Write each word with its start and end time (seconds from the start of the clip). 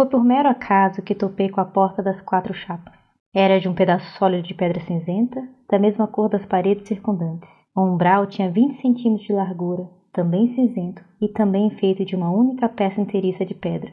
Foi 0.00 0.08
por 0.08 0.24
mero 0.24 0.48
acaso 0.48 1.02
que 1.02 1.14
topei 1.14 1.50
com 1.50 1.60
a 1.60 1.64
porta 1.66 2.02
das 2.02 2.18
quatro 2.22 2.54
chapas. 2.54 2.94
Era 3.34 3.60
de 3.60 3.68
um 3.68 3.74
pedaço 3.74 4.16
sólido 4.16 4.48
de 4.48 4.54
pedra 4.54 4.80
cinzenta, 4.80 5.46
da 5.70 5.78
mesma 5.78 6.06
cor 6.06 6.30
das 6.30 6.42
paredes 6.46 6.88
circundantes. 6.88 7.46
O 7.76 7.82
umbral 7.82 8.26
tinha 8.26 8.50
20 8.50 8.80
centímetros 8.80 9.26
de 9.26 9.34
largura, 9.34 9.90
também 10.10 10.54
cinzento 10.54 11.04
e 11.20 11.28
também 11.28 11.68
feito 11.72 12.02
de 12.02 12.16
uma 12.16 12.30
única 12.30 12.66
peça 12.66 12.98
inteiriça 12.98 13.44
de 13.44 13.52
pedra. 13.52 13.92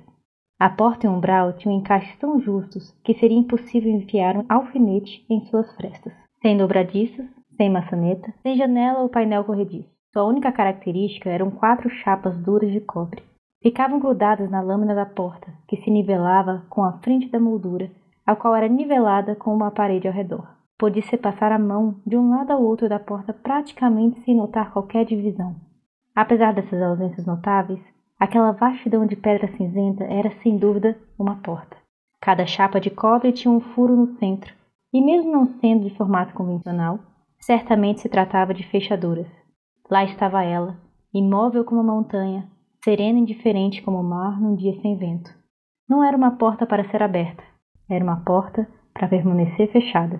A 0.58 0.70
porta 0.70 1.06
e 1.06 1.10
o 1.10 1.12
umbral 1.12 1.52
tinham 1.52 1.78
encaixes 1.78 2.18
tão 2.20 2.40
justos 2.40 2.98
que 3.04 3.14
seria 3.16 3.38
impossível 3.38 3.92
enfiar 3.92 4.38
um 4.38 4.46
alfinete 4.48 5.26
em 5.30 5.42
suas 5.48 5.76
frestas, 5.76 6.14
sem 6.42 6.56
dobradiças, 6.56 7.26
sem 7.58 7.70
maçaneta, 7.70 8.34
sem 8.44 8.56
janela 8.56 9.00
ou 9.00 9.10
painel 9.10 9.44
corrediço. 9.44 9.90
Sua 10.14 10.24
única 10.24 10.54
característica 10.54 11.30
eram 11.30 11.52
quatro 11.52 11.90
chapas 11.90 12.38
duras 12.38 12.72
de 12.72 12.80
cobre. 12.80 13.22
Ficavam 13.62 14.00
grudadas 14.00 14.50
na 14.50 14.62
lâmina 14.62 14.94
da 14.94 15.06
porta, 15.06 15.52
que 15.68 15.78
se 15.78 15.90
nivelava 15.90 16.64
com 16.70 16.84
a 16.84 16.94
frente 17.00 17.30
da 17.30 17.40
moldura, 17.40 17.90
a 18.26 18.36
qual 18.36 18.56
era 18.56 18.68
nivelada 18.68 19.36
com 19.36 19.54
uma 19.54 19.72
parede 19.72 20.08
ao 20.08 20.14
redor. 20.14 20.48
Podia-se 20.78 21.18
passar 21.18 21.52
a 21.52 21.58
mão 21.58 21.96
de 22.06 22.16
um 22.16 22.30
lado 22.30 22.52
ao 22.52 22.62
outro 22.62 22.88
da 22.88 23.00
porta 23.00 23.34
praticamente 23.34 24.22
sem 24.22 24.36
notar 24.36 24.72
qualquer 24.72 25.06
divisão. 25.06 25.56
Apesar 26.16 26.54
dessas 26.54 26.82
ausências 26.82 27.26
notáveis, 27.26 27.80
aquela 28.20 28.52
vastidão 28.52 29.06
de 29.06 29.16
pedra 29.16 29.48
cinzenta 29.58 30.04
era 30.04 30.30
sem 30.44 30.58
dúvida 30.58 30.96
uma 31.18 31.38
porta. 31.38 31.78
Cada 32.22 32.46
chapa 32.46 32.80
de 32.80 32.90
cobre 32.92 33.32
tinha 33.32 33.52
um 33.52 33.60
furo 33.60 33.96
no 33.96 34.18
centro, 34.18 34.54
e 34.94 35.02
mesmo 35.02 35.32
não 35.32 35.46
sendo 35.60 35.84
de 35.84 35.96
formato 35.96 36.34
convencional, 36.34 37.00
certamente 37.40 38.02
se 38.02 38.10
tratava 38.10 38.54
de 38.54 38.64
fechaduras. 38.64 39.28
Lá 39.90 40.04
estava 40.04 40.44
ela, 40.44 40.78
imóvel 41.14 41.64
como 41.64 41.82
uma 41.82 41.94
montanha, 41.94 42.48
serena 42.88 43.20
e 43.20 43.22
indiferente 43.22 43.82
como 43.82 44.00
o 44.00 44.04
mar 44.04 44.40
num 44.40 44.56
dia 44.56 44.74
sem 44.82 44.96
vento. 44.96 45.30
Não 45.90 46.02
era 46.02 46.16
uma 46.16 46.38
porta 46.38 46.66
para 46.66 46.90
ser 46.90 47.04
aberta, 47.04 47.44
era 47.90 48.02
uma 48.02 48.24
porta 48.24 48.66
para 48.94 49.10
permanecer 49.10 49.70
fechada. 49.74 50.18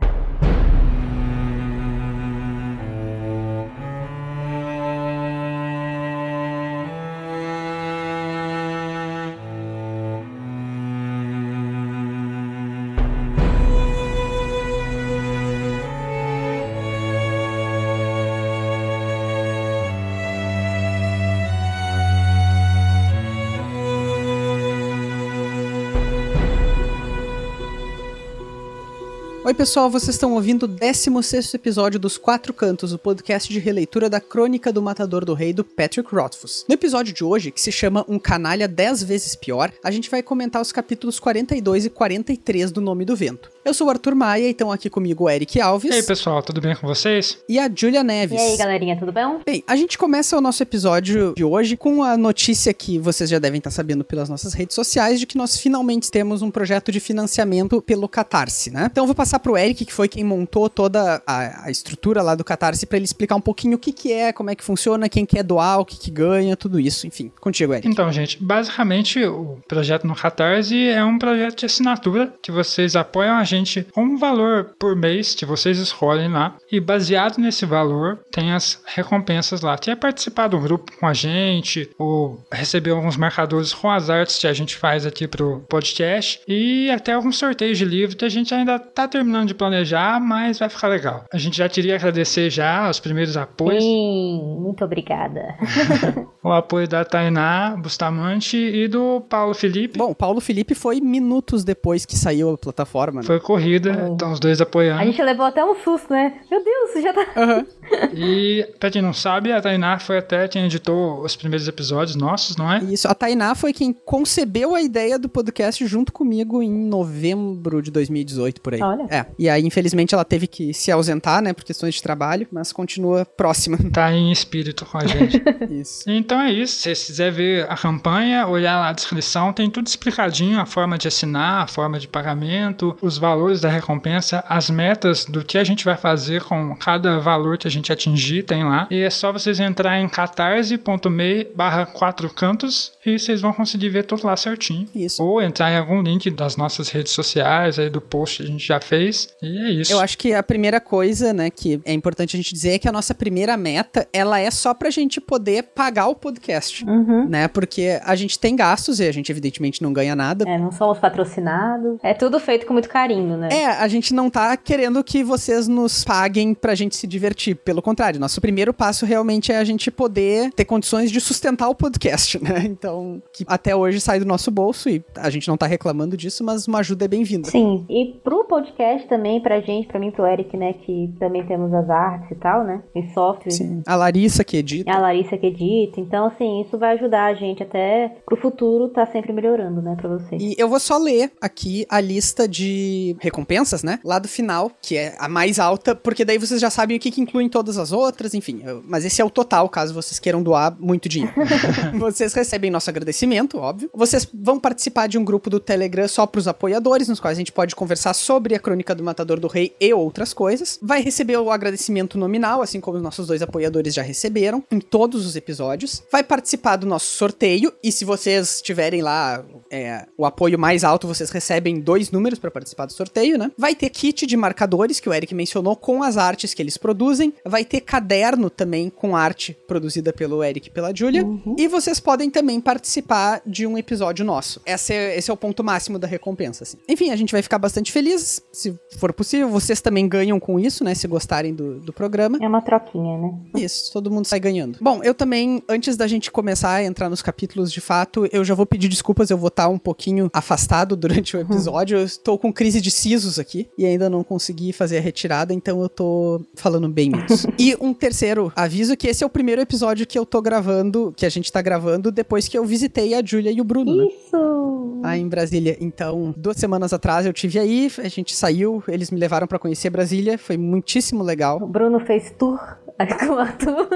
Oi, 29.48 29.54
pessoal, 29.54 29.90
vocês 29.90 30.10
estão 30.10 30.34
ouvindo 30.34 30.64
o 30.64 30.68
16 30.68 31.54
episódio 31.54 31.98
dos 31.98 32.18
Quatro 32.18 32.54
Cantos, 32.54 32.92
o 32.92 32.98
podcast 32.98 33.48
de 33.48 33.60
releitura 33.60 34.10
da 34.10 34.20
Crônica 34.20 34.74
do 34.74 34.82
Matador 34.82 35.24
do 35.24 35.34
Rei 35.34 35.54
do 35.54 35.64
Patrick 35.64 36.14
Rothfuss. 36.14 36.66
No 36.68 36.74
episódio 36.74 37.14
de 37.14 37.24
hoje, 37.24 37.50
que 37.50 37.62
se 37.62 37.72
chama 37.72 38.04
Um 38.10 38.20
Canalha 38.20 38.68
10 38.68 39.04
vezes 39.04 39.38
Pior, 39.38 39.72
a 39.82 39.90
gente 39.90 40.12
vai 40.12 40.22
comentar 40.22 40.62
os 40.62 40.74
capítulos 40.74 41.18
42 41.18 41.86
e 41.86 41.90
43 41.90 42.74
do 42.74 42.82
Nome 42.82 43.06
do 43.06 43.16
Vento. 43.16 43.50
Eu 43.64 43.74
sou 43.74 43.88
o 43.88 43.90
Arthur 43.90 44.16
Maia 44.16 44.48
e 44.48 44.52
estão 44.52 44.70
aqui 44.70 44.90
comigo 44.90 45.24
o 45.24 45.30
Eric 45.30 45.62
Alves. 45.62 45.92
E 45.92 45.96
aí, 45.96 46.04
pessoal, 46.04 46.44
tudo 46.44 46.60
bem 46.60 46.76
com 46.76 46.86
vocês? 46.86 47.38
E 47.48 47.58
a 47.58 47.72
Julia 47.74 48.04
Neves. 48.04 48.38
E 48.38 48.42
aí, 48.42 48.58
galerinha, 48.58 48.98
tudo 48.98 49.14
bem? 49.14 49.40
Bem, 49.46 49.64
a 49.66 49.78
gente 49.78 49.98
começa 49.98 50.38
o 50.38 50.42
nosso 50.42 50.62
episódio 50.62 51.34
de 51.38 51.46
hoje 51.46 51.78
com 51.78 52.04
a 52.04 52.18
notícia 52.18 52.74
que 52.74 53.00
vocês 53.00 53.30
já 53.30 53.40
devem 53.40 53.60
estar 53.60 53.72
sabendo 53.72 54.04
pelas 54.04 54.28
nossas 54.28 54.54
redes 54.54 54.76
sociais 54.76 55.22
de 55.22 55.26
que 55.26 55.38
nós 55.38 55.58
finalmente 55.58 56.12
temos 56.12 56.42
um 56.42 56.52
projeto 56.52 56.92
de 56.92 57.00
financiamento 57.00 57.82
pelo 57.82 58.10
Catarse, 58.10 58.72
né? 58.72 58.90
Então 58.92 59.06
eu 59.06 59.08
vou 59.08 59.16
passar 59.16 59.37
pro 59.40 59.58
Eric, 59.58 59.86
que 59.86 59.94
foi 59.94 60.08
quem 60.08 60.24
montou 60.24 60.70
toda 60.70 61.22
a, 61.26 61.66
a 61.66 61.72
estrutura 61.72 62.22
lá 62.22 62.36
do 62.36 62.44
Catarse, 62.44 62.86
para 62.86 62.98
ele 62.98 63.06
explicar 63.06 63.36
um 63.36 63.42
pouquinho 63.42 63.76
o 63.76 63.80
que 63.80 63.92
que 63.92 64.12
é, 64.12 64.32
como 64.32 64.50
é 64.50 64.56
que 64.56 64.64
funciona, 64.64 65.10
quem 65.10 65.26
quer 65.26 65.44
doar, 65.44 65.80
o 65.80 65.86
que 65.86 65.98
que 65.98 66.12
ganha, 66.12 66.56
tudo 66.56 66.80
isso, 66.80 67.06
enfim. 67.06 67.32
Contigo, 67.40 67.74
Eric. 67.74 67.88
Então, 67.88 68.12
gente, 68.12 68.42
basicamente 68.42 69.24
o 69.24 69.60
projeto 69.68 70.08
no 70.08 70.16
Catarse 70.16 70.88
é 70.88 71.04
um 71.04 71.18
projeto 71.18 71.60
de 71.60 71.66
assinatura 71.66 72.34
que 72.42 72.52
vocês 72.52 72.96
apoiam 72.96 73.36
a 73.36 73.44
gente 73.44 73.86
com 73.94 74.04
um 74.04 74.18
valor 74.18 74.76
por 74.80 74.96
mês 74.96 75.36
que 75.36 75.46
vocês 75.46 75.78
escolhem 75.78 76.32
lá 76.32 76.56
e 76.72 76.80
baseado 76.80 77.38
nesse 77.38 77.66
valor 77.66 78.20
tem 78.32 78.54
as 78.54 78.82
recompensas 78.86 79.62
lá. 79.62 79.78
Tem 79.78 79.96
participar 79.96 80.48
do 80.48 80.60
grupo 80.60 80.92
com 81.00 81.08
a 81.08 81.14
gente 81.14 81.90
ou 81.98 82.44
receber 82.52 82.92
alguns 82.92 83.18
marcadores 83.18 83.74
com 83.74 83.90
as 83.90 84.10
artes 84.10 84.38
que 84.38 84.48
a 84.48 84.54
gente 84.54 84.76
faz 84.76 85.06
aqui 85.06 85.28
pro 85.28 85.62
podcast 85.68 86.40
e 86.48 86.90
até 86.90 87.14
alguns 87.14 87.38
sorteios 87.38 87.78
de 87.78 87.86
livro 87.86 88.16
que 88.16 88.26
a 88.26 88.30
gente 88.30 88.54
ainda 88.54 88.80
tá 88.80 89.08
terminando 89.08 89.27
de 89.46 89.54
planejar, 89.54 90.20
mas 90.20 90.60
vai 90.60 90.70
ficar 90.70 90.88
legal. 90.88 91.26
A 91.32 91.38
gente 91.38 91.58
já 91.58 91.68
queria 91.70 91.96
agradecer 91.96 92.50
já 92.50 92.90
os 92.90 93.00
primeiros 93.00 93.36
apoios. 93.38 93.84
Sim, 93.84 94.58
muito 94.60 94.84
obrigada. 94.84 95.56
o 96.44 96.52
apoio 96.52 96.88
da 96.88 97.04
Tainá 97.04 97.76
Bustamante 97.78 98.58
e 98.58 98.88
do 98.88 99.22
Paulo 99.22 99.54
Felipe. 99.54 99.98
Bom, 99.98 100.12
o 100.12 100.16
Paulo 100.16 100.40
Felipe 100.40 100.74
foi 100.74 101.00
minutos 101.02 101.64
depois 101.64 102.06
que 102.06 102.16
saiu 102.16 102.52
a 102.52 102.58
plataforma. 102.58 103.22
Né? 103.22 103.28
Foi 103.28 103.40
corrida, 103.40 104.08
oh. 104.08 104.14
então 104.14 104.32
os 104.32 104.40
dois 104.40 104.62
apoiando. 104.62 105.02
A 105.02 105.06
gente 105.06 105.22
levou 105.22 105.46
até 105.46 105.64
um 105.64 105.76
susto, 105.76 106.12
né? 106.12 106.34
Meu 106.50 106.64
Deus, 106.64 107.04
já 107.04 107.14
tá. 107.14 107.26
Uhum. 107.36 107.66
E, 108.14 108.68
pra 108.80 108.90
quem 108.90 109.02
não 109.02 109.14
sabe, 109.14 109.52
a 109.52 109.62
Tainá 109.62 110.00
foi 110.00 110.18
até 110.18 110.48
quem 110.48 110.66
editou 110.66 111.22
os 111.24 111.36
primeiros 111.36 111.68
episódios 111.68 112.16
nossos, 112.16 112.56
não 112.56 112.72
é? 112.72 112.84
Isso, 112.84 113.08
a 113.08 113.16
Tainá 113.16 113.56
foi 113.56 113.74
quem 113.74 113.94
concebeu 113.94 114.76
a 114.76 114.82
ideia 114.82 115.18
do 115.20 115.30
podcast 115.30 115.86
junto 115.86 116.12
comigo 116.12 116.62
em 116.62 116.72
novembro 116.72 117.82
de 117.82 117.92
2018, 117.92 118.62
por 118.62 118.74
aí. 118.74 118.82
Olha. 118.82 119.06
É. 119.10 119.26
E 119.38 119.50
aí, 119.50 119.64
infelizmente, 119.66 120.14
ela 120.14 120.26
teve 120.26 120.48
que 120.48 120.74
se 120.74 120.92
ausentar, 120.92 121.42
né, 121.42 121.54
por 121.54 121.64
questões 121.64 121.96
de 121.96 122.04
trabalho, 122.04 122.48
mas 122.52 122.72
continua 122.72 123.26
próxima. 123.26 123.78
Tá 123.92 124.12
em 124.12 124.32
espírito 124.32 124.86
com 124.86 124.98
a 124.98 125.06
gente. 125.06 125.42
isso. 125.72 126.10
Então 126.10 126.40
é 126.40 126.52
isso. 126.52 126.82
Se 126.82 126.96
você 126.96 127.06
quiser 127.08 127.32
ver 127.32 127.66
a 127.70 127.76
campanha, 127.76 128.48
olhar 128.48 128.80
lá 128.80 128.90
a 128.90 128.94
descrição, 128.94 129.54
tem 129.54 129.70
tudo 129.70 129.88
explicadinho: 129.88 130.60
a 130.60 130.66
forma 130.66 130.98
de 130.98 131.08
assinar, 131.08 131.64
a 131.64 131.68
forma 131.68 132.00
de 132.00 132.08
pagamento, 132.08 132.98
os 133.02 133.18
valores 133.18 133.62
da 133.62 133.70
recompensa, 133.70 134.44
as 134.48 134.70
metas 134.70 135.26
do 135.26 135.44
que 135.44 135.58
a 135.58 135.64
gente 135.64 135.86
vai 135.86 135.96
fazer 135.96 136.44
com 136.44 136.76
cada 136.76 137.20
valor 137.20 137.58
que 137.58 137.68
a 137.68 137.72
gente 137.72 137.77
atingir, 137.92 138.44
tem 138.44 138.64
lá. 138.64 138.88
E 138.90 139.02
é 139.02 139.10
só 139.10 139.32
vocês 139.32 139.60
entrar 139.60 140.00
em 140.00 140.08
catarse.me 140.08 141.48
barra 141.56 141.86
quatro 141.86 142.30
cantos 142.30 142.94
e 143.06 143.18
vocês 143.18 143.42
vão 143.42 143.54
conseguir 143.54 143.90
ver 143.90 144.04
tudo 144.04 144.26
lá 144.26 144.36
certinho. 144.36 144.88
Isso. 144.94 145.24
Ou 145.24 145.42
entrar 145.42 145.72
em 145.72 145.78
algum 145.78 146.02
link 146.02 146.30
das 146.30 146.58
nossas 146.58 146.90
redes 146.90 147.12
sociais, 147.12 147.80
aí 147.80 147.90
do 147.90 148.02
post 148.02 148.38
que 148.38 148.44
a 148.44 148.46
gente 148.46 148.66
já 148.66 148.80
fez. 148.80 149.30
E 149.42 149.58
é 149.58 149.72
isso. 149.72 149.92
Eu 149.92 150.00
acho 150.00 150.18
que 150.18 150.34
a 150.34 150.44
primeira 150.44 150.80
coisa, 150.80 151.34
né, 151.34 151.50
que 151.50 151.82
é 151.86 151.94
importante 151.94 152.36
a 152.36 152.38
gente 152.38 152.54
dizer 152.54 152.72
é 152.72 152.80
que 152.80 152.88
a 152.88 152.92
nossa 152.92 153.14
primeira 153.14 153.58
meta, 153.58 154.08
ela 154.12 154.40
é 154.40 154.50
só 154.52 154.74
pra 154.74 154.90
gente 154.90 155.20
poder 155.20 155.64
pagar 155.64 156.08
o 156.08 156.16
podcast, 156.16 156.86
uhum. 156.86 157.28
né? 157.28 157.48
Porque 157.48 158.00
a 158.04 158.16
gente 158.16 158.38
tem 158.40 158.56
gastos 158.56 159.00
e 159.00 159.08
a 159.08 159.12
gente 159.12 159.32
evidentemente 159.32 159.82
não 159.82 159.92
ganha 159.92 160.16
nada. 160.16 160.46
É, 160.48 160.58
não 160.58 160.72
somos 160.72 161.00
patrocinados. 161.00 161.98
É 162.04 162.14
tudo 162.14 162.40
feito 162.40 162.66
com 162.66 162.74
muito 162.74 162.90
carinho, 162.90 163.38
né? 163.38 163.50
É, 163.52 163.66
a 163.66 163.88
gente 163.88 164.14
não 164.14 164.30
tá 164.30 164.56
querendo 164.58 165.04
que 165.04 165.24
vocês 165.24 165.68
nos 165.68 166.04
paguem 166.04 166.54
pra 166.54 166.76
gente 166.76 166.96
se 166.96 167.08
divertir. 167.08 167.56
Pelo 167.68 167.82
contrário, 167.82 168.18
nosso 168.18 168.40
primeiro 168.40 168.74
passo 168.74 169.06
realmente 169.06 169.52
é 169.52 169.58
a 169.58 169.64
gente 169.66 169.92
poder 169.92 170.54
ter 170.54 170.64
condições 170.64 171.12
de 171.12 171.20
sustentar 171.20 171.68
o 171.68 171.76
podcast, 171.76 172.42
né? 172.42 172.64
Então, 172.78 173.22
que 173.34 173.44
até 173.46 173.76
hoje 173.76 174.00
sai 174.00 174.20
do 174.20 174.26
nosso 174.26 174.50
bolso 174.50 174.88
e 174.88 175.04
a 175.18 175.30
gente 175.30 175.50
não 175.50 175.58
tá 175.58 175.66
reclamando 175.66 176.16
disso, 176.16 176.46
mas 176.46 176.66
uma 176.66 176.80
ajuda 176.80 177.04
é 177.04 177.08
bem-vinda. 177.08 177.50
Sim, 177.50 177.86
e 177.90 178.20
pro 178.24 178.46
podcast 178.46 179.06
também, 179.08 179.42
pra 179.42 179.60
gente, 179.60 179.88
pra 179.88 180.00
mim, 180.00 180.12
pro 180.12 180.26
Eric, 180.26 180.56
né, 180.56 180.74
que 180.74 181.14
também 181.20 181.46
temos 181.46 181.74
as 181.74 181.90
artes 181.90 182.32
e 182.32 182.36
tal, 182.36 182.64
né, 182.64 182.84
em 182.96 183.12
software. 183.14 183.52
Sim, 183.52 183.82
a 183.86 183.96
Larissa 183.96 184.46
que 184.46 184.58
edita. 184.58 184.90
A 184.90 185.00
Larissa 185.00 185.38
que 185.38 185.48
edita, 185.48 186.00
então, 186.00 186.28
assim, 186.28 186.62
isso 186.62 186.78
vai 186.78 186.94
ajudar 186.94 187.26
a 187.26 187.34
gente 187.34 187.64
até 187.64 188.16
pro 188.26 188.38
futuro 188.38 188.88
tá 188.90 189.06
sempre 189.08 189.34
melhorando, 189.34 189.82
né, 189.82 189.98
pra 189.98 190.08
vocês. 190.08 190.42
E 190.42 190.56
eu 190.58 190.70
vou 190.70 190.80
só 190.80 190.98
ler 190.98 191.32
aqui 191.42 191.86
a 191.90 192.00
lista 192.00 192.48
de 192.48 193.18
recompensas, 193.20 193.84
né, 193.84 194.00
lá 194.06 194.20
do 194.20 194.28
final, 194.28 194.72
que 194.82 194.96
é 194.96 195.16
a 195.20 195.28
mais 195.28 195.60
alta, 195.60 195.96
porque 195.96 196.24
daí 196.24 196.38
vocês 196.38 196.62
já 196.62 196.70
sabem 196.70 196.96
o 196.96 197.00
que, 197.00 197.12
que 197.12 197.22
inclui 197.22 197.44
em 197.44 197.50
todas 197.58 197.80
as 197.80 197.92
outras, 197.92 198.36
enfim. 198.36 198.62
Mas 198.86 199.04
esse 199.04 199.20
é 199.20 199.26
o 199.26 199.32
total, 199.32 199.68
caso 199.68 199.92
vocês 199.92 200.20
queiram 200.20 200.44
doar 200.44 200.76
muito 200.80 201.10
dinheiro. 201.10 201.34
vocês 201.98 202.32
recebem 202.32 202.70
nosso 202.70 202.88
agradecimento, 202.88 203.58
óbvio. 203.58 203.90
Vocês 203.96 204.28
vão 204.32 204.60
participar 204.60 205.08
de 205.08 205.18
um 205.18 205.26
grupo 205.26 205.50
do 205.50 205.60
Telegram 205.60 206.08
só 206.08 206.28
pros 206.28 206.48
apoiadores, 206.48 207.08
nos 207.08 207.20
quais 207.20 207.36
a 207.36 207.42
gente 207.42 207.52
pode 207.52 207.76
conversar 207.76 208.14
sobre 208.14 208.54
a 208.54 208.60
Crônica 208.60 208.94
do 208.94 209.04
Matador 209.04 209.40
do 209.40 209.48
Rei 209.48 209.76
e 209.82 209.92
outras 209.92 210.36
coisas. 210.36 210.78
Vai 210.84 211.02
receber 211.02 211.36
o 211.38 211.50
agradecimento 211.50 212.16
nominal, 212.16 212.62
assim 212.62 212.80
como 212.80 212.98
os 212.98 213.04
nossos 213.04 213.26
dois 213.26 213.42
apoiadores 213.42 213.96
já 213.96 214.04
receberam, 214.04 214.64
em 214.72 214.80
todos 214.80 215.26
os 215.26 215.36
episódios. 215.36 216.04
Vai 216.12 216.24
participar 216.24 216.76
do 216.76 216.86
nosso 216.86 217.08
sorteio, 217.08 217.74
e 217.84 217.92
se 217.92 218.06
vocês 218.06 218.62
tiverem 218.62 219.02
lá 219.02 219.44
é, 219.72 220.06
o 220.16 220.28
apoio 220.28 220.60
mais 220.60 220.84
alto, 220.84 221.08
vocês 221.08 221.32
recebem 221.32 221.80
dois 221.80 222.12
números 222.12 222.38
para 222.38 222.52
participar 222.52 222.86
do 222.86 222.94
sorteio, 222.94 223.36
né? 223.36 223.52
Vai 223.58 223.74
ter 223.74 223.90
kit 223.90 224.28
de 224.28 224.38
marcadores, 224.38 225.00
que 225.00 225.10
o 225.10 225.14
Eric 225.14 225.34
mencionou, 225.34 225.76
com 225.76 226.04
as 226.04 226.18
artes 226.18 226.54
que 226.54 226.62
eles 226.62 226.78
produzem. 226.78 227.34
Vai 227.48 227.66
ter 227.66 227.82
caderno 227.82 228.50
também 228.50 228.90
com 228.90 229.16
arte 229.16 229.58
produzida 229.68 230.14
pelo 230.14 230.44
Eric 230.44 230.68
e 230.68 230.72
pela 230.72 230.94
Julia. 230.94 231.24
Uhum. 231.24 231.56
E 231.58 231.68
vocês 231.68 232.00
podem 232.00 232.30
também 232.30 232.60
participar 232.60 233.42
de 233.46 233.66
um 233.66 233.78
episódio 233.78 234.26
nosso. 234.26 234.62
Esse 234.66 234.94
é, 234.94 235.18
esse 235.18 235.30
é 235.30 235.34
o 235.34 235.38
ponto 235.38 235.64
máximo 235.64 235.98
da 236.00 236.08
recompensa, 236.08 236.64
assim. 236.64 236.78
Enfim, 236.88 237.12
a 237.12 237.16
gente 237.16 237.32
vai 237.32 237.42
ficar 237.42 237.60
bastante 237.60 237.92
feliz, 237.92 238.42
se 238.52 238.78
for 238.98 239.14
possível. 239.14 239.50
Vocês 239.50 239.82
também 239.82 240.08
ganham 240.08 240.40
com 240.40 240.60
isso, 240.60 240.84
né? 240.84 240.94
Se 240.94 241.08
gostarem 241.08 241.54
do, 241.54 241.80
do 241.80 241.94
programa. 241.94 242.38
É 242.42 242.48
uma 242.48 242.62
troquinha, 242.62 243.18
né? 243.18 243.34
Isso, 243.56 243.92
todo 243.92 244.12
mundo 244.12 244.26
sai 244.26 244.40
ganhando. 244.40 244.78
Bom, 244.82 245.02
eu 245.04 245.14
também, 245.14 245.64
antes 245.68 245.96
da 245.96 246.08
gente 246.08 246.32
começar 246.32 246.72
a 246.74 246.84
entrar 246.84 247.10
nos 247.10 247.22
capítulos 247.22 247.72
de 247.72 247.82
fato, 247.82 248.28
eu 248.32 248.44
já 248.44 248.54
vou 248.54 248.66
pedir 248.66 248.88
desculpas, 248.88 249.30
eu 249.30 249.38
vou 249.38 249.50
estar 249.50 249.68
um 249.68 249.78
pouquinho 249.78 250.30
afastado 250.34 250.96
durante 250.96 251.36
o 251.36 251.40
episódio. 251.40 251.98
Eu 251.98 252.06
estou 252.06 252.38
com 252.38 252.52
crise 252.52 252.82
de 252.82 252.92
sisos 252.92 253.40
aqui 253.40 253.68
e 253.78 253.86
ainda 253.86 254.10
não 254.10 254.24
consegui 254.24 254.74
fazer 254.74 254.98
a 254.98 255.02
retirada, 255.02 255.54
então 255.54 255.82
eu 255.82 255.90
tô 255.90 256.42
falando 256.56 256.88
bem 256.90 257.10
menos. 257.10 257.28
e 257.58 257.76
um 257.80 257.94
terceiro 257.94 258.52
aviso 258.56 258.96
que 258.96 259.08
esse 259.08 259.24
é 259.24 259.28
o 259.28 259.30
primeiro 259.30 259.62
episódio 259.62 260.06
que 260.08 260.18
eu 260.18 260.26
tô 260.26 260.42
gravando, 260.42 261.14
que 261.16 261.26
a 261.26 261.30
gente 261.30 261.52
tá 261.52 261.62
gravando 261.62 262.12
depois 262.12 262.48
que 262.48 262.58
eu 262.58 262.66
visitei 262.66 263.14
a 263.14 263.24
Júlia 263.24 263.52
e 263.52 263.60
o 263.62 263.64
Bruno, 263.64 263.96
né? 263.96 264.06
Isso! 264.06 265.02
Aí 265.04 265.22
em 265.22 265.28
Brasília. 265.28 265.78
Então, 265.80 266.34
duas 266.36 266.58
semanas 266.58 266.94
atrás 266.94 267.26
eu 267.26 267.34
tive 267.34 267.60
aí, 267.60 267.92
a 268.00 268.08
gente 268.08 268.36
saiu, 268.36 268.84
eles 268.88 269.12
me 269.12 269.20
levaram 269.20 269.48
pra 269.48 269.60
conhecer 269.60 269.90
Brasília, 269.90 270.38
foi 270.38 270.58
muitíssimo 270.58 271.24
legal. 271.24 271.62
O 271.62 271.68
Bruno 271.68 272.00
fez 272.00 272.34
tour. 272.38 272.60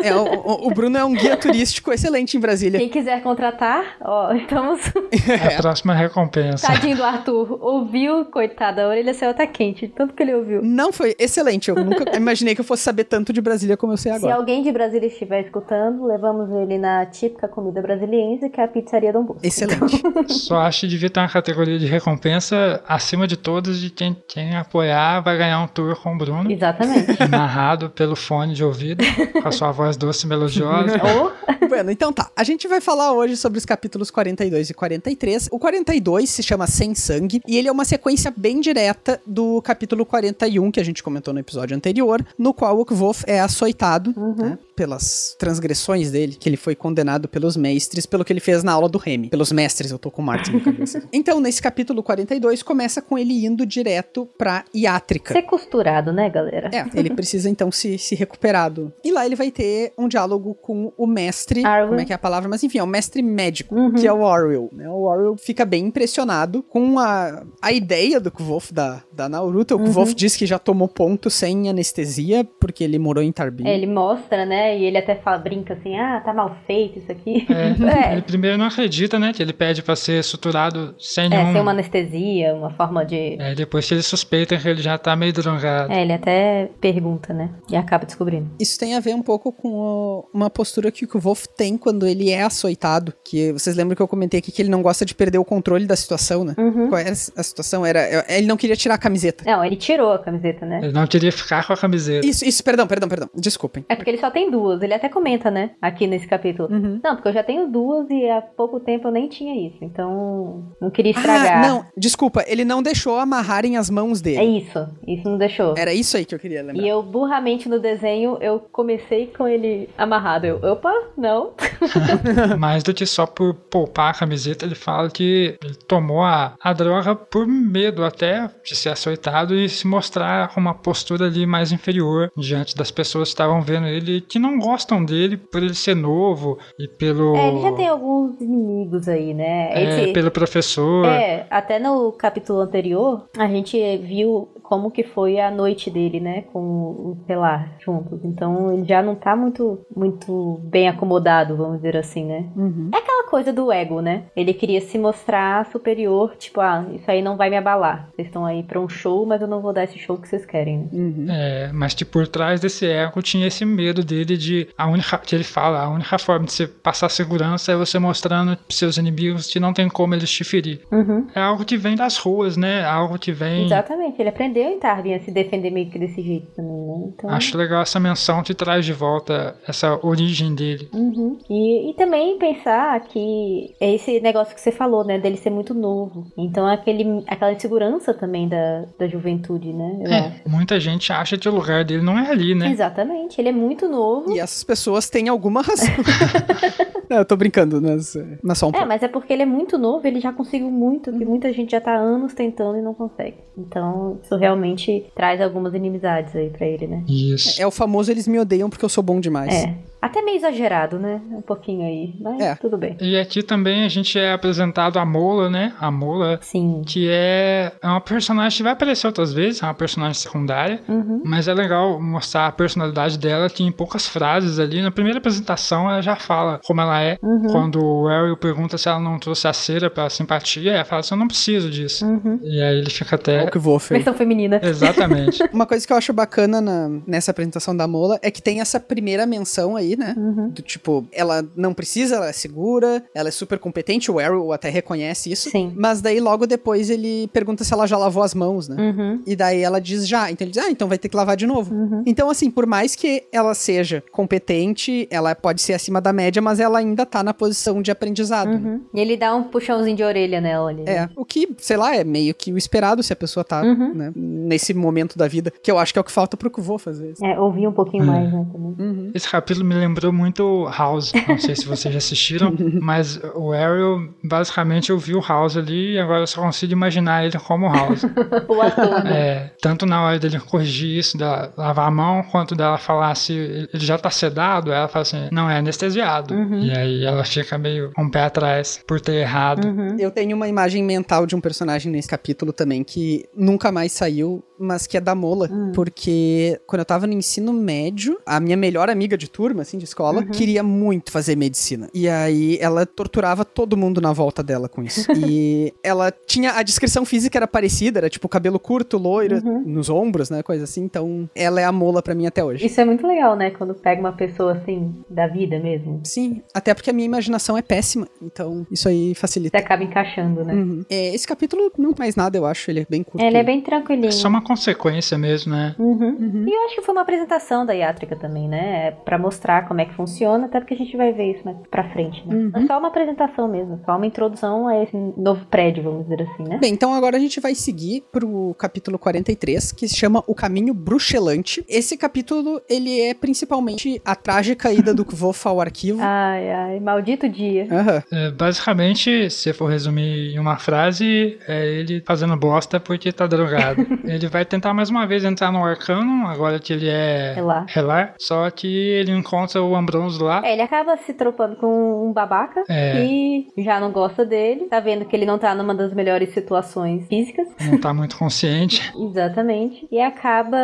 É, 0.03 0.15
o, 0.15 0.24
o- 0.24 0.68
o 0.68 0.74
Bruno 0.74 0.98
é 0.98 1.03
um 1.03 1.13
guia 1.13 1.36
turístico 1.36 1.92
excelente 1.92 2.38
em 2.38 2.39
Brasília. 2.39 2.80
Quem 2.80 2.89
quiser 2.89 3.21
contratar, 3.24 3.95
ó, 4.01 4.31
estamos. 4.33 4.80
A 5.57 5.62
próxima 5.62 5.94
recompensa. 5.94 6.68
Tadinho 6.68 6.98
do 6.98 7.03
Arthur. 7.03 7.57
Ouviu, 7.62 8.25
coitada, 8.25 8.83
a 8.83 8.88
orelha 8.88 9.13
saiu 9.13 9.31
até 9.31 9.48
quente, 9.48 9.88
tanto 9.88 10.13
que 10.13 10.21
ele 10.24 10.33
ouviu. 10.36 10.62
Não 10.62 10.92
foi 10.94 11.15
excelente, 11.18 11.69
eu 11.69 11.75
nunca 11.75 12.06
imaginei 12.15 12.53
que 12.56 12.62
eu 12.62 12.65
fosse 12.65 12.83
saber 12.83 13.06
tanto 13.06 13.33
de 13.33 13.42
Brasília 13.42 13.75
como 13.77 13.94
eu 13.94 13.98
sei 13.98 14.12
Se 14.13 14.18
agora. 14.19 14.36
alguém 14.36 14.62
de 14.62 14.71
Brasília 14.71 15.07
estiver 15.07 15.42
escutando, 15.45 16.06
levamos 16.06 16.50
ele 16.62 16.77
na 16.77 17.06
típica 17.06 17.48
comida 17.48 17.81
brasiliense, 17.81 18.50
que 18.50 18.59
é 18.62 18.63
a 18.63 18.68
pizzaria 18.68 19.12
Dom 19.12 19.24
Bosco. 19.24 19.45
Excelente. 19.45 20.01
Só 20.33 20.59
acho 20.62 20.81
que 20.81 20.88
devia 20.88 21.09
ter 21.09 21.19
uma 21.19 21.30
categoria 21.30 21.77
de 21.80 21.86
recompensa 21.88 22.81
acima 22.88 23.27
de 23.27 23.36
todas 23.38 23.80
de 23.80 23.89
quem, 23.89 24.15
quem 24.27 24.56
apoiar 24.56 25.21
vai 25.21 25.38
ganhar 25.38 25.59
um 25.62 25.68
tour 25.68 25.95
com 26.01 26.13
o 26.13 26.18
Bruno. 26.18 26.51
Exatamente. 26.51 27.27
Narrado 27.30 27.89
pelo 27.89 28.15
fone 28.15 28.53
de 28.53 28.63
ouvido, 28.63 28.90
com 28.95 29.47
a 29.47 29.51
sua 29.51 29.71
voz 29.71 29.97
doce 29.97 30.25
e 30.25 30.29
melodiosa. 30.29 30.99
Ou 31.03 31.67
bueno, 31.67 31.91
então 31.91 32.11
tá. 32.11 32.29
A 32.35 32.43
gente 32.43 32.67
vai 32.67 32.81
falar 32.81 33.13
hoje 33.13 33.38
sobre 33.38 33.57
os 33.57 33.65
capítulos 33.65 34.11
42 34.11 34.69
e 34.69 34.73
43. 34.73 35.49
O 35.51 35.59
42 35.59 36.29
se 36.29 36.43
chama 36.43 36.67
Sem 36.67 36.93
Sangue 36.93 37.41
e 37.47 37.57
ele 37.57 37.67
é 37.67 37.71
uma 37.71 37.85
sequência 37.85 38.33
bem 38.35 38.59
direta 38.59 39.21
do 39.25 39.61
capítulo 39.61 40.05
41 40.05 40.71
que 40.71 40.79
a 40.79 40.83
gente 40.83 41.01
comentou 41.01 41.33
no 41.33 41.39
episódio 41.39 41.75
anterior, 41.75 42.25
no 42.38 42.53
qual 42.53 42.79
o 42.79 42.85
Kvof 42.85 43.23
é 43.27 43.39
açoitado 43.39 44.13
né, 44.38 44.57
pelas 44.81 45.35
transgressões 45.37 46.09
dele, 46.09 46.33
que 46.39 46.49
ele 46.49 46.57
foi 46.57 46.73
condenado 46.73 47.27
pelos 47.27 47.55
mestres, 47.55 48.07
pelo 48.07 48.25
que 48.25 48.33
ele 48.33 48.39
fez 48.39 48.63
na 48.63 48.71
aula 48.71 48.89
do 48.89 48.97
Remy. 48.97 49.29
Pelos 49.29 49.51
mestres, 49.51 49.91
eu 49.91 49.99
tô 49.99 50.09
com 50.09 50.23
o 50.23 50.25
Martin 50.25 50.53
na 50.53 50.59
cabeça. 50.59 51.03
então, 51.13 51.39
nesse 51.39 51.61
capítulo 51.61 52.01
42, 52.01 52.63
começa 52.63 52.99
com 52.99 53.15
ele 53.15 53.45
indo 53.45 53.63
direto 53.63 54.27
pra 54.39 54.65
Iátrica. 54.73 55.33
ser 55.35 55.43
costurado, 55.43 56.11
né, 56.11 56.31
galera? 56.31 56.71
É, 56.73 56.83
ele 56.99 57.11
precisa 57.13 57.47
então 57.47 57.71
se, 57.71 57.95
se 57.99 58.15
recuperar. 58.15 58.71
do- 58.71 58.91
E 59.03 59.11
lá 59.11 59.23
ele 59.23 59.35
vai 59.35 59.51
ter 59.51 59.93
um 59.99 60.07
diálogo 60.07 60.55
com 60.55 60.91
o 60.97 61.05
mestre. 61.05 61.63
Arwen. 61.63 61.89
Como 61.89 62.01
é 62.01 62.05
que 62.05 62.11
é 62.11 62.15
a 62.15 62.19
palavra? 62.19 62.49
Mas 62.49 62.63
enfim, 62.63 62.79
é 62.79 62.83
o 62.83 62.87
mestre 62.87 63.21
médico, 63.21 63.75
Uhum. 63.75 63.91
que 63.93 64.07
é 64.07 64.11
o 64.11 64.21
Orwell. 64.23 64.67
Né? 64.73 64.89
O 64.89 65.03
Orwell 65.03 65.37
fica 65.37 65.63
bem 65.63 65.85
impressionado 65.85 66.63
com 66.63 66.97
a, 66.97 67.43
a 67.61 67.71
ideia 67.71 68.19
do 68.19 68.31
Kvof 68.31 68.73
da, 68.73 69.03
da 69.13 69.29
Naruto. 69.29 69.75
O 69.75 69.79
Uhum. 69.79 70.05
Diz 70.15 70.35
que 70.35 70.47
já 70.47 70.57
tomou 70.57 70.87
ponto 70.87 71.29
sem 71.29 71.69
anestesia, 71.69 72.43
porque 72.59 72.83
ele 72.83 72.97
morou 72.97 73.23
em 73.23 73.31
Tarbin. 73.31 73.67
É, 73.67 73.75
Ele 73.75 73.85
mostra, 73.85 74.45
né? 74.45 74.70
E 74.77 74.83
ele 74.85 74.97
até 74.97 75.15
fala, 75.15 75.38
brinca 75.38 75.73
assim, 75.73 75.97
ah, 75.97 76.21
tá 76.23 76.33
mal 76.33 76.56
feito 76.68 77.00
isso 77.00 77.12
aqui. 77.12 77.45
É, 77.50 77.71
É, 78.09 78.13
Ele 78.13 78.21
primeiro 78.21 78.57
não 78.57 78.65
acredita, 78.65 79.19
né? 79.19 79.33
Que 79.33 79.41
ele 79.44 79.53
pede 79.53 79.81
pra 79.83 79.95
ser 79.95 80.23
suturado 80.23 80.95
sem 81.00 81.25
é, 81.25 81.29
nenhum. 81.29 81.51
sem 81.53 81.62
uma 81.62 81.71
anestesia, 81.71 82.53
uma 82.53 82.69
forma 82.71 83.06
de. 83.06 83.38
É, 83.39 83.53
depois 83.56 83.88
que 83.88 83.94
ele 83.94 84.01
suspeita 84.01 84.57
que 84.57 84.68
ele 84.68 84.81
já 84.81 84.97
tá 84.97 85.15
meio 85.15 85.33
drogado. 85.33 85.91
É, 85.91 86.01
ele 86.01 86.13
até 86.13 86.69
pergunta, 86.79 87.33
né? 87.33 87.50
E 87.69 87.75
acaba 87.75 88.06
descobrindo. 88.06 88.50
Isso 88.59 88.79
tem 88.79 88.95
a 88.95 89.00
ver 89.00 89.13
um 89.15 89.21
pouco 89.21 89.51
com 89.51 89.69
o- 89.69 90.29
uma 90.33 90.50
postura 90.50 90.91
que 90.91 91.06
o 91.06 91.07
Kvof 91.07 91.47
tem 91.56 91.77
quando 91.77 92.06
ele 92.07 92.29
é 92.29 92.44
açoitado. 92.44 93.13
Que 93.24 93.51
vocês 93.51 93.75
lembram 93.75 93.95
que 93.95 94.01
eu 94.01 94.07
comentei 94.07 94.39
aqui 94.39 94.51
que 94.51 94.62
ele 94.62 94.69
não 94.69 94.81
gosta 94.81 95.06
de 95.06 95.13
perder 95.15 95.38
o 95.38 95.45
controle 95.45 95.85
da 95.85 95.95
situação, 95.95 96.44
né? 96.44 96.56
Uhum. 96.57 96.89
Qual 96.89 97.00
era 97.00 97.12
a 97.12 97.44
situação? 97.44 97.85
Era, 97.85 98.00
é, 98.00 98.38
ele 98.38 98.47
não 98.47 98.57
queria 98.57 98.75
tirar 98.75 98.95
a 98.95 98.97
camiseta. 98.97 99.44
Não, 99.45 99.63
ele 99.63 99.75
tirou 99.75 100.12
a 100.13 100.19
camiseta, 100.19 100.65
né? 100.65 100.79
Ele 100.83 100.94
não 100.94 101.06
queria 101.07 101.31
ficar 101.31 101.65
com 101.65 101.74
a 101.74 101.77
camiseta. 101.77 102.25
Isso, 102.25 102.45
isso, 102.45 102.63
perdão, 102.63 102.88
perdão, 102.88 103.09
perdão. 103.09 103.29
Desculpem. 103.35 103.85
É 103.89 103.95
porque 103.95 104.09
ele 104.09 104.17
só 104.19 104.29
tem 104.31 104.50
duas. 104.50 104.60
Ele 104.81 104.93
até 104.93 105.09
comenta, 105.09 105.49
né? 105.51 105.71
Aqui 105.81 106.07
nesse 106.07 106.27
capítulo. 106.27 106.69
Uhum. 106.71 106.99
Não, 107.03 107.15
porque 107.15 107.29
eu 107.29 107.33
já 107.33 107.43
tenho 107.43 107.67
duas 107.67 108.09
e 108.09 108.29
há 108.29 108.41
pouco 108.41 108.79
tempo 108.79 109.07
eu 109.07 109.11
nem 109.11 109.27
tinha 109.27 109.67
isso. 109.67 109.77
Então, 109.81 110.71
não 110.81 110.89
queria 110.89 111.11
estragar. 111.11 111.63
Ah, 111.63 111.67
não, 111.67 111.85
desculpa, 111.97 112.43
ele 112.47 112.63
não 112.65 112.81
deixou 112.83 113.17
amarrarem 113.17 113.77
as 113.77 113.89
mãos 113.89 114.19
É 114.19 114.23
dele. 114.23 114.57
isso. 114.59 114.87
Isso 115.07 115.27
não 115.29 115.37
deixou. 115.37 115.73
Era 115.77 115.93
isso 115.93 116.17
aí 116.17 116.25
que 116.25 116.35
eu 116.35 116.39
queria 116.39 116.61
lembrar. 116.63 116.83
E 116.83 116.87
eu, 116.87 117.01
burramente 117.01 117.67
no 117.69 117.79
desenho, 117.79 118.37
eu 118.41 118.59
comecei 118.71 119.27
com 119.27 119.47
ele 119.47 119.89
amarrado. 119.97 120.45
Eu, 120.45 120.57
opa, 120.71 120.93
não. 121.17 121.53
Mais 122.59 122.83
do 122.83 122.93
que 122.93 123.05
só 123.05 123.25
por 123.25 123.53
poupar 123.53 124.11
a 124.11 124.17
camiseta, 124.17 124.65
ele 124.65 124.75
fala 124.75 125.09
que 125.09 125.57
ele 125.63 125.75
tomou 125.87 126.21
a, 126.21 126.53
a 126.61 126.73
droga 126.73 127.15
por 127.15 127.45
medo 127.47 128.03
até 128.03 128.49
de 128.63 128.75
ser 128.75 128.89
açoitado 128.89 129.55
e 129.55 129.67
se 129.69 129.87
mostrar 129.87 130.49
com 130.53 130.59
uma 130.59 130.73
postura 130.73 131.25
ali 131.25 131.45
mais 131.45 131.71
inferior 131.71 132.31
diante 132.37 132.75
das 132.75 132.91
pessoas 132.91 133.29
que 133.29 133.33
estavam 133.33 133.61
vendo 133.61 133.87
ele 133.87 134.21
que 134.21 134.39
não 134.41 134.59
gostam 134.59 135.03
dele 135.05 135.38
por 135.38 135.61
ele 135.61 135.73
ser 135.73 135.95
novo 135.95 136.57
e 136.79 136.88
pelo. 136.88 137.35
É, 137.35 137.47
ele 137.49 137.61
já 137.61 137.71
tem 137.73 137.88
alguns 137.88 138.39
inimigos 138.41 139.07
aí, 139.07 139.33
né? 139.33 139.69
é, 139.73 139.83
Esse- 140.03 140.13
pelo 140.13 140.31
professor. 140.31 141.05
É, 141.05 141.45
até 141.49 141.79
no 141.79 142.11
capítulo 142.13 142.59
anterior, 142.59 143.25
a 143.38 143.47
gente 143.47 143.77
viu 143.97 144.49
como 144.63 144.89
que 144.89 145.03
foi 145.03 145.39
a 145.39 145.51
noite 145.51 145.89
dele, 145.89 146.19
né, 146.19 146.43
com 146.53 146.59
o 146.59 147.17
Pelar 147.27 147.75
juntos. 147.83 148.19
Então 148.23 148.73
ele 148.73 148.85
já 148.85 149.01
não 149.01 149.15
tá 149.15 149.35
muito, 149.35 149.79
muito 149.95 150.59
bem 150.63 150.88
acomodado, 150.88 151.57
vamos 151.57 151.77
dizer 151.77 151.97
assim, 151.97 152.25
né? 152.25 152.45
Uhum. 152.55 152.89
É 152.93 152.97
aquela 152.97 153.29
coisa 153.29 153.51
do 153.51 153.71
ego, 153.71 154.01
né? 154.01 154.23
Ele 154.35 154.53
queria 154.53 154.79
se 154.81 154.97
mostrar 154.97 155.65
superior, 155.71 156.35
tipo, 156.38 156.61
ah, 156.61 156.85
isso 156.93 157.09
aí 157.11 157.21
não 157.21 157.35
vai 157.38 157.49
me 157.49 157.57
abalar. 157.57 158.09
Vocês 158.15 158.27
estão 158.27 158.45
aí 158.45 158.63
pra 158.63 158.79
um 158.79 158.88
show, 158.88 159.25
mas 159.25 159.41
eu 159.41 159.47
não 159.47 159.61
vou 159.61 159.73
dar 159.73 159.83
esse 159.83 159.99
show 159.99 160.17
que 160.17 160.27
vocês 160.27 160.45
querem. 160.45 160.77
né? 160.79 160.88
Uhum. 160.93 161.25
É, 161.29 161.71
mas 161.73 161.93
que 161.93 162.05
por 162.05 162.27
trás 162.27 162.59
desse 162.61 162.85
ego 162.85 163.21
tinha 163.21 163.47
esse 163.47 163.65
medo 163.65 164.03
dele 164.03 164.30
de 164.37 164.67
a 164.77 164.87
única 164.87 165.17
que 165.17 165.35
ele 165.35 165.43
fala, 165.43 165.83
a 165.83 165.89
única 165.89 166.17
forma 166.17 166.45
de 166.45 166.53
você 166.53 166.67
passar 166.67 167.09
segurança 167.09 167.71
é 167.71 167.75
você 167.75 167.99
mostrando 167.99 168.57
pros 168.57 168.77
seus 168.77 168.97
inimigos 168.97 169.47
que 169.47 169.59
não 169.59 169.73
tem 169.73 169.87
como 169.89 170.13
eles 170.15 170.29
te 170.31 170.43
ferir. 170.43 170.81
Uhum. 170.91 171.27
É 171.35 171.41
algo 171.41 171.65
que 171.65 171.77
vem 171.77 171.95
das 171.95 172.17
ruas, 172.17 172.57
né? 172.57 172.83
Algo 172.85 173.17
que 173.17 173.31
vem. 173.31 173.65
Exatamente, 173.65 174.21
ele 174.21 174.29
aprendeu 174.29 174.63
em 174.63 174.79
Tarvin 174.79 175.13
a 175.13 175.19
se 175.19 175.31
defender 175.31 175.71
meio 175.71 175.89
que 175.89 176.00
desse 176.00 176.21
jeito 176.21 176.47
também, 176.55 176.88
né? 176.88 177.11
Então... 177.13 177.29
Acho 177.29 177.57
legal 177.57 177.81
essa 177.81 178.00
menção 178.00 178.43
que 178.43 178.53
traz 178.53 178.85
de 178.85 178.93
volta 178.93 179.55
essa 179.67 180.00
origem 180.05 180.53
dele. 180.55 180.89
Uhum. 180.93 181.38
E, 181.50 181.91
e 181.91 181.93
também 181.95 182.38
pensar 182.38 183.00
que 183.01 183.75
é 183.79 183.93
esse 183.93 184.19
negócio 184.19 184.53
que 184.55 184.61
você 184.61 184.71
falou, 184.71 185.03
né, 185.03 185.19
dele 185.19 185.38
ser 185.38 185.50
muito 185.50 185.73
novo. 185.73 186.27
Então 186.38 186.69
é 186.69 186.73
aquele, 186.73 187.23
aquela 187.27 187.53
insegurança 187.53 188.13
também 188.13 188.47
da, 188.47 188.85
da 188.97 189.07
juventude, 189.07 189.71
né? 189.73 189.97
Eu 190.00 190.13
acho. 190.13 190.13
É, 190.13 190.41
muita 190.47 190.79
gente 190.79 191.11
acha 191.11 191.38
que 191.38 191.47
o 191.47 191.53
lugar 191.53 191.83
dele 191.83 192.01
não 192.01 192.17
é 192.17 192.29
ali, 192.29 192.55
né? 192.55 192.69
Exatamente, 192.71 193.39
ele 193.39 193.50
é 193.50 193.53
muito 193.53 193.88
novo. 193.88 194.20
E 194.29 194.39
essas 194.39 194.63
pessoas 194.63 195.09
têm 195.09 195.27
alguma 195.29 195.61
razão. 195.61 195.87
não, 197.09 197.17
eu 197.17 197.25
tô 197.25 197.35
brincando, 197.35 197.81
mas, 197.81 198.15
mas 198.43 198.57
só 198.57 198.67
um 198.67 198.69
É, 198.69 198.73
pouco. 198.73 198.87
mas 198.87 199.03
é 199.03 199.07
porque 199.07 199.33
ele 199.33 199.43
é 199.43 199.45
muito 199.45 199.77
novo, 199.77 200.05
ele 200.07 200.19
já 200.19 200.31
conseguiu 200.31 200.69
muito, 200.71 201.11
que 201.11 201.25
muita 201.25 201.51
gente 201.53 201.71
já 201.71 201.81
tá 201.81 201.95
anos 201.95 202.33
tentando 202.33 202.77
e 202.77 202.81
não 202.81 202.93
consegue. 202.93 203.37
Então, 203.57 204.19
isso 204.23 204.35
realmente 204.35 205.05
traz 205.15 205.41
algumas 205.41 205.73
inimizades 205.73 206.35
aí 206.35 206.49
pra 206.49 206.65
ele, 206.65 206.87
né? 206.87 207.03
Isso. 207.07 207.61
É 207.61 207.65
o 207.67 207.71
famoso 207.71 208.11
eles 208.11 208.27
me 208.27 208.39
odeiam 208.39 208.69
porque 208.69 208.85
eu 208.85 208.89
sou 208.89 209.03
bom 209.03 209.19
demais. 209.19 209.53
É. 209.53 209.75
Até 210.01 210.19
meio 210.23 210.37
exagerado, 210.37 210.97
né? 210.97 211.21
Um 211.31 211.41
pouquinho 211.43 211.85
aí. 211.85 212.15
Mas 212.19 212.41
É. 212.41 212.55
tudo 212.55 212.75
bem. 212.75 212.97
E 212.99 213.15
aqui 213.19 213.43
também 213.43 213.83
a 213.85 213.87
gente 213.87 214.17
é 214.17 214.33
apresentado 214.33 214.97
a 214.97 215.05
Mola, 215.05 215.47
né? 215.47 215.73
A 215.79 215.91
Mola, 215.91 216.39
Sim. 216.41 216.81
que 216.87 217.07
é 217.07 217.71
é 217.83 217.87
uma 217.87 218.01
personagem 218.01 218.57
que 218.57 218.63
vai 218.63 218.71
aparecer 218.71 219.05
outras 219.05 219.31
vezes, 219.31 219.61
é 219.61 219.65
uma 219.65 219.75
personagem 219.75 220.15
secundária. 220.15 220.81
Uhum. 220.89 221.21
Mas 221.23 221.47
é 221.47 221.53
legal 221.53 222.01
mostrar 222.01 222.47
a 222.47 222.51
personalidade 222.51 223.19
dela, 223.19 223.47
que 223.47 223.63
em 223.63 223.71
poucas 223.71 224.07
frases 224.12 224.60
ali, 224.60 224.82
na 224.82 224.91
primeira 224.91 225.20
apresentação, 225.20 225.89
ela 225.89 226.01
já 226.01 226.15
fala 226.15 226.60
como 226.65 226.82
ela 226.82 227.01
é. 227.01 227.18
Uhum. 227.22 227.48
Quando 227.48 227.84
o 227.84 228.08
Ariel 228.08 228.38
pergunta 228.38 228.77
se 228.77 228.88
ela 228.89 229.00
não 229.00 229.18
trouxe 229.20 229.48
a 229.48 229.53
cera 229.53 229.89
pra 229.89 230.10
simpatia, 230.10 230.72
ela 230.74 230.86
fala 230.86 231.00
assim, 231.00 231.13
eu 231.13 231.20
não 231.20 231.27
preciso 231.27 231.70
disso. 231.70 232.06
Uhum. 232.06 232.39
E 232.44 232.62
aí 232.62 232.77
ele 232.80 232.89
fica 232.89 233.15
É 233.15 233.18
até... 233.18 233.44
o 233.46 233.51
que 233.51 233.58
vou, 233.58 233.80
Fê. 233.80 233.96
Versão 233.96 234.13
feminina. 234.13 234.60
Exatamente. 234.63 235.41
Uma 235.53 235.65
coisa 235.65 235.86
que 235.86 235.94
eu 235.94 235.98
acho 235.98 236.13
bacana 236.13 236.60
na- 236.62 236.89
nessa 237.08 237.32
apresentação 237.32 237.75
da 237.75 237.88
Mola 237.88 238.20
é 238.22 238.30
que 238.30 238.41
tem 238.41 238.62
essa 238.62 238.80
primeira 238.80 239.25
menção 239.25 239.75
aí, 239.75 239.96
né? 239.96 240.13
Uhum. 240.18 240.50
Do 240.50 240.62
tipo, 240.62 241.06
ela 241.12 241.44
não 241.56 241.74
precisa, 241.74 242.15
ela 242.18 242.27
é 242.30 242.34
segura, 242.34 243.03
ela 243.15 243.30
é 243.30 243.32
super 243.32 243.60
competente, 243.60 244.12
o 244.12 244.20
Arrow 244.20 244.51
até 244.51 244.70
reconhece 244.70 245.32
isso. 245.32 245.50
Sim. 245.50 245.74
Mas 245.75 246.01
daí 246.01 246.20
logo 246.20 246.46
depois 246.46 246.89
ele 246.89 247.27
pergunta 247.34 247.63
se 247.63 247.74
ela 247.74 247.86
já 247.88 247.98
lavou 247.98 248.24
as 248.24 248.34
mãos, 248.34 248.68
né? 248.68 248.75
Uhum. 248.80 249.22
E 249.25 249.36
daí 249.36 249.62
ela 249.62 249.80
diz 249.80 250.08
já. 250.08 250.30
Então 250.32 250.46
ele 250.46 250.51
diz, 250.51 250.63
ah, 250.63 250.70
então 250.70 250.88
vai 250.88 250.98
ter 250.98 251.10
que 251.10 251.15
lavar 251.15 251.36
de 251.38 251.46
novo. 251.48 251.74
Uhum. 251.74 252.03
Então, 252.06 252.30
assim, 252.30 252.50
por 252.50 252.65
mais 252.65 252.96
que 252.96 253.24
ela 253.32 253.53
seja 253.53 254.00
competente, 254.12 255.08
ela 255.12 255.36
pode 255.36 255.62
ser 255.62 255.74
acima 255.74 256.01
da 256.01 256.12
média, 256.13 256.41
mas 256.41 256.60
ela 256.60 256.79
ainda 256.79 257.05
tá 257.05 257.22
na 257.24 257.34
posição 257.34 257.81
de 257.81 257.91
aprendizado. 257.91 258.48
né? 258.50 258.55
Uhum. 258.58 258.81
E 258.93 259.00
ele 259.00 259.17
dá 259.17 259.36
um 259.36 259.43
puxãozinho 259.43 259.96
de 259.96 260.03
orelha 260.03 260.39
nela 260.41 260.70
ali. 260.70 260.84
né? 260.84 260.91
É, 260.96 261.10
o 261.15 261.24
que, 261.25 261.48
sei 261.58 261.77
lá, 261.77 261.96
é 261.96 262.03
meio 262.03 262.34
que 262.34 262.51
o 262.51 262.58
esperado 262.58 263.03
se 263.03 263.13
a 263.13 263.15
pessoa 263.15 263.43
tá, 263.43 263.62
Uhum. 263.62 263.93
né, 263.93 264.12
nesse 264.15 264.74
momento 264.74 265.17
da 265.17 265.27
vida, 265.27 265.51
que 265.62 265.70
eu 265.72 265.77
acho 265.77 265.93
que 265.93 266.00
é 266.00 266.01
o 266.01 266.03
que 266.05 266.12
falta 266.12 266.36
pro 266.38 266.50
Kuvô 266.50 266.77
fazer. 266.77 267.13
É, 267.22 267.39
ouvi 267.39 267.67
um 267.67 267.72
pouquinho 267.72 268.03
É. 268.03 268.08
mais, 268.08 268.34
né, 268.34 268.46
também. 268.51 268.75
Uhum. 268.79 269.12
Esse 269.13 269.29
capítulo 269.29 269.65
me 269.65 269.75
lembrou 269.75 270.12
muito 270.12 270.65
House. 270.77 271.12
Não 271.27 271.38
sei 271.38 271.55
se 271.55 271.65
vocês 271.65 271.93
já 271.93 271.98
assistiram, 271.98 272.53
mas 272.81 273.20
o 273.36 273.51
Ariel, 273.51 274.00
basicamente, 274.24 274.89
eu 274.89 274.98
vi 274.98 275.15
o 275.15 275.22
House 275.22 275.58
ali 275.58 275.93
e 275.93 276.00
agora 276.00 276.22
eu 276.22 276.27
só 276.27 276.41
consigo 276.41 276.72
imaginar 276.74 277.25
ele 277.25 277.38
como 277.39 277.67
House. 277.72 278.01
O 278.48 278.62
ator, 278.62 279.03
né? 279.03 279.12
É, 279.13 279.51
tanto 279.62 279.86
na 279.86 280.03
hora 280.03 280.20
dele 280.20 280.39
corrigir 280.39 280.98
isso, 280.98 281.17
da 281.17 281.51
lavar 281.58 281.88
a 281.88 281.91
mão, 281.91 282.24
quanto 282.24 282.55
dela 282.55 282.77
falar 282.77 283.15
se 283.15 283.34
ele 283.34 283.70
já 283.74 283.90
tá 283.98 284.10
sedado, 284.10 284.71
ela 284.71 284.88
fala 284.88 285.03
assim, 285.03 285.29
não, 285.31 285.50
é 285.50 285.57
anestesiado. 285.57 286.33
Uhum. 286.33 286.60
E 286.63 286.71
aí 286.71 287.05
ela 287.05 287.24
fica 287.24 287.57
meio 287.57 287.91
com 287.93 288.03
o 288.05 288.12
pé 288.12 288.24
atrás 288.24 288.79
por 288.88 289.00
ter 289.00 289.13
errado. 289.15 289.65
Uhum. 289.65 289.95
Eu 290.00 290.12
tenho 290.12 290.36
uma 290.36 290.48
imagem 290.48 290.83
mental 290.83 291.25
de 291.25 291.36
um 291.36 291.41
personagem 291.41 291.91
nesse 291.91 292.07
capítulo 292.07 292.51
também 292.53 292.83
que 292.83 293.25
nunca 293.36 293.71
mais 293.71 293.91
saiu, 293.91 294.43
mas 294.60 294.86
que 294.88 294.98
é 294.98 295.01
da 295.01 295.15
Mola. 295.15 295.50
Hum. 295.51 295.71
Porque 295.74 296.60
quando 296.67 296.79
eu 296.81 296.86
tava 296.86 297.07
no 297.07 297.13
ensino 297.13 297.51
médio, 297.51 298.17
a 298.25 298.39
minha 298.39 298.55
melhor 298.57 298.89
amiga 298.89 299.17
de 299.17 299.29
turma, 299.29 299.63
assim, 299.63 299.77
de 299.77 299.86
escola, 299.86 300.21
Uhum. 300.21 300.27
queria 300.27 300.62
muito 300.62 301.12
fazer 301.12 301.36
medicina. 301.36 301.89
E 301.93 302.07
aí 302.07 302.57
ela 302.62 302.86
torturava 302.86 303.43
todo 303.43 303.75
mundo 303.75 304.00
na 304.00 304.13
volta 304.13 304.43
dela 304.43 304.69
com 304.69 304.83
isso. 304.83 305.05
e 305.17 305.74
ela 305.83 306.12
tinha. 306.12 306.51
A 306.53 306.63
descrição 306.63 307.03
física 307.05 307.38
era 307.39 307.48
parecida, 307.48 308.00
era 308.00 308.10
tipo 308.10 308.29
cabelo 308.29 308.60
curto, 308.60 308.98
loira, 308.98 309.41
Uhum. 309.43 309.63
nos 309.65 309.89
ombros, 309.89 310.29
né? 310.29 310.43
Coisa 310.43 310.63
assim. 310.65 310.83
Então 310.83 311.29
ela 311.33 311.60
é 311.60 311.63
a 311.63 311.71
Mola 311.71 312.01
pra 312.03 312.13
mim 312.13 312.27
até 312.27 312.43
hoje. 312.43 312.65
Isso 312.65 312.79
é 312.79 312.86
muito 312.86 313.05
legal, 313.07 313.36
né? 313.36 313.50
Quando 313.51 313.74
pega 313.81 314.00
uma 314.00 314.13
pessoa 314.13 314.53
assim, 314.53 315.03
da 315.09 315.27
vida 315.27 315.59
mesmo. 315.59 316.01
Sim, 316.03 316.41
até 316.53 316.73
porque 316.73 316.89
a 316.89 316.93
minha 316.93 317.05
imaginação 317.05 317.57
é 317.57 317.61
péssima. 317.61 318.07
Então 318.21 318.65
isso 318.71 318.88
aí 318.88 319.13
facilita. 319.15 319.57
Você 319.57 319.63
acaba 319.63 319.83
encaixando, 319.83 320.43
né? 320.43 320.53
Uhum. 320.53 320.85
É, 320.89 321.13
esse 321.13 321.27
capítulo 321.27 321.71
não 321.77 321.93
mais 321.97 322.15
nada, 322.15 322.38
eu 322.38 322.45
acho. 322.45 322.69
Ele 322.71 322.81
é 322.81 322.85
bem 322.89 323.03
curto. 323.03 323.23
Ele 323.23 323.38
é 323.38 323.43
bem 323.43 323.61
tranquilinho. 323.61 324.07
É 324.07 324.11
só 324.11 324.27
uma 324.27 324.43
consequência 324.43 325.17
mesmo, 325.17 325.51
né? 325.51 325.75
Uhum. 325.77 326.17
Uhum. 326.19 326.45
E 326.47 326.51
eu 326.51 326.65
acho 326.65 326.75
que 326.75 326.81
foi 326.81 326.93
uma 326.93 327.01
apresentação 327.01 327.65
da 327.65 327.73
Iátrica 327.73 328.15
também, 328.15 328.47
né? 328.47 328.88
É 328.88 328.91
Pra 328.91 329.17
mostrar 329.17 329.67
como 329.67 329.81
é 329.81 329.85
que 329.85 329.93
funciona, 329.93 330.45
até 330.45 330.59
porque 330.59 330.73
a 330.73 330.77
gente 330.77 330.95
vai 330.95 331.11
ver 331.11 331.31
isso 331.33 331.41
mais 331.43 331.57
pra 331.69 331.91
frente, 331.91 332.25
né? 332.25 332.35
Uhum. 332.35 332.51
É 332.55 332.67
só 332.67 332.77
uma 332.77 332.88
apresentação 332.88 333.47
mesmo, 333.47 333.79
só 333.85 333.97
uma 333.97 334.05
introdução 334.05 334.67
a 334.67 334.83
esse 334.83 334.95
novo 335.17 335.45
prédio, 335.47 335.83
vamos 335.83 336.03
dizer 336.03 336.21
assim, 336.23 336.43
né? 336.43 336.57
Bem, 336.59 336.73
então 336.73 336.93
agora 336.93 337.17
a 337.17 337.19
gente 337.19 337.39
vai 337.39 337.55
seguir 337.55 338.03
pro 338.11 338.55
capítulo 338.57 338.97
43, 338.97 339.71
que 339.71 339.88
se 339.88 339.95
chama 339.95 340.23
O 340.27 340.35
Caminho 340.35 340.73
Bruxelante. 340.73 341.63
Esse 341.67 341.97
capítulo, 341.97 342.61
ele 342.69 343.01
é 343.01 343.13
principalmente 343.13 343.70
a 344.05 344.15
trágica 344.15 344.71
ida 344.71 344.93
do 344.93 345.05
Kvof 345.05 345.47
ao 345.47 345.59
arquivo. 345.61 345.99
Ai, 346.01 346.49
ai, 346.51 346.79
maldito 346.79 347.27
dia. 347.29 347.67
Aham. 347.71 348.03
É, 348.11 348.31
basicamente, 348.31 349.29
se 349.29 349.53
for 349.53 349.67
resumir 349.69 350.33
em 350.33 350.39
uma 350.39 350.57
frase, 350.57 351.37
é 351.47 351.65
ele 351.67 352.01
fazendo 352.05 352.35
bosta 352.37 352.79
porque 352.79 353.11
tá 353.11 353.27
drogado. 353.27 353.85
ele 354.05 354.27
vai 354.27 354.45
tentar 354.45 354.73
mais 354.73 354.89
uma 354.89 355.05
vez 355.05 355.23
entrar 355.23 355.51
no 355.51 355.63
Arcano, 355.63 356.27
agora 356.27 356.59
que 356.59 356.73
ele 356.73 356.87
é 356.89 357.33
Relar. 357.35 357.65
Relar, 357.67 358.13
só 358.19 358.49
que 358.49 358.67
ele 358.67 359.11
encontra 359.11 359.61
o 359.61 359.75
Ambrose 359.75 360.21
lá. 360.21 360.41
É, 360.45 360.53
ele 360.53 360.61
acaba 360.61 360.97
se 360.97 361.13
tropando 361.13 361.55
com 361.57 362.07
um 362.09 362.13
babaca 362.13 362.63
É. 362.69 362.93
que 362.93 363.47
já 363.63 363.79
não 363.79 363.91
gosta 363.91 364.25
dele, 364.25 364.65
tá 364.69 364.79
vendo 364.79 365.05
que 365.05 365.15
ele 365.15 365.25
não 365.25 365.37
tá 365.37 365.53
numa 365.55 365.73
das 365.75 365.93
melhores 365.93 366.33
situações 366.33 367.07
físicas. 367.07 367.47
Não 367.61 367.79
tá 367.79 367.93
muito 367.93 368.17
consciente. 368.17 368.91
Exatamente. 368.97 369.87
E 369.91 369.99
acaba 369.99 370.57